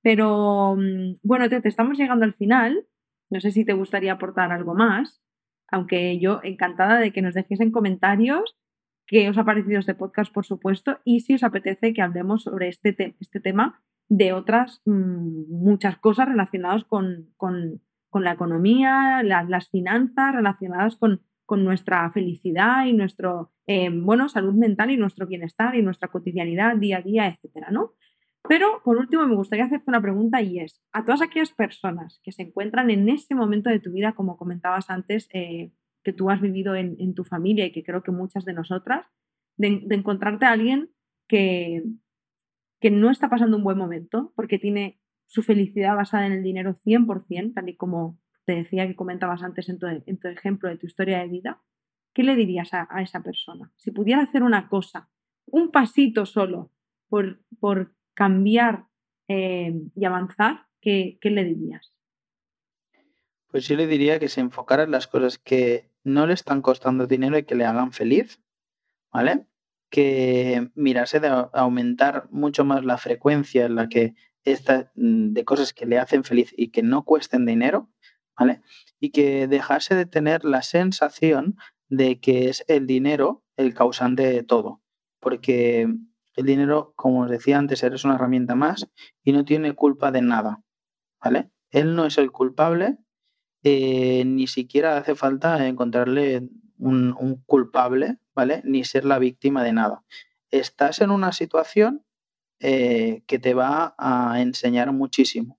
Pero 0.02 0.76
mm, 0.76 1.20
bueno, 1.22 1.48
te, 1.48 1.66
estamos 1.68 1.98
llegando 1.98 2.24
al 2.24 2.34
final. 2.34 2.86
No 3.30 3.40
sé 3.40 3.50
si 3.50 3.64
te 3.64 3.72
gustaría 3.72 4.12
aportar 4.12 4.52
algo 4.52 4.74
más, 4.74 5.22
aunque 5.68 6.18
yo 6.20 6.40
encantada 6.42 6.98
de 7.00 7.12
que 7.12 7.22
nos 7.22 7.34
dejéis 7.34 7.60
en 7.60 7.72
comentarios 7.72 8.56
qué 9.06 9.28
os 9.28 9.38
ha 9.38 9.44
parecido 9.44 9.80
este 9.80 9.94
podcast, 9.94 10.32
por 10.32 10.44
supuesto, 10.44 11.00
y 11.04 11.20
si 11.20 11.34
os 11.34 11.42
apetece 11.42 11.92
que 11.94 12.02
hablemos 12.02 12.42
sobre 12.44 12.68
este, 12.68 13.16
este 13.20 13.40
tema 13.40 13.82
de 14.08 14.32
otras 14.32 14.82
mm, 14.84 15.50
muchas 15.50 15.98
cosas 15.98 16.28
relacionadas 16.28 16.84
con, 16.84 17.32
la 18.12 18.32
economía, 18.32 19.22
las 19.24 19.70
finanzas, 19.70 20.34
relacionadas 20.34 20.96
con, 20.96 21.20
con 21.46 21.64
nuestra 21.64 22.10
felicidad 22.10 22.86
y 22.86 22.92
nuestro, 22.92 23.52
eh, 23.66 23.90
bueno, 23.92 24.28
salud 24.28 24.54
mental 24.54 24.90
y 24.90 24.96
nuestro 24.96 25.26
bienestar 25.26 25.74
y 25.74 25.82
nuestra 25.82 26.08
cotidianidad 26.08 26.76
día 26.76 26.98
a 26.98 27.02
día, 27.02 27.28
etcétera, 27.28 27.70
¿no? 27.70 27.92
Pero 28.46 28.82
por 28.84 28.98
último 28.98 29.26
me 29.26 29.36
gustaría 29.36 29.64
hacerte 29.64 29.84
una 29.88 30.02
pregunta 30.02 30.42
y 30.42 30.60
es, 30.60 30.82
a 30.92 31.04
todas 31.04 31.22
aquellas 31.22 31.52
personas 31.52 32.20
que 32.22 32.32
se 32.32 32.42
encuentran 32.42 32.90
en 32.90 33.08
este 33.08 33.34
momento 33.34 33.70
de 33.70 33.80
tu 33.80 33.90
vida, 33.92 34.12
como 34.12 34.36
comentabas 34.36 34.90
antes, 34.90 35.28
eh, 35.32 35.72
que 36.02 36.12
tú 36.12 36.30
has 36.30 36.40
vivido 36.40 36.74
en, 36.74 37.14
tu 37.14 37.24
familia 37.24 37.64
y 37.64 37.72
que 37.72 37.82
creo 37.82 38.02
que 38.02 38.10
muchas 38.10 38.44
de 38.44 38.52
nosotras, 38.52 39.06
de, 39.56 39.86
encontrarte 39.90 40.44
a 40.44 40.52
alguien 40.52 40.90
que, 41.26 41.82
que 42.84 42.90
no 42.90 43.10
está 43.10 43.30
pasando 43.30 43.56
un 43.56 43.64
buen 43.64 43.78
momento 43.78 44.34
porque 44.36 44.58
tiene 44.58 45.00
su 45.24 45.42
felicidad 45.42 45.96
basada 45.96 46.26
en 46.26 46.32
el 46.32 46.42
dinero 46.42 46.74
100%, 46.74 47.54
tal 47.54 47.66
y 47.70 47.76
como 47.76 48.20
te 48.44 48.56
decía 48.56 48.86
que 48.86 48.94
comentabas 48.94 49.42
antes 49.42 49.70
en 49.70 49.78
tu, 49.78 49.86
ejemplo 50.28 50.68
de 50.68 50.76
tu 50.76 50.86
historia 50.86 51.20
de 51.20 51.28
vida, 51.28 51.62
¿qué 52.12 52.22
le 52.22 52.36
dirías 52.36 52.74
a, 52.74 52.86
esa 53.00 53.22
persona? 53.22 53.72
Si 53.78 53.90
pudiera 53.90 54.20
hacer 54.20 54.42
una 54.42 54.68
cosa, 54.68 55.08
un 55.46 55.70
pasito 55.70 56.26
solo 56.26 56.72
por, 57.08 57.40
por 57.58 57.94
cambiar 58.12 58.84
eh, 59.28 59.72
y 59.96 60.04
avanzar, 60.04 60.66
¿qué, 60.82 61.16
¿qué, 61.22 61.30
le 61.30 61.44
dirías? 61.44 61.90
Pues 63.46 63.66
yo 63.66 63.76
le 63.76 63.86
diría 63.86 64.18
que 64.18 64.28
se 64.28 64.42
enfocara 64.42 64.82
en 64.82 64.90
las 64.90 65.06
cosas 65.06 65.38
que 65.38 65.90
no 66.02 66.26
le 66.26 66.34
están 66.34 66.60
costando 66.60 67.06
dinero 67.06 67.38
y 67.38 67.44
que 67.44 67.54
le 67.54 67.64
hagan 67.64 67.92
feliz, 67.92 68.42
¿vale? 69.10 69.46
Que 69.90 70.70
mirase 70.74 71.20
de 71.20 71.28
aumentar 71.52 72.28
mucho 72.30 72.64
más 72.64 72.84
la 72.84 72.98
frecuencia 72.98 73.66
en 73.66 73.76
la 73.76 73.88
que 73.88 74.14
esta, 74.44 74.92
mm, 74.94 75.32
de 75.32 75.44
cosas 75.44 75.72
que 75.72 75.86
le 75.86 75.98
hacen 75.98 76.24
feliz 76.24 76.52
y 76.56 76.68
que 76.70 76.82
no 76.82 77.04
cuesten 77.04 77.46
dinero, 77.46 77.90
¿vale? 78.38 78.60
Y 79.00 79.10
que 79.10 79.48
dejase 79.48 79.94
de 79.94 80.06
tener 80.06 80.44
la 80.44 80.62
sensación 80.62 81.56
de 81.88 82.20
que 82.20 82.48
es 82.48 82.64
el 82.68 82.86
dinero 82.86 83.42
el 83.56 83.74
causante 83.74 84.24
de 84.24 84.42
todo, 84.42 84.82
porque 85.20 85.88
el 86.36 86.46
dinero, 86.46 86.92
como 86.96 87.22
os 87.22 87.30
decía 87.30 87.58
antes, 87.58 87.82
eres 87.82 88.04
una 88.04 88.16
herramienta 88.16 88.54
más 88.54 88.88
y 89.22 89.32
no 89.32 89.44
tiene 89.44 89.74
culpa 89.74 90.10
de 90.10 90.22
nada, 90.22 90.62
¿vale? 91.22 91.50
Él 91.70 91.94
no 91.94 92.06
es 92.06 92.18
el 92.18 92.32
culpable, 92.32 92.98
eh, 93.62 94.24
ni 94.26 94.46
siquiera 94.46 94.96
hace 94.96 95.14
falta 95.14 95.66
encontrarle 95.66 96.48
un, 96.78 97.42
culpable, 97.46 98.18
¿vale? 98.34 98.62
Ni 98.64 98.84
ser 98.84 99.04
la 99.04 99.18
víctima 99.18 99.62
de 99.62 99.72
nada. 99.72 100.04
Estás 100.50 101.00
en 101.00 101.10
una 101.10 101.32
situación 101.32 102.04
eh, 102.60 103.22
que 103.26 103.38
te 103.38 103.54
va 103.54 103.94
a 103.98 104.40
enseñar 104.40 104.92
muchísimo, 104.92 105.58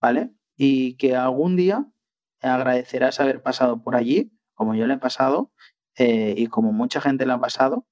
¿vale? 0.00 0.30
Y 0.56 0.94
que 0.94 1.16
algún 1.16 1.56
día 1.56 1.86
agradecerás 2.40 3.20
haber 3.20 3.42
pasado 3.42 3.82
por 3.82 3.96
allí, 3.96 4.32
como 4.54 4.74
yo 4.74 4.86
le 4.86 4.94
he 4.94 4.98
pasado 4.98 5.52
eh, 5.96 6.34
y 6.36 6.46
como 6.46 6.72
mucha 6.72 7.00
gente 7.00 7.26
le 7.26 7.32
ha 7.32 7.40
pasado. 7.40 7.86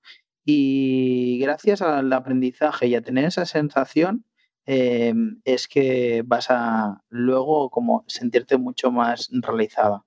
Y 0.44 1.38
gracias 1.40 1.82
al 1.82 2.12
aprendizaje 2.12 2.86
y 2.86 2.94
a 2.94 3.02
tener 3.02 3.24
esa 3.24 3.46
sensación, 3.46 4.24
eh, 4.66 5.14
es 5.44 5.68
que 5.68 6.22
vas 6.24 6.50
a 6.50 7.04
luego 7.08 7.70
como 7.70 8.04
sentirte 8.08 8.56
mucho 8.56 8.90
más 8.90 9.28
realizada. 9.32 10.05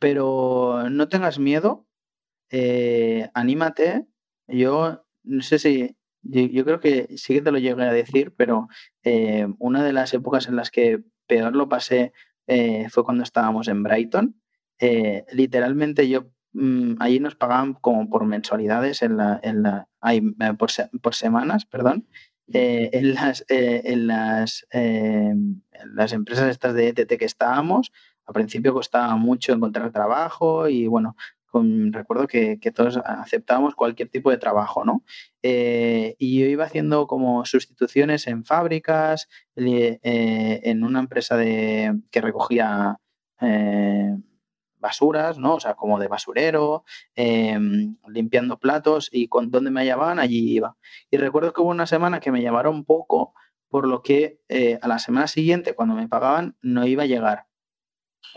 Pero 0.00 0.90
no 0.90 1.08
tengas 1.08 1.38
miedo, 1.38 1.86
anímate. 3.34 4.06
Yo 4.48 5.04
no 5.22 5.42
sé 5.42 5.60
si 5.60 5.96
yo, 6.22 6.64
creo 6.64 6.80
que 6.80 7.08
sí 7.16 7.34
que 7.34 7.42
te 7.42 7.52
lo 7.52 7.58
llegué 7.58 7.82
a 7.82 7.92
decir, 7.92 8.34
pero 8.36 8.68
eh, 9.02 9.46
una 9.58 9.82
de 9.84 9.92
las 9.92 10.12
épocas 10.12 10.48
en 10.48 10.56
las 10.56 10.70
que 10.70 11.02
peor 11.26 11.56
lo 11.56 11.68
pasé 11.68 12.12
eh, 12.46 12.88
fue 12.90 13.04
cuando 13.04 13.22
estábamos 13.22 13.68
en 13.68 13.82
Brighton. 13.82 14.40
Eh, 14.78 15.24
literalmente 15.32 16.08
yo 16.08 16.30
mm, 16.52 16.94
allí 17.00 17.20
nos 17.20 17.36
pagaban 17.36 17.74
como 17.74 18.08
por 18.10 18.26
mensualidades 18.26 19.02
en 19.02 19.16
la, 19.16 19.40
en 19.42 19.62
la 19.62 19.88
por, 20.58 20.70
por, 21.00 21.14
semanas, 21.14 21.64
perdón. 21.66 22.06
en 22.48 23.14
las, 23.14 23.44
en 23.48 24.06
las, 24.06 24.66
en 24.70 25.62
las 25.94 26.12
empresas 26.12 26.50
estas 26.50 26.74
de 26.74 26.88
ETT 26.88 27.18
que 27.18 27.24
estábamos, 27.24 27.92
al 28.30 28.34
principio 28.34 28.72
costaba 28.72 29.16
mucho 29.16 29.52
encontrar 29.52 29.90
trabajo 29.90 30.68
y 30.68 30.86
bueno, 30.86 31.16
recuerdo 31.90 32.28
que, 32.28 32.58
todos 32.72 32.98
aceptábamos 33.04 33.74
cualquier 33.74 34.08
tipo 34.08 34.30
de 34.30 34.38
trabajo, 34.38 34.84
¿no? 34.84 35.02
Eh, 35.42 36.14
y 36.16 36.38
yo 36.38 36.46
iba 36.46 36.64
haciendo 36.64 37.08
como 37.08 37.44
sustituciones 37.44 38.28
en 38.28 38.44
fábricas, 38.44 39.28
eh, 39.56 39.98
en 40.62 40.84
una 40.84 41.00
empresa 41.00 41.36
de, 41.36 41.98
que 42.12 42.20
recogía 42.20 42.98
eh, 43.40 44.16
basuras, 44.78 45.38
¿no? 45.38 45.56
O 45.56 45.60
sea, 45.60 45.74
como 45.74 45.98
de 45.98 46.06
basurero, 46.06 46.84
limpiando 47.16 48.60
platos 48.60 49.08
y 49.12 49.26
con 49.26 49.50
donde 49.50 49.72
me 49.72 49.84
llamaban, 49.84 50.20
allí 50.20 50.54
iba. 50.54 50.76
Y 51.10 51.16
recuerdo 51.16 51.52
que 51.52 51.62
hubo 51.62 51.70
una 51.70 51.86
semana 51.86 52.20
que 52.20 52.30
me 52.30 52.42
llamaron 52.42 52.84
poco, 52.84 53.34
por 53.68 53.88
lo 53.88 54.02
que 54.02 54.38
a 54.80 54.86
la 54.86 55.00
semana 55.00 55.26
siguiente, 55.26 55.74
cuando 55.74 55.96
me 55.96 56.08
pagaban, 56.08 56.56
no 56.62 56.86
iba 56.86 57.02
a 57.02 57.06
llegar. 57.06 57.49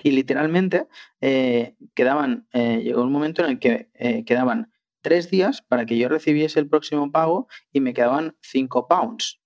Y 0.03 0.11
literalmente 0.11 0.87
eh, 1.21 1.75
quedaban, 1.93 2.47
eh, 2.53 2.81
llegó 2.83 3.03
un 3.03 3.11
momento 3.11 3.43
en 3.43 3.51
el 3.51 3.59
que 3.59 3.89
eh, 3.93 4.23
quedaban 4.25 4.71
tres 5.01 5.29
días 5.29 5.61
para 5.61 5.85
que 5.85 5.97
yo 5.97 6.09
recibiese 6.09 6.59
el 6.59 6.69
próximo 6.69 7.11
pago 7.11 7.47
y 7.71 7.79
me 7.81 7.93
quedaban 7.93 8.35
cinco 8.41 8.87
pounds, 8.87 9.41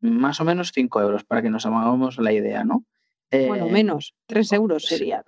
más 0.00 0.40
o 0.40 0.44
menos 0.44 0.72
cinco 0.72 1.00
euros, 1.00 1.24
para 1.24 1.42
que 1.42 1.50
nos 1.50 1.66
hagamos 1.66 2.18
la 2.18 2.32
idea, 2.32 2.64
¿no? 2.64 2.84
bueno, 3.48 3.66
menos, 3.68 4.14
tres 4.26 4.52
euros 4.52 4.84
sería. 4.84 5.24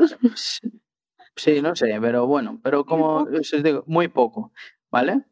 Sí, 1.37 1.63
no 1.63 1.75
sé, 1.75 1.99
pero 2.03 2.27
bueno, 2.27 2.61
pero 2.63 2.85
como 2.85 3.23
os 3.23 3.63
digo, 3.63 3.83
muy 3.87 4.09
poco, 4.09 4.53
¿vale? 4.91 5.25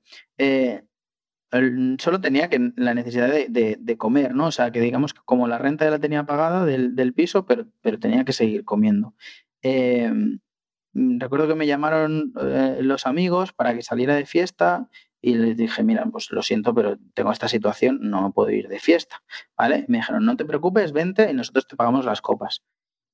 Solo 1.99 2.21
tenía 2.21 2.49
la 2.77 2.95
necesidad 2.95 3.29
de, 3.29 3.97
comer, 3.99 4.35
¿no? 4.35 4.47
O 4.47 4.53
sea, 4.53 4.71
que 4.73 4.81
digamos 4.81 5.13
que 5.13 5.21
como 5.25 5.49
la 5.49 5.59
renta 5.59 5.89
la 5.91 5.99
tenía 5.99 6.25
pagada 6.25 6.65
del, 6.65 7.15
piso, 7.15 7.47
pero, 7.47 7.67
tenía 8.01 8.25
que 8.25 8.33
seguir 8.33 8.65
comiendo. 8.65 9.15
Em, 9.61 10.41
recuerdo 10.95 11.49
que 11.49 11.55
me 11.55 11.67
llamaron 11.67 12.33
eh, 12.41 12.79
los 12.81 13.07
amigos 13.07 13.53
para 13.53 13.75
que 13.75 13.83
saliera 13.83 14.15
de 14.15 14.27
fiesta 14.27 14.89
y 15.21 15.35
les 15.35 15.57
dije, 15.57 15.85
mira, 15.85 16.07
pues 16.07 16.31
lo 16.33 16.43
siento, 16.43 16.75
pero 16.75 16.99
tengo 17.15 17.31
esta 17.31 17.49
situación, 17.49 17.99
no 18.03 18.33
puedo 18.33 18.51
ir 18.51 18.69
de 18.69 18.81
fiesta, 18.81 19.23
¿vale? 19.57 19.85
Me 19.89 19.99
dijeron, 19.99 20.25
no 20.25 20.37
te 20.37 20.45
preocupes, 20.45 20.93
vente 20.93 21.31
y 21.31 21.35
nosotros 21.35 21.67
te 21.67 21.77
pagamos 21.77 22.05
las 22.05 22.23
copas. 22.23 22.63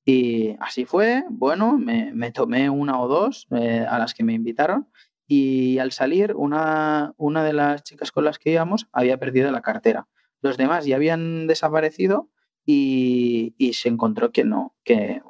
Y 0.07 0.57
así 0.61 0.87
fue, 0.87 1.25
bueno, 1.29 1.77
me, 1.77 2.33
tomé 2.33 2.71
una 2.71 3.01
o 3.01 3.09
dos 3.09 3.47
eh, 3.51 3.85
a 3.87 3.99
las 3.99 4.15
que 4.15 4.25
me 4.25 4.33
invitaron 4.33 4.89
y 5.29 5.79
al 5.79 5.93
salir 5.93 6.35
una, 6.35 7.13
una 7.19 7.45
de 7.45 7.53
las 7.53 7.85
chicas 7.85 8.11
con 8.11 8.25
las 8.25 8.39
que 8.39 8.51
íbamos 8.51 8.89
había 8.93 9.19
perdido 9.19 9.53
la 9.53 9.61
cartera. 9.61 10.09
Los 10.41 10.57
demás 10.57 10.87
ya 10.87 10.97
habían 10.97 11.47
desaparecido 11.47 12.31
y, 12.65 13.55
se 13.75 13.89
encontró 13.89 14.33
que 14.33 14.45
no, 14.45 14.75
que, 14.85 15.23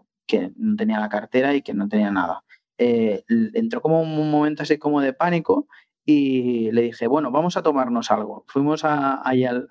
no 0.56 0.76
tenía 0.76 1.00
la 1.00 1.08
cartera 1.08 1.54
y 1.54 1.62
que 1.62 1.74
no 1.74 1.88
tenía 1.88 2.12
nada. 2.12 2.44
Eh, 2.78 3.24
entró 3.54 3.82
como 3.82 4.00
un 4.00 4.30
momento 4.30 4.62
así 4.62 4.78
como 4.78 5.00
de 5.00 5.12
pánico 5.12 5.66
y 6.04 6.70
le 6.70 6.82
dije, 6.82 7.08
bueno, 7.08 7.32
vamos 7.32 7.56
a 7.56 7.62
tomarnos 7.62 8.10
algo. 8.12 8.44
Fuimos 8.46 8.82
ahí 8.84 9.44
al, 9.44 9.66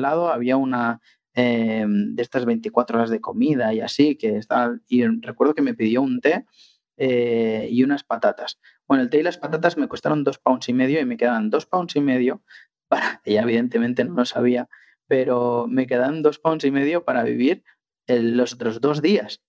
lado, 0.00 0.32
había 0.32 0.56
una 0.56 1.00
eh, 1.34 1.84
de 1.86 2.22
estas 2.22 2.44
24 2.44 2.98
horas 2.98 3.10
de 3.10 3.20
comida 3.20 3.74
y 3.74 3.80
así, 3.80 4.16
que 4.16 4.36
está, 4.36 4.78
y 4.88 5.04
recuerdo 5.06 5.54
que 5.54 5.62
me 5.62 5.74
pidió 5.74 6.02
un 6.02 6.20
té 6.20 6.46
eh, 6.96 7.68
y 7.70 7.82
unas 7.82 8.04
patatas. 8.04 8.58
Bueno, 8.92 9.04
el 9.04 9.08
té 9.08 9.20
y 9.20 9.22
las 9.22 9.38
patatas 9.38 9.78
me 9.78 9.88
costaron 9.88 10.22
dos 10.22 10.38
pounds 10.38 10.68
y 10.68 10.74
medio 10.74 11.00
y 11.00 11.06
me 11.06 11.16
quedaban 11.16 11.48
dos 11.48 11.64
pounds 11.64 11.96
y 11.96 12.02
medio 12.02 12.42
para, 12.88 13.22
ella 13.24 13.40
evidentemente 13.40 14.04
no 14.04 14.12
lo 14.12 14.26
sabía, 14.26 14.68
pero 15.06 15.66
me 15.66 15.86
quedan 15.86 16.20
dos 16.20 16.38
pounds 16.38 16.66
y 16.66 16.70
medio 16.70 17.02
para 17.02 17.22
vivir 17.22 17.64
los 18.06 18.52
otros 18.52 18.82
dos 18.82 19.00
días. 19.00 19.42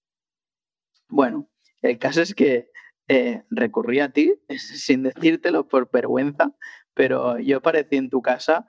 Bueno, 1.10 1.50
el 1.82 2.00
caso 2.00 2.22
es 2.22 2.34
que 2.34 2.72
eh, 3.10 3.44
recurrí 3.50 4.00
a 4.00 4.14
ti 4.14 4.34
sin 4.58 5.04
decírtelo 5.04 5.68
por 5.68 5.92
vergüenza, 5.92 6.54
pero 6.94 7.38
yo 7.38 7.58
aparecí 7.58 7.98
en 7.98 8.10
tu 8.10 8.22
casa 8.22 8.66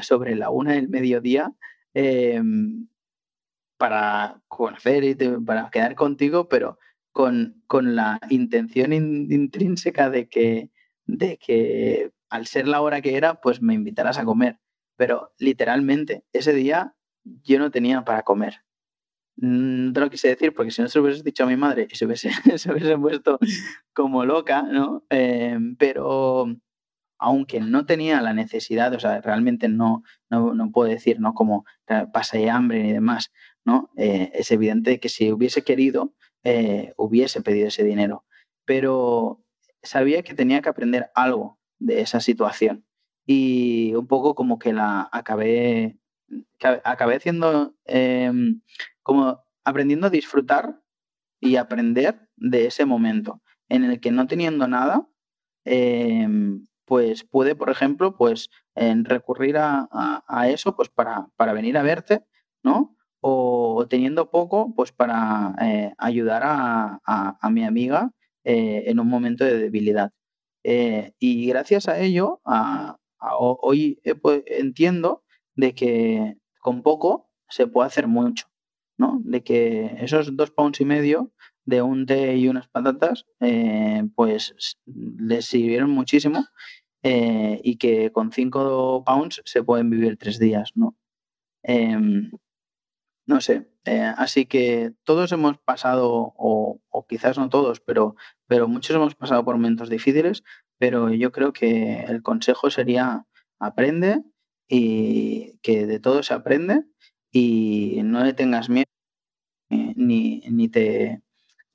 sobre 0.00 0.36
la 0.36 0.48
una 0.48 0.72
del 0.72 0.88
mediodía 0.88 1.52
em, 1.92 2.88
para 3.76 4.40
conocer 4.48 5.04
y 5.04 5.14
para 5.44 5.68
quedar 5.68 5.96
contigo, 5.96 6.48
pero 6.48 6.78
con, 7.12 7.62
con 7.66 7.94
la 7.94 8.18
intención 8.30 8.92
intrínseca 8.92 10.10
de 10.10 10.28
que, 10.28 10.70
de 11.06 11.38
que 11.38 12.10
al 12.28 12.46
ser 12.46 12.66
la 12.66 12.80
hora 12.80 13.02
que 13.02 13.16
era, 13.16 13.40
pues 13.40 13.62
me 13.62 13.74
invitaras 13.74 14.18
a 14.18 14.24
comer. 14.24 14.58
Pero 14.96 15.32
literalmente 15.38 16.24
ese 16.32 16.52
día 16.52 16.96
yo 17.24 17.58
no 17.58 17.70
tenía 17.70 18.04
para 18.04 18.22
comer. 18.22 18.62
No 19.36 19.92
te 19.92 20.00
lo 20.00 20.10
quise 20.10 20.28
decir 20.28 20.52
porque 20.54 20.70
si 20.70 20.82
no 20.82 20.88
se 20.88 20.98
lo 20.98 21.04
hubieses 21.04 21.24
dicho 21.24 21.44
a 21.44 21.46
mi 21.46 21.56
madre 21.56 21.86
y 21.90 21.94
se 21.94 22.06
hubiese, 22.06 22.30
se 22.58 22.72
hubiese 22.72 22.98
puesto 22.98 23.38
como 23.92 24.24
loca, 24.24 24.62
¿no? 24.62 25.04
Eh, 25.10 25.58
pero 25.78 26.46
aunque 27.18 27.60
no 27.60 27.86
tenía 27.86 28.20
la 28.20 28.34
necesidad, 28.34 28.92
o 28.94 29.00
sea, 29.00 29.20
realmente 29.20 29.68
no, 29.68 30.02
no, 30.28 30.54
no 30.54 30.70
puedo 30.72 30.90
decir, 30.90 31.20
¿no? 31.20 31.34
Como 31.34 31.64
pasé 32.12 32.50
hambre 32.50 32.82
ni 32.82 32.92
demás, 32.92 33.32
¿no? 33.64 33.90
Eh, 33.96 34.32
es 34.34 34.50
evidente 34.50 34.98
que 34.98 35.08
si 35.08 35.30
hubiese 35.30 35.62
querido, 35.62 36.14
eh, 36.44 36.92
hubiese 36.96 37.42
pedido 37.42 37.68
ese 37.68 37.84
dinero. 37.84 38.24
Pero 38.64 39.42
sabía 39.82 40.22
que 40.22 40.34
tenía 40.34 40.62
que 40.62 40.68
aprender 40.68 41.10
algo 41.14 41.58
de 41.78 42.00
esa 42.00 42.20
situación. 42.20 42.84
Y 43.26 43.94
un 43.94 44.06
poco 44.06 44.34
como 44.34 44.58
que 44.58 44.72
la 44.72 45.08
acabé, 45.12 45.98
acabé 46.84 47.16
haciendo, 47.16 47.74
em, 47.84 48.62
como 49.02 49.44
aprendiendo 49.64 50.08
a 50.08 50.10
disfrutar 50.10 50.80
y 51.40 51.56
aprender 51.56 52.28
de 52.36 52.66
ese 52.66 52.84
momento 52.84 53.42
en 53.68 53.84
el 53.84 54.00
que 54.00 54.10
no 54.10 54.26
teniendo 54.26 54.68
nada, 54.68 55.08
em, 55.64 56.66
pues 56.84 57.24
puede, 57.24 57.54
por 57.54 57.70
ejemplo, 57.70 58.16
pues 58.16 58.50
en 58.74 59.04
recurrir 59.04 59.56
a, 59.58 59.88
eso 60.48 60.74
pues 60.76 60.88
para, 60.88 61.28
para, 61.36 61.52
venir 61.52 61.78
a 61.78 61.82
verte, 61.82 62.24
¿no? 62.62 62.96
O 63.24 63.86
teniendo 63.88 64.30
poco, 64.30 64.74
pues 64.74 64.90
para 64.90 65.54
eh, 65.60 65.94
ayudar 65.96 66.42
a, 66.44 67.00
a, 67.40 67.50
mi 67.50 67.64
amiga 67.64 68.10
eh, 68.42 68.82
en 68.86 68.98
un 68.98 69.06
momento 69.06 69.44
de 69.44 69.58
debilidad. 69.58 70.10
Eh, 70.64 71.12
y 71.20 71.46
gracias 71.46 71.86
a 71.86 72.00
ello, 72.00 72.40
hoy 73.20 74.00
pues, 74.20 74.42
entiendo 74.46 75.22
de 75.54 75.72
que 75.72 76.36
con 76.60 76.82
poco 76.82 77.30
se 77.48 77.68
puede 77.68 77.86
hacer 77.86 78.08
mucho, 78.08 78.46
¿no? 78.98 79.20
De 79.24 79.44
que 79.44 79.94
esos 80.00 80.36
dos 80.36 80.50
pounds 80.50 80.80
y 80.80 80.84
medio 80.84 81.32
de 81.64 81.80
un 81.80 82.06
té 82.06 82.36
y 82.36 82.48
unas 82.48 82.66
patatas, 82.68 83.26
pues 84.16 84.76
les 84.84 85.44
sirvieron 85.44 85.90
muchísimo 85.90 86.44
y 87.04 87.76
que 87.76 88.10
con 88.10 88.32
5 88.32 89.04
pounds 89.04 89.42
se 89.44 89.62
pueden 89.62 89.90
vivir 89.90 90.16
tres 90.16 90.40
días, 90.40 90.72
¿no? 90.74 90.96
No 93.26 93.40
sé, 93.40 93.68
eh, 93.84 94.12
así 94.16 94.46
que 94.46 94.92
todos 95.04 95.30
hemos 95.32 95.58
pasado, 95.58 96.34
o, 96.36 96.80
quizás 97.08 97.38
no 97.38 97.48
todos, 97.48 97.80
pero, 97.80 98.16
pero 98.46 98.68
muchos 98.68 98.96
hemos 98.96 99.14
pasado 99.14 99.44
por 99.44 99.56
momentos 99.56 99.88
difíciles, 99.88 100.42
pero 100.78 101.10
yo 101.10 101.30
creo 101.32 101.52
que 101.52 102.00
el 102.08 102.22
consejo 102.22 102.70
sería 102.70 103.26
aprende 103.60 104.22
y 104.68 105.58
que 105.62 105.86
de 105.86 106.00
todo 106.00 106.22
se 106.22 106.34
aprende 106.34 106.84
y 107.30 108.00
no 108.04 108.24
le 108.24 108.32
tengas 108.32 108.68
miedo 108.68 108.86
ni, 109.70 110.40
ni, 110.48 110.68
te, 110.68 111.22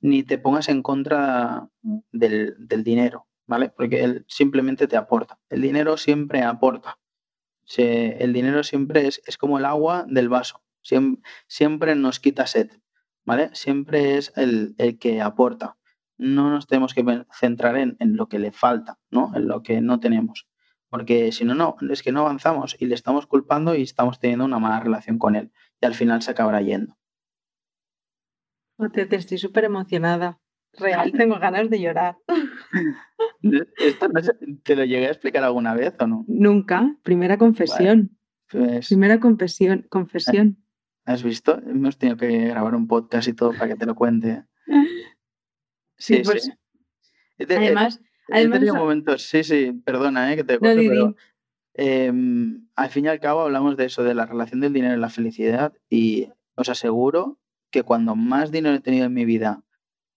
ni 0.00 0.22
te 0.24 0.38
pongas 0.38 0.68
en 0.68 0.82
contra 0.82 1.70
del, 2.12 2.54
del 2.58 2.84
dinero. 2.84 3.28
¿vale? 3.48 3.70
Porque 3.70 4.04
él 4.04 4.24
simplemente 4.28 4.86
te 4.86 4.96
aporta. 4.96 5.40
El 5.48 5.62
dinero 5.62 5.96
siempre 5.96 6.42
aporta. 6.42 6.98
el 7.76 8.32
dinero 8.32 8.62
siempre 8.62 9.08
es, 9.08 9.20
es, 9.26 9.36
como 9.36 9.58
el 9.58 9.64
agua 9.64 10.04
del 10.08 10.28
vaso. 10.28 10.62
Siempre, 10.82 11.94
nos 11.94 12.20
quita 12.20 12.46
sed, 12.46 12.70
¿vale? 13.24 13.50
Siempre 13.52 14.16
es 14.16 14.32
el, 14.36 14.76
que 14.98 15.20
aporta. 15.20 15.76
No 16.16 16.50
nos 16.50 16.66
tenemos 16.66 16.94
que 16.94 17.04
centrar 17.32 17.76
en, 17.76 17.96
lo 18.00 18.28
que 18.28 18.38
le 18.38 18.52
falta, 18.52 18.98
¿no? 19.10 19.32
En 19.34 19.46
lo 19.48 19.62
que 19.62 19.80
no 19.80 20.00
tenemos. 20.00 20.48
Porque 20.88 21.32
si 21.32 21.44
no, 21.44 21.54
no, 21.54 21.76
es 21.90 22.02
que 22.02 22.12
no 22.12 22.20
avanzamos 22.20 22.76
y 22.78 22.86
le 22.86 22.94
estamos 22.94 23.26
culpando 23.26 23.74
y 23.74 23.82
estamos 23.82 24.18
teniendo 24.18 24.44
una 24.44 24.58
mala 24.58 24.80
relación 24.80 25.18
con 25.18 25.36
él. 25.36 25.52
Y 25.80 25.86
al 25.86 25.94
final 25.94 26.22
se 26.22 26.30
acabará 26.30 26.62
yendo. 26.62 26.96
Te, 28.92 29.06
te 29.06 29.16
estoy 29.16 29.38
súper 29.38 29.64
emocionada. 29.64 30.40
Real, 30.74 31.12
tengo 31.12 31.38
ganas 31.38 31.68
de 31.70 31.80
llorar. 31.80 32.16
¿Esto 33.78 34.08
¿Te 34.62 34.76
lo 34.76 34.84
llegué 34.84 35.06
a 35.06 35.10
explicar 35.10 35.44
alguna 35.44 35.74
vez 35.74 35.94
o 35.98 36.06
no? 36.06 36.24
Nunca. 36.28 36.96
Primera 37.02 37.38
confesión. 37.38 38.16
Pues 38.50 38.88
Primera 38.88 39.20
confesión. 39.20 39.86
confesión. 39.88 40.58
¿Has 41.08 41.22
visto? 41.22 41.58
Hemos 41.66 41.96
tenido 41.96 42.18
que 42.18 42.48
grabar 42.48 42.74
un 42.74 42.86
podcast 42.86 43.28
y 43.28 43.32
todo 43.32 43.54
para 43.54 43.68
que 43.68 43.76
te 43.76 43.86
lo 43.86 43.94
cuente. 43.94 44.44
Sí, 46.00 46.22
pues. 46.24 46.52
Además, 47.40 48.00
además 48.30 48.60
momentos, 48.72 49.22
sí, 49.22 49.42
sí, 49.42 49.72
perdona, 49.84 50.32
eh, 50.32 50.36
que 50.36 50.44
te 50.44 50.52
no, 50.52 50.60
pero 50.60 51.16
em, 51.74 52.68
al 52.76 52.90
fin 52.90 53.06
y 53.06 53.08
al 53.08 53.18
cabo 53.18 53.40
hablamos 53.40 53.76
de 53.76 53.86
eso, 53.86 54.04
de 54.04 54.14
la 54.14 54.24
relación 54.24 54.60
del 54.60 54.72
dinero 54.72 54.94
y 54.94 55.00
la 55.00 55.08
felicidad, 55.08 55.72
y 55.90 56.28
os 56.54 56.68
aseguro 56.68 57.40
que 57.72 57.82
cuando 57.82 58.14
más 58.14 58.52
dinero 58.52 58.76
he 58.76 58.80
tenido 58.80 59.06
en 59.06 59.14
mi 59.14 59.24
vida 59.24 59.64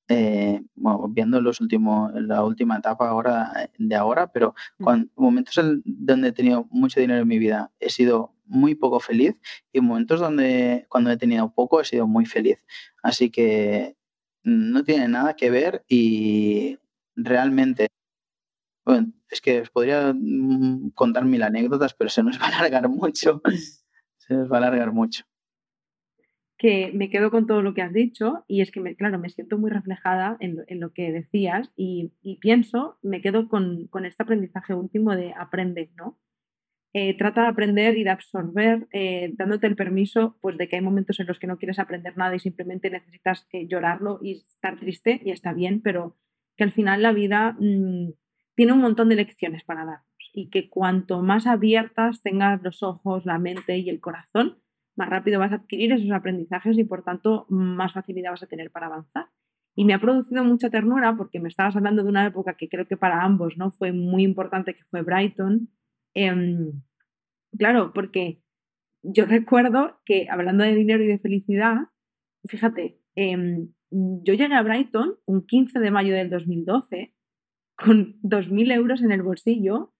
eh, 0.07 0.61
viendo 1.09 1.41
los 1.41 1.61
últimos, 1.61 2.11
la 2.13 2.43
última 2.43 2.77
etapa 2.77 3.09
ahora, 3.09 3.71
de 3.75 3.95
ahora, 3.95 4.31
pero 4.31 4.53
cuando, 4.77 5.09
momentos 5.15 5.59
donde 5.83 6.27
he 6.27 6.33
tenido 6.33 6.67
mucho 6.69 6.99
dinero 6.99 7.21
en 7.21 7.27
mi 7.27 7.39
vida 7.39 7.71
he 7.79 7.89
sido 7.89 8.35
muy 8.51 8.75
poco 8.75 8.99
feliz 8.99 9.35
y 9.71 9.81
momentos 9.81 10.19
donde 10.19 10.85
cuando 10.89 11.11
he 11.11 11.17
tenido 11.17 11.53
poco 11.53 11.81
he 11.81 11.85
sido 11.85 12.07
muy 12.07 12.25
feliz. 12.25 12.63
Así 13.01 13.31
que 13.31 13.95
no 14.43 14.83
tiene 14.83 15.07
nada 15.07 15.35
que 15.35 15.49
ver 15.49 15.83
y 15.87 16.77
realmente, 17.15 17.87
bueno, 18.85 19.13
es 19.29 19.41
que 19.41 19.61
os 19.61 19.69
podría 19.69 20.13
mm, 20.13 20.91
contar 20.91 21.25
mil 21.25 21.43
anécdotas, 21.43 21.93
pero 21.93 22.09
se 22.09 22.23
nos 22.23 22.39
va 22.39 22.45
a 22.45 22.57
alargar 22.59 22.89
mucho. 22.89 23.41
Se 24.17 24.35
nos 24.35 24.51
va 24.51 24.57
a 24.57 24.59
alargar 24.59 24.93
mucho 24.93 25.25
que 26.61 26.91
me 26.93 27.09
quedo 27.09 27.31
con 27.31 27.47
todo 27.47 27.63
lo 27.63 27.73
que 27.73 27.81
has 27.81 27.91
dicho 27.91 28.45
y 28.47 28.61
es 28.61 28.69
que, 28.69 28.81
me, 28.81 28.95
claro, 28.95 29.17
me 29.17 29.29
siento 29.29 29.57
muy 29.57 29.71
reflejada 29.71 30.37
en, 30.39 30.79
lo 30.79 30.93
que 30.93 31.11
decías 31.11 31.71
y, 31.75 32.11
pienso, 32.39 32.99
me 33.01 33.19
quedo 33.19 33.47
con, 33.47 33.89
este 34.05 34.21
aprendizaje 34.21 34.75
último 34.75 35.15
de 35.15 35.33
aprende, 35.33 35.89
¿no? 35.97 36.19
Eh, 36.93 37.17
trata 37.17 37.43
de 37.43 37.47
aprender 37.47 37.97
y 37.97 38.03
de 38.03 38.09
absorber, 38.09 38.87
eh, 38.91 39.31
dándote 39.35 39.65
el 39.65 39.77
permiso 39.77 40.37
pues, 40.41 40.57
de 40.57 40.67
que 40.67 40.75
hay 40.75 40.81
momentos 40.81 41.19
en 41.21 41.27
los 41.27 41.39
que 41.39 41.47
no 41.47 41.57
quieres 41.57 41.79
aprender 41.79 42.17
nada 42.17 42.35
y 42.35 42.39
simplemente 42.39 42.89
necesitas 42.89 43.47
eh, 43.53 43.65
llorarlo 43.67 44.19
y 44.21 44.33
estar 44.33 44.77
triste 44.77 45.21
y 45.23 45.31
está 45.31 45.53
bien, 45.53 45.81
pero 45.81 46.17
que 46.57 46.65
al 46.65 46.73
final 46.73 47.01
la 47.01 47.13
vida 47.13 47.55
mm, 47.57 48.09
tiene 48.55 48.73
un 48.73 48.81
montón 48.81 49.07
de 49.07 49.15
lecciones 49.15 49.63
para 49.63 49.85
darnos 49.85 50.31
y 50.33 50.49
que 50.49 50.69
cuanto 50.69 51.21
más 51.21 51.47
abiertas 51.47 52.21
tengas 52.21 52.61
los 52.61 52.83
ojos, 52.83 53.25
la 53.25 53.39
mente 53.39 53.77
y 53.77 53.89
el 53.89 54.01
corazón, 54.01 54.59
más 54.95 55.09
rápido 55.09 55.39
vas 55.39 55.51
a 55.51 55.55
adquirir 55.55 55.93
esos 55.93 56.11
aprendizajes 56.11 56.77
y 56.77 56.83
por 56.83 57.03
tanto 57.03 57.45
más 57.49 57.93
facilidad 57.93 58.31
vas 58.31 58.43
a 58.43 58.47
tener 58.47 58.71
para 58.71 58.87
avanzar. 58.87 59.27
Y 59.75 59.85
me 59.85 59.93
ha 59.93 59.99
producido 59.99 60.43
mucha 60.43 60.69
ternura 60.69 61.15
porque 61.15 61.39
me 61.39 61.47
estabas 61.47 61.75
hablando 61.75 62.03
de 62.03 62.09
una 62.09 62.25
época 62.25 62.55
que 62.55 62.67
creo 62.67 62.85
que 62.85 62.97
para 62.97 63.23
ambos 63.23 63.57
¿no? 63.57 63.71
fue 63.71 63.93
muy 63.93 64.23
importante, 64.23 64.73
que 64.73 64.83
fue 64.89 65.01
Brighton. 65.01 65.69
Em, 66.13 66.81
claro, 67.57 67.91
porque 67.93 68.41
yo 69.03 69.25
recuerdo 69.25 69.99
que 70.05 70.27
hablando 70.29 70.63
de 70.63 70.75
dinero 70.75 71.03
y 71.03 71.07
de 71.07 71.19
felicidad, 71.19 71.75
fíjate, 72.45 72.99
em, 73.15 73.69
yo 73.91 74.33
llegué 74.33 74.53
a 74.53 74.61
Brighton 74.61 75.17
un 75.25 75.45
15 75.45 75.79
de 75.79 75.91
mayo 75.91 76.13
del 76.13 76.29
2012 76.29 77.13
con 77.75 78.17
2.000 78.21 78.71
euros 78.71 79.01
en 79.01 79.11
el 79.11 79.23
bolsillo, 79.23 79.93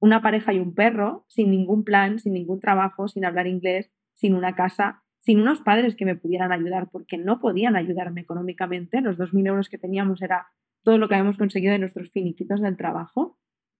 una 0.00 0.22
pareja 0.22 0.52
y 0.52 0.58
un 0.60 0.74
perro, 0.74 1.24
sin 1.28 1.50
ningún 1.50 1.84
plan, 1.84 2.18
sin 2.18 2.32
ningún 2.32 2.60
trabajo, 2.60 3.08
sin 3.08 3.24
hablar 3.24 3.46
inglés, 3.46 3.90
sin 4.14 4.34
una 4.34 4.54
casa, 4.54 5.02
sin 5.20 5.40
unos 5.40 5.60
padres 5.60 5.96
que 5.96 6.04
me 6.04 6.16
pudieran 6.16 6.52
ayudar, 6.52 6.88
porque 6.90 7.18
no 7.18 7.40
podían 7.40 7.76
ayudarme 7.76 8.20
económicamente. 8.20 9.00
Los 9.00 9.18
2.000 9.18 9.46
euros 9.46 9.68
que 9.68 9.78
teníamos 9.78 10.22
era 10.22 10.48
todo 10.82 10.98
lo 10.98 11.08
que 11.08 11.14
habíamos 11.14 11.36
conseguido 11.36 11.72
de 11.72 11.80
nuestros 11.80 12.10
finiquitos 12.10 12.60
del 12.60 12.76
trabajo. 12.76 13.38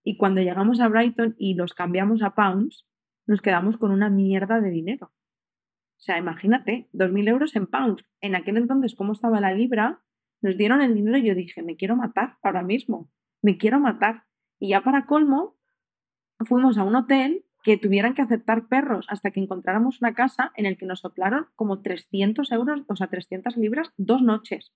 Y 0.09 0.17
cuando 0.17 0.41
llegamos 0.41 0.81
a 0.81 0.89
Brighton 0.89 1.35
y 1.37 1.53
los 1.53 1.75
cambiamos 1.75 2.23
a 2.23 2.35
pounds, 2.35 2.87
nos 3.27 3.43
quedamos 3.43 3.77
con 3.77 3.91
una 3.91 4.09
mierda 4.09 4.59
de 4.59 4.71
dinero. 4.71 5.13
O 5.13 6.01
sea, 6.01 6.17
imagínate, 6.17 6.89
2.000 6.95 7.29
euros 7.29 7.55
en 7.57 7.67
pounds. 7.67 8.03
En 8.23 8.35
aquel 8.35 8.57
entonces, 8.57 8.95
¿cómo 8.95 9.13
estaba 9.13 9.39
la 9.39 9.53
libra? 9.53 10.01
Nos 10.41 10.57
dieron 10.57 10.81
el 10.81 10.95
dinero 10.95 11.19
y 11.19 11.27
yo 11.27 11.35
dije, 11.35 11.63
me 11.63 11.77
quiero 11.77 11.95
matar 11.95 12.39
ahora 12.43 12.63
mismo, 12.63 13.11
me 13.43 13.59
quiero 13.59 13.81
matar. 13.81 14.25
Y 14.59 14.71
ya 14.71 14.81
para 14.81 15.05
colmo, 15.05 15.59
fuimos 16.39 16.79
a 16.79 16.85
un 16.85 16.97
hotel 16.97 17.45
que 17.63 17.77
tuvieran 17.77 18.15
que 18.15 18.23
aceptar 18.23 18.67
perros 18.67 19.05
hasta 19.11 19.31
que 19.31 19.41
encontráramos 19.41 20.01
una 20.01 20.15
casa 20.15 20.53
en 20.57 20.65
el 20.65 20.79
que 20.79 20.87
nos 20.87 21.01
soplaron 21.01 21.49
como 21.55 21.83
300 21.83 22.51
euros, 22.53 22.81
o 22.89 22.97
sea, 22.97 23.09
300 23.09 23.59
libras, 23.59 23.93
dos 23.99 24.23
noches. 24.23 24.73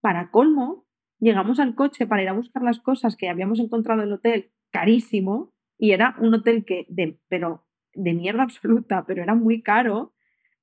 Para 0.00 0.30
colmo, 0.30 0.86
llegamos 1.18 1.60
al 1.60 1.74
coche 1.74 2.06
para 2.06 2.22
ir 2.22 2.28
a 2.28 2.32
buscar 2.32 2.62
las 2.62 2.80
cosas 2.80 3.16
que 3.16 3.28
habíamos 3.28 3.60
encontrado 3.60 4.02
en 4.02 4.08
el 4.08 4.14
hotel, 4.14 4.50
carísimo, 4.70 5.52
y 5.78 5.92
era 5.92 6.16
un 6.20 6.34
hotel 6.34 6.64
que, 6.64 6.86
de, 6.88 7.18
pero 7.28 7.66
de 7.94 8.14
mierda 8.14 8.42
absoluta, 8.42 9.04
pero 9.06 9.22
era 9.22 9.34
muy 9.34 9.62
caro, 9.62 10.14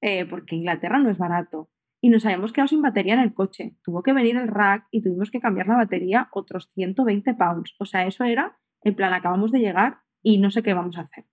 eh, 0.02 0.26
porque 0.26 0.56
Inglaterra 0.56 1.00
no 1.00 1.10
es 1.10 1.18
barato. 1.18 1.70
Y 2.02 2.10
nos 2.10 2.26
habíamos 2.26 2.54
quedado 2.54 2.68
sin 2.68 2.82
batería 2.82 3.16
en 3.16 3.22
el 3.22 3.34
coche. 3.34 3.78
Tuvo 3.84 4.04
que 4.04 4.14
venir 4.14 4.36
el 4.36 4.48
rack 4.48 4.88
y 4.92 5.02
tuvimos 5.02 5.32
que 5.32 5.40
cambiar 5.40 5.68
la 5.68 5.78
batería 5.78 6.30
otros 6.32 6.70
120 6.76 7.34
pounds. 7.34 7.74
O 7.80 7.86
sea, 7.86 8.06
eso 8.06 8.24
era, 8.24 8.58
en 8.82 8.96
plan, 8.96 9.14
acabamos 9.14 9.52
de 9.52 9.60
llegar 9.60 10.00
y 10.22 10.38
no 10.38 10.52
sé 10.52 10.62
qué 10.62 10.74
vamos 10.74 10.98
a 10.98 11.02
hacer. 11.02 11.26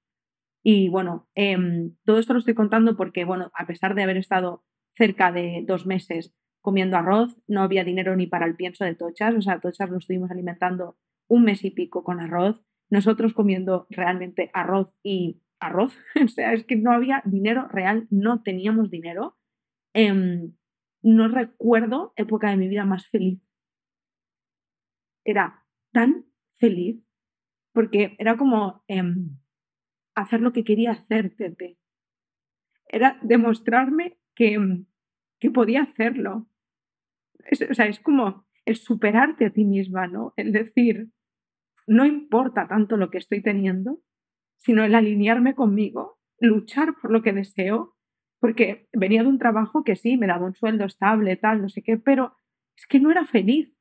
Y 0.62 0.88
bueno, 0.88 1.28
em, 1.34 1.96
todo 2.04 2.18
esto 2.18 2.32
lo 2.32 2.38
estoy 2.38 2.54
contando 2.54 2.96
porque, 2.96 3.24
bueno, 3.24 3.50
a 3.54 3.66
pesar 3.66 3.94
de 3.94 4.04
haber 4.04 4.16
estado 4.16 4.64
cerca 4.94 5.32
de 5.32 5.64
dos 5.66 5.86
meses 5.86 6.34
comiendo 6.62 6.96
arroz, 6.96 7.36
no 7.46 7.62
había 7.62 7.84
dinero 7.84 8.16
ni 8.16 8.26
para 8.26 8.46
el 8.46 8.56
pienso 8.56 8.84
de 8.84 8.94
tochas, 8.94 9.34
o 9.34 9.42
sea, 9.42 9.60
tochas 9.60 9.90
lo 9.90 9.98
estuvimos 9.98 10.30
alimentando 10.30 10.96
un 11.28 11.44
mes 11.44 11.64
y 11.64 11.70
pico 11.70 12.02
con 12.04 12.20
arroz, 12.20 12.62
nosotros 12.88 13.34
comiendo 13.34 13.86
realmente 13.90 14.50
arroz 14.54 14.94
y 15.02 15.42
arroz, 15.60 15.96
o 16.24 16.28
sea, 16.28 16.52
es 16.52 16.64
que 16.64 16.76
no 16.76 16.92
había 16.92 17.22
dinero 17.24 17.68
real, 17.68 18.06
no 18.10 18.42
teníamos 18.42 18.90
dinero. 18.90 19.36
Em, 19.94 20.54
no 21.02 21.28
recuerdo 21.28 22.12
época 22.16 22.50
de 22.50 22.56
mi 22.56 22.68
vida 22.68 22.84
más 22.84 23.08
feliz. 23.08 23.40
Era 25.24 25.64
tan 25.92 26.26
feliz 26.58 27.02
porque 27.72 28.14
era 28.18 28.36
como 28.36 28.84
em, 28.86 29.38
hacer 30.14 30.40
lo 30.40 30.52
que 30.52 30.64
quería 30.64 30.92
hacer, 30.92 31.34
Tete. 31.36 31.78
Era 32.86 33.18
demostrarme 33.22 34.18
que, 34.34 34.54
em, 34.54 34.86
que 35.40 35.50
podía 35.50 35.82
hacerlo. 35.82 36.46
O 37.70 37.74
sea, 37.74 37.86
es 37.86 38.00
como 38.00 38.46
el 38.64 38.76
superarte 38.76 39.46
a 39.46 39.50
ti 39.50 39.64
misma, 39.64 40.06
¿no? 40.06 40.32
El 40.36 40.52
decir, 40.52 41.08
no 41.86 42.04
importa 42.04 42.68
tanto 42.68 42.96
lo 42.96 43.10
que 43.10 43.18
estoy 43.18 43.42
teniendo, 43.42 44.00
sino 44.58 44.84
el 44.84 44.94
alinearme 44.94 45.54
conmigo, 45.54 46.18
luchar 46.38 46.94
por 47.00 47.10
lo 47.10 47.22
que 47.22 47.32
deseo, 47.32 47.94
porque 48.40 48.88
venía 48.92 49.22
de 49.22 49.28
un 49.28 49.38
trabajo 49.38 49.84
que 49.84 49.96
sí, 49.96 50.16
me 50.16 50.26
daba 50.26 50.46
un 50.46 50.54
sueldo 50.54 50.84
estable, 50.84 51.36
tal, 51.36 51.62
no 51.62 51.68
sé 51.68 51.82
qué, 51.82 51.96
pero 51.96 52.36
es 52.76 52.86
que 52.86 53.00
no 53.00 53.10
era 53.10 53.24
feliz, 53.24 53.72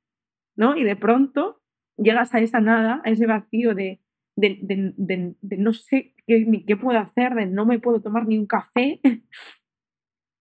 ¿no? 0.55 0.76
Y 0.76 0.84
de 0.84 0.95
pronto 0.95 1.62
llegas 1.97 2.34
a 2.34 2.39
esa 2.39 2.59
nada, 2.59 3.01
a 3.05 3.09
ese 3.09 3.26
vacío 3.28 3.76
de, 3.76 4.01
de, 4.36 5.36
no 5.57 5.74
sé 5.74 6.16
qué, 6.26 6.64
qué 6.66 6.78
puedo 6.78 6.99
hacer, 6.99 7.34
de 7.36 7.45
no 7.45 7.66
me 7.66 7.80
puedo 7.80 8.01
tomar 8.01 8.28
ni 8.28 8.38
un 8.38 8.47
café, 8.47 8.99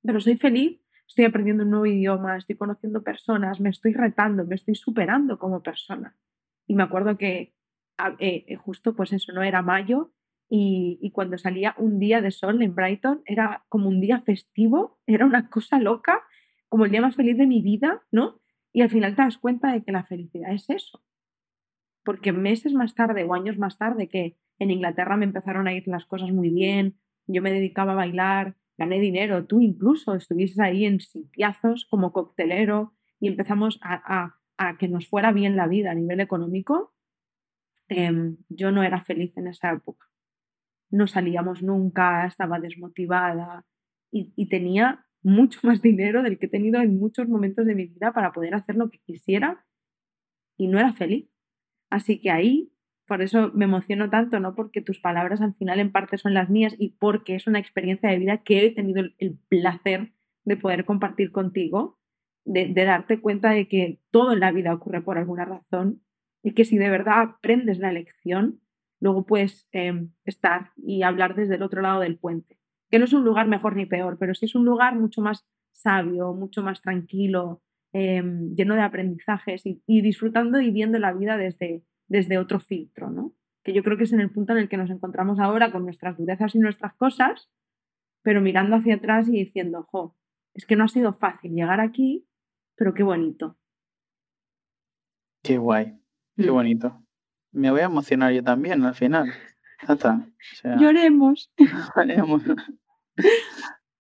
pero 0.03 0.21
soy 0.21 0.37
feliz, 0.37 0.81
estoy 1.11 1.25
aprendiendo 1.25 1.65
un 1.65 1.71
nuevo 1.71 1.87
idioma, 1.87 2.37
estoy 2.37 2.55
conociendo 2.55 3.03
personas, 3.03 3.61
me 3.61 3.71
estoy 3.71 3.93
retando, 3.93 4.45
me 4.47 4.55
estoy 4.55 4.77
superando 4.77 5.41
como 5.41 5.61
persona. 5.61 6.17
Y 6.69 6.75
me 6.77 6.85
acuerdo 6.85 7.19
que 7.19 7.53
eh, 8.21 8.45
eh, 8.47 8.55
justo 8.55 8.95
pues 8.95 9.13
eso, 9.13 9.33
¿no? 9.33 9.43
Era 9.43 9.61
mayo 9.61 10.13
y, 10.49 11.01
y, 11.03 11.11
cuando 11.11 11.37
salía 11.37 11.75
un 11.79 11.99
día 11.99 12.21
de 12.21 12.31
sol 12.31 12.63
en 12.63 12.77
Brighton 12.77 13.23
era 13.27 13.65
como 13.69 13.89
un 13.89 14.01
día 14.01 14.21
festivo, 14.21 15.01
era 15.05 15.27
una 15.27 15.51
cosa 15.51 15.81
loca, 15.81 16.23
como 16.69 16.85
el 16.85 16.93
día 16.93 17.03
más 17.03 17.17
feliz 17.17 17.37
de 17.37 17.49
mi 17.49 17.61
vida, 17.61 18.03
¿no? 18.13 18.41
Y 18.73 18.83
al 18.83 18.91
final 18.91 19.17
te 19.17 19.23
das 19.23 19.37
cuenta 19.37 19.73
de 19.73 19.83
que 19.83 19.91
la 19.91 20.05
felicidad 20.05 20.53
es 20.53 20.71
eso, 20.71 21.03
porque 22.05 22.33
meses 22.33 22.73
más 22.73 22.95
tarde 22.95 23.25
o 23.25 23.35
años 23.35 23.59
más 23.59 23.79
tarde 23.79 24.09
que 24.09 24.39
en 24.61 24.71
Inglaterra 24.71 25.17
me 25.17 25.25
empezaron 25.25 25.67
a 25.67 25.73
ir 25.73 25.89
las 25.89 26.07
cosas 26.07 26.31
muy 26.31 26.51
bien, 26.51 27.01
yo 27.27 27.43
me 27.43 27.53
dedicaba 27.53 27.93
a 27.93 27.97
bailar, 27.97 28.57
gané 28.81 28.99
dinero, 28.99 29.45
tú 29.45 29.61
incluso 29.61 30.15
estuvieses 30.15 30.59
ahí 30.59 30.87
en 30.87 31.01
sitiazos 31.01 31.87
como 31.91 32.15
coctelero 32.15 32.95
y 33.21 33.29
empezamos 33.29 33.79
a, 33.83 34.39
que 34.79 34.89
nos 34.89 35.07
fuera 35.07 35.33
bien 35.33 35.55
la 35.55 35.67
vida 35.67 35.91
a 35.91 35.95
nivel 35.95 36.21
económico, 36.21 36.95
em, 37.89 38.39
yo 38.49 38.71
no 38.71 38.83
era 38.83 39.03
feliz 39.03 39.37
en 39.37 39.49
esa 39.49 39.71
época. 39.73 40.07
No 40.91 41.07
salíamos 41.07 41.63
nunca, 41.63 42.27
estaba 42.27 42.59
desmotivada 42.59 43.67
y, 44.11 44.33
y 44.35 44.49
tenía 44.49 45.07
mucho 45.23 45.61
más 45.67 45.83
dinero 45.83 46.23
del 46.23 46.39
que 46.39 46.47
he 46.47 46.51
tenido 46.51 46.81
en 46.81 46.99
muchos 46.99 47.29
momentos 47.29 47.67
de 47.67 47.75
mi 47.75 47.85
vida 47.85 48.15
para 48.15 48.33
poder 48.33 48.55
hacer 48.55 48.77
lo 48.77 48.89
que 48.89 48.99
quisiera 49.01 49.67
y 50.57 50.69
no 50.69 50.79
era 50.79 50.95
feliz. 50.95 51.29
Así 51.91 52.19
que 52.19 52.31
ahí, 52.31 52.73
por 53.11 53.23
eso 53.23 53.51
me 53.55 53.65
emociono 53.65 54.09
tanto, 54.09 54.39
no 54.39 54.55
porque 54.55 54.83
tus 54.83 55.01
palabras 55.01 55.41
al 55.41 55.57
final 55.57 55.81
en 55.81 55.91
parte 55.91 56.17
son 56.17 56.33
las 56.33 56.49
mías 56.49 56.77
y 56.79 56.91
porque 56.91 57.35
es 57.35 57.49
una 57.49 57.59
experiencia 57.59 58.09
de 58.09 58.19
vida 58.19 58.45
que 58.45 58.65
he 58.65 58.71
tenido 58.71 59.03
el 59.19 59.37
placer 59.49 60.13
de 60.45 60.57
poder 60.57 60.85
compartir 60.85 61.33
contigo, 61.33 61.99
de, 62.45 62.73
darte 62.73 63.21
cuenta 63.21 63.51
de 63.51 63.67
que 63.67 63.99
todo 64.13 64.33
en 64.33 64.39
la 64.39 64.53
vida 64.53 64.73
ocurre 64.73 65.03
por 65.03 65.19
alguna 65.19 65.45
razón 65.45 66.05
y 66.45 66.53
que 66.53 66.65
si 66.65 66.79
de 66.79 66.89
verdad 66.89 67.21
aprendes 67.21 67.81
la 67.81 67.91
lección, 67.91 68.61
luego 69.01 69.27
puedes 69.27 69.67
em, 69.73 70.13
estar 70.25 70.71
y 70.77 71.03
hablar 71.03 71.35
desde 71.35 71.57
el 71.57 71.65
otro 71.65 71.83
lado 71.83 72.03
del 72.03 72.17
puente, 72.17 72.61
que 72.93 73.01
no 73.01 73.07
es 73.07 73.13
un 73.13 73.25
lugar 73.25 73.49
mejor 73.49 73.75
ni 73.75 73.87
peor, 73.87 74.19
pero 74.21 74.37
sí 74.37 74.45
es 74.45 74.55
un 74.55 74.65
lugar 74.65 74.95
mucho 74.95 75.21
más 75.21 75.49
sabio, 75.73 76.33
mucho 76.33 76.63
más 76.63 76.81
tranquilo, 76.81 77.61
Em, 77.93 78.55
lleno 78.55 78.77
de 78.77 78.83
aprendizajes 78.83 79.63
y, 79.65 80.01
disfrutando 80.01 80.61
y 80.61 80.71
viendo 80.71 81.01
la 81.01 81.13
vida 81.13 81.37
desde, 81.37 81.83
desde 82.11 82.39
otro 82.39 82.59
filtro, 82.59 83.09
¿no? 83.09 83.33
Que 83.63 83.73
yo 83.73 83.83
creo 83.83 83.97
que 83.97 84.05
es 84.05 84.13
en 84.13 84.21
el 84.21 84.31
punto 84.31 84.53
en 84.53 84.59
el 84.59 84.69
que 84.69 84.77
nos 84.77 84.91
encontramos 84.91 85.39
ahora 85.39 85.71
con 85.71 85.85
nuestras 85.85 86.19
durezas 86.19 86.55
y 86.55 86.59
nuestras 86.59 86.93
cosas, 86.95 87.49
pero 88.23 88.43
mirando 88.43 88.77
hacia 88.77 88.97
atrás 88.97 89.29
y 89.29 89.33
diciendo, 89.33 89.85
jo, 89.85 90.17
es 90.53 90.67
que 90.67 90.77
no 90.77 90.85
ha 90.85 90.89
sido 90.89 91.13
fácil 91.13 91.53
llegar 91.53 91.81
aquí, 91.81 92.27
pero 92.75 92.93
qué 92.95 93.05
bonito. 93.05 93.57
Qué 95.43 95.57
guay, 95.57 95.99
qué 96.37 96.51
mm. 96.51 96.55
bonito. 96.55 97.03
Me 97.53 97.71
voy 97.71 97.81
a 97.81 97.85
emocionar 97.85 98.33
yo 98.33 98.43
también 98.43 98.83
al 98.85 98.95
final. 98.95 99.33
Lloremos. 100.79 101.53
Lloremos. 101.97 102.43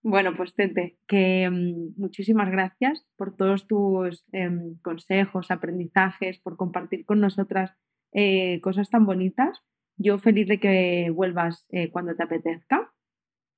Bueno, 0.02 0.34
pues 0.36 0.54
Tete, 0.54 0.98
que 1.06 1.48
mm, 1.48 2.00
muchísimas 2.00 2.50
gracias 2.50 3.06
por 3.16 3.36
todos 3.36 3.66
tus 3.66 4.24
em, 4.32 4.78
consejos, 4.82 5.50
aprendizajes, 5.50 6.40
por 6.40 6.56
compartir 6.56 7.04
con 7.04 7.20
nosotras 7.20 7.76
eh, 8.12 8.60
cosas 8.60 8.90
tan 8.90 9.06
bonitas. 9.06 9.62
Yo 9.96 10.18
feliz 10.18 10.48
de 10.48 10.58
que 10.58 11.10
vuelvas 11.14 11.66
eh, 11.70 11.90
cuando 11.90 12.14
te 12.14 12.22
apetezca. 12.22 12.92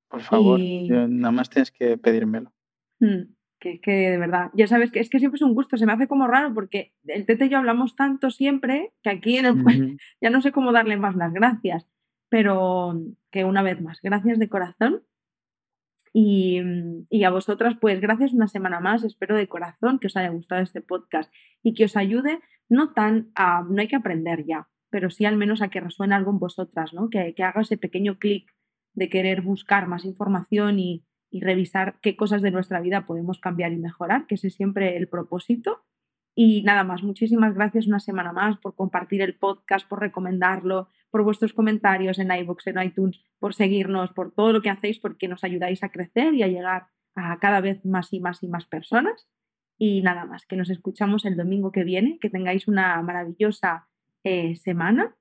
Por 0.09 0.21
favor, 0.23 0.61
nada 0.61 1.31
más 1.31 1.49
tienes 1.49 1.71
que 1.71 1.97
pedírmelo. 1.97 2.53
Mm, 3.01 3.33
que, 3.59 3.81
que 3.81 4.11
de 4.11 4.19
verdad, 4.19 4.51
ya 4.55 4.67
sabes 4.67 4.91
que 4.91 5.01
es 5.01 5.09
que 5.09 5.19
siempre 5.19 5.37
es 5.37 5.43
un 5.43 5.55
gusto, 5.55 5.77
se 5.77 5.87
me 5.87 5.93
hace 5.93 6.09
como 6.09 6.27
raro 6.27 6.53
porque 6.53 6.93
el 7.07 7.25
Tete 7.25 7.47
y 7.47 7.49
yo 7.49 7.59
hablamos 7.59 7.97
tanto 7.97 8.31
siempre 8.31 8.93
que 9.03 9.11
aquí 9.11 9.39
en 9.39 9.47
el 9.47 9.55
ya 10.21 10.31
no 10.31 10.43
sé 10.43 10.53
cómo 10.53 10.73
darle 10.73 10.97
más 10.97 11.17
las 11.17 11.33
gracias, 11.33 11.87
pero 12.29 13.01
que 13.31 13.45
una 13.45 13.63
vez 13.63 13.81
más, 13.81 14.01
gracias 14.03 14.39
de 14.39 14.49
corazón 14.49 15.03
Mm, 16.15 17.07
y, 17.09 17.25
a 17.25 17.31
vosotras, 17.31 17.77
pues 17.81 18.01
gracias 18.01 18.33
una 18.33 18.49
semana 18.49 18.81
más. 18.81 19.05
Espero 19.05 19.37
de 19.37 19.49
corazón 19.49 19.99
que 19.99 20.09
os 20.09 20.17
haya 20.17 20.29
gustado 20.31 20.63
este 20.63 20.81
podcast 20.81 21.33
y 21.63 21.75
que 21.75 21.85
os 21.85 21.97
ayude, 21.97 22.41
no 22.69 22.93
tan 22.93 23.31
a, 23.35 23.63
no 23.69 23.81
hay 23.81 23.89
que 23.89 23.97
aprender 23.97 24.45
ya, 24.47 24.69
pero 24.91 25.11
sí 25.11 25.25
al 25.25 25.37
menos 25.37 25.63
a 25.63 25.69
que 25.69 25.81
resuene 25.81 26.15
algo 26.15 26.31
en 26.31 26.39
vosotras, 26.39 26.93
¿no? 26.93 27.09
Que, 27.09 27.35
haga 27.43 27.63
ese 27.63 27.79
pequeño 27.79 28.19
clic 28.19 28.53
de 28.95 29.09
querer 29.09 29.43
buscar 29.43 29.89
más 29.89 30.05
información 30.05 30.79
y, 30.79 31.05
y 31.31 31.41
revisar 31.41 31.99
qué 32.03 32.17
cosas 32.17 32.43
de 32.43 32.51
nuestra 32.51 32.81
vida 32.81 33.07
podemos 33.07 33.39
cambiar 33.41 33.73
y 33.73 33.79
mejorar, 33.79 34.27
que 34.27 34.35
ese 34.35 34.49
es 34.49 34.55
siempre 34.55 34.97
el 34.97 35.09
propósito. 35.09 35.83
Y 36.35 36.63
nada 36.63 36.83
más, 36.83 37.03
muchísimas 37.03 37.55
gracias 37.55 37.87
una 37.87 38.01
semana 38.01 38.33
más 38.33 38.59
por 38.59 38.75
compartir 38.75 39.21
el 39.21 39.35
podcast, 39.35 39.87
por 39.87 40.01
recomendarlo, 40.01 40.89
por 41.11 41.25
vuestros 41.25 41.53
comentarios 41.53 42.19
en 42.19 42.33
iVoox, 42.33 42.69
en 42.69 42.83
iTunes, 42.83 43.21
por 43.39 43.55
seguirnos, 43.55 44.11
por 44.13 44.33
todo 44.33 44.53
lo 44.53 44.63
que 44.63 44.71
hacéis, 44.71 44.99
porque 44.99 45.29
nos 45.29 45.45
ayudáis 45.45 45.83
a 45.83 45.91
crecer 45.91 46.33
y 46.35 46.43
a 46.43 46.49
llegar 46.49 46.87
a 47.15 47.39
cada 47.39 47.61
vez 47.61 47.85
más 47.85 48.13
y 48.13 48.21
más 48.21 48.43
y 48.43 48.49
más 48.49 48.65
personas. 48.65 49.29
Y 49.79 50.01
nada 50.01 50.25
más, 50.25 50.47
que 50.47 50.57
nos 50.57 50.71
escuchamos 50.71 51.25
el 51.27 51.37
domingo 51.37 51.71
que 51.71 51.85
viene, 51.85 52.19
que 52.19 52.31
tengáis 52.31 52.67
una 52.67 53.03
maravillosa 53.03 53.89
eh, 54.25 54.57
semana 54.57 55.15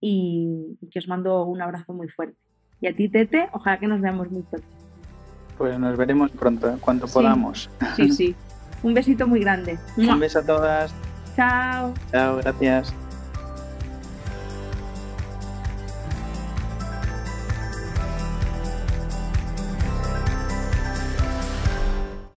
y, 0.00 0.78
que 0.90 0.98
os 0.98 1.06
mando 1.06 1.44
un 1.44 1.62
abrazo 1.62 1.92
muy 1.92 2.08
fuerte. 2.08 2.38
Y 2.80 2.88
a 2.88 2.96
ti, 2.96 3.08
Tete, 3.08 3.48
ojalá 3.52 3.78
que 3.78 3.86
nos 3.86 4.00
veamos 4.00 4.30
muy 4.30 4.42
pronto. 4.42 4.66
Pues 5.56 5.78
nos 5.78 5.96
veremos 5.96 6.30
pronto, 6.32 6.76
cuanto 6.80 7.06
podamos. 7.06 7.70
Sí, 7.94 8.10
sí. 8.10 8.34
Un 8.86 8.94
besito 8.94 9.26
muy 9.26 9.40
grande. 9.40 9.80
Un 9.96 10.20
beso 10.20 10.38
a 10.38 10.42
todas. 10.42 10.94
Chao. 11.34 11.92
Chao, 12.12 12.36
gracias. 12.36 12.94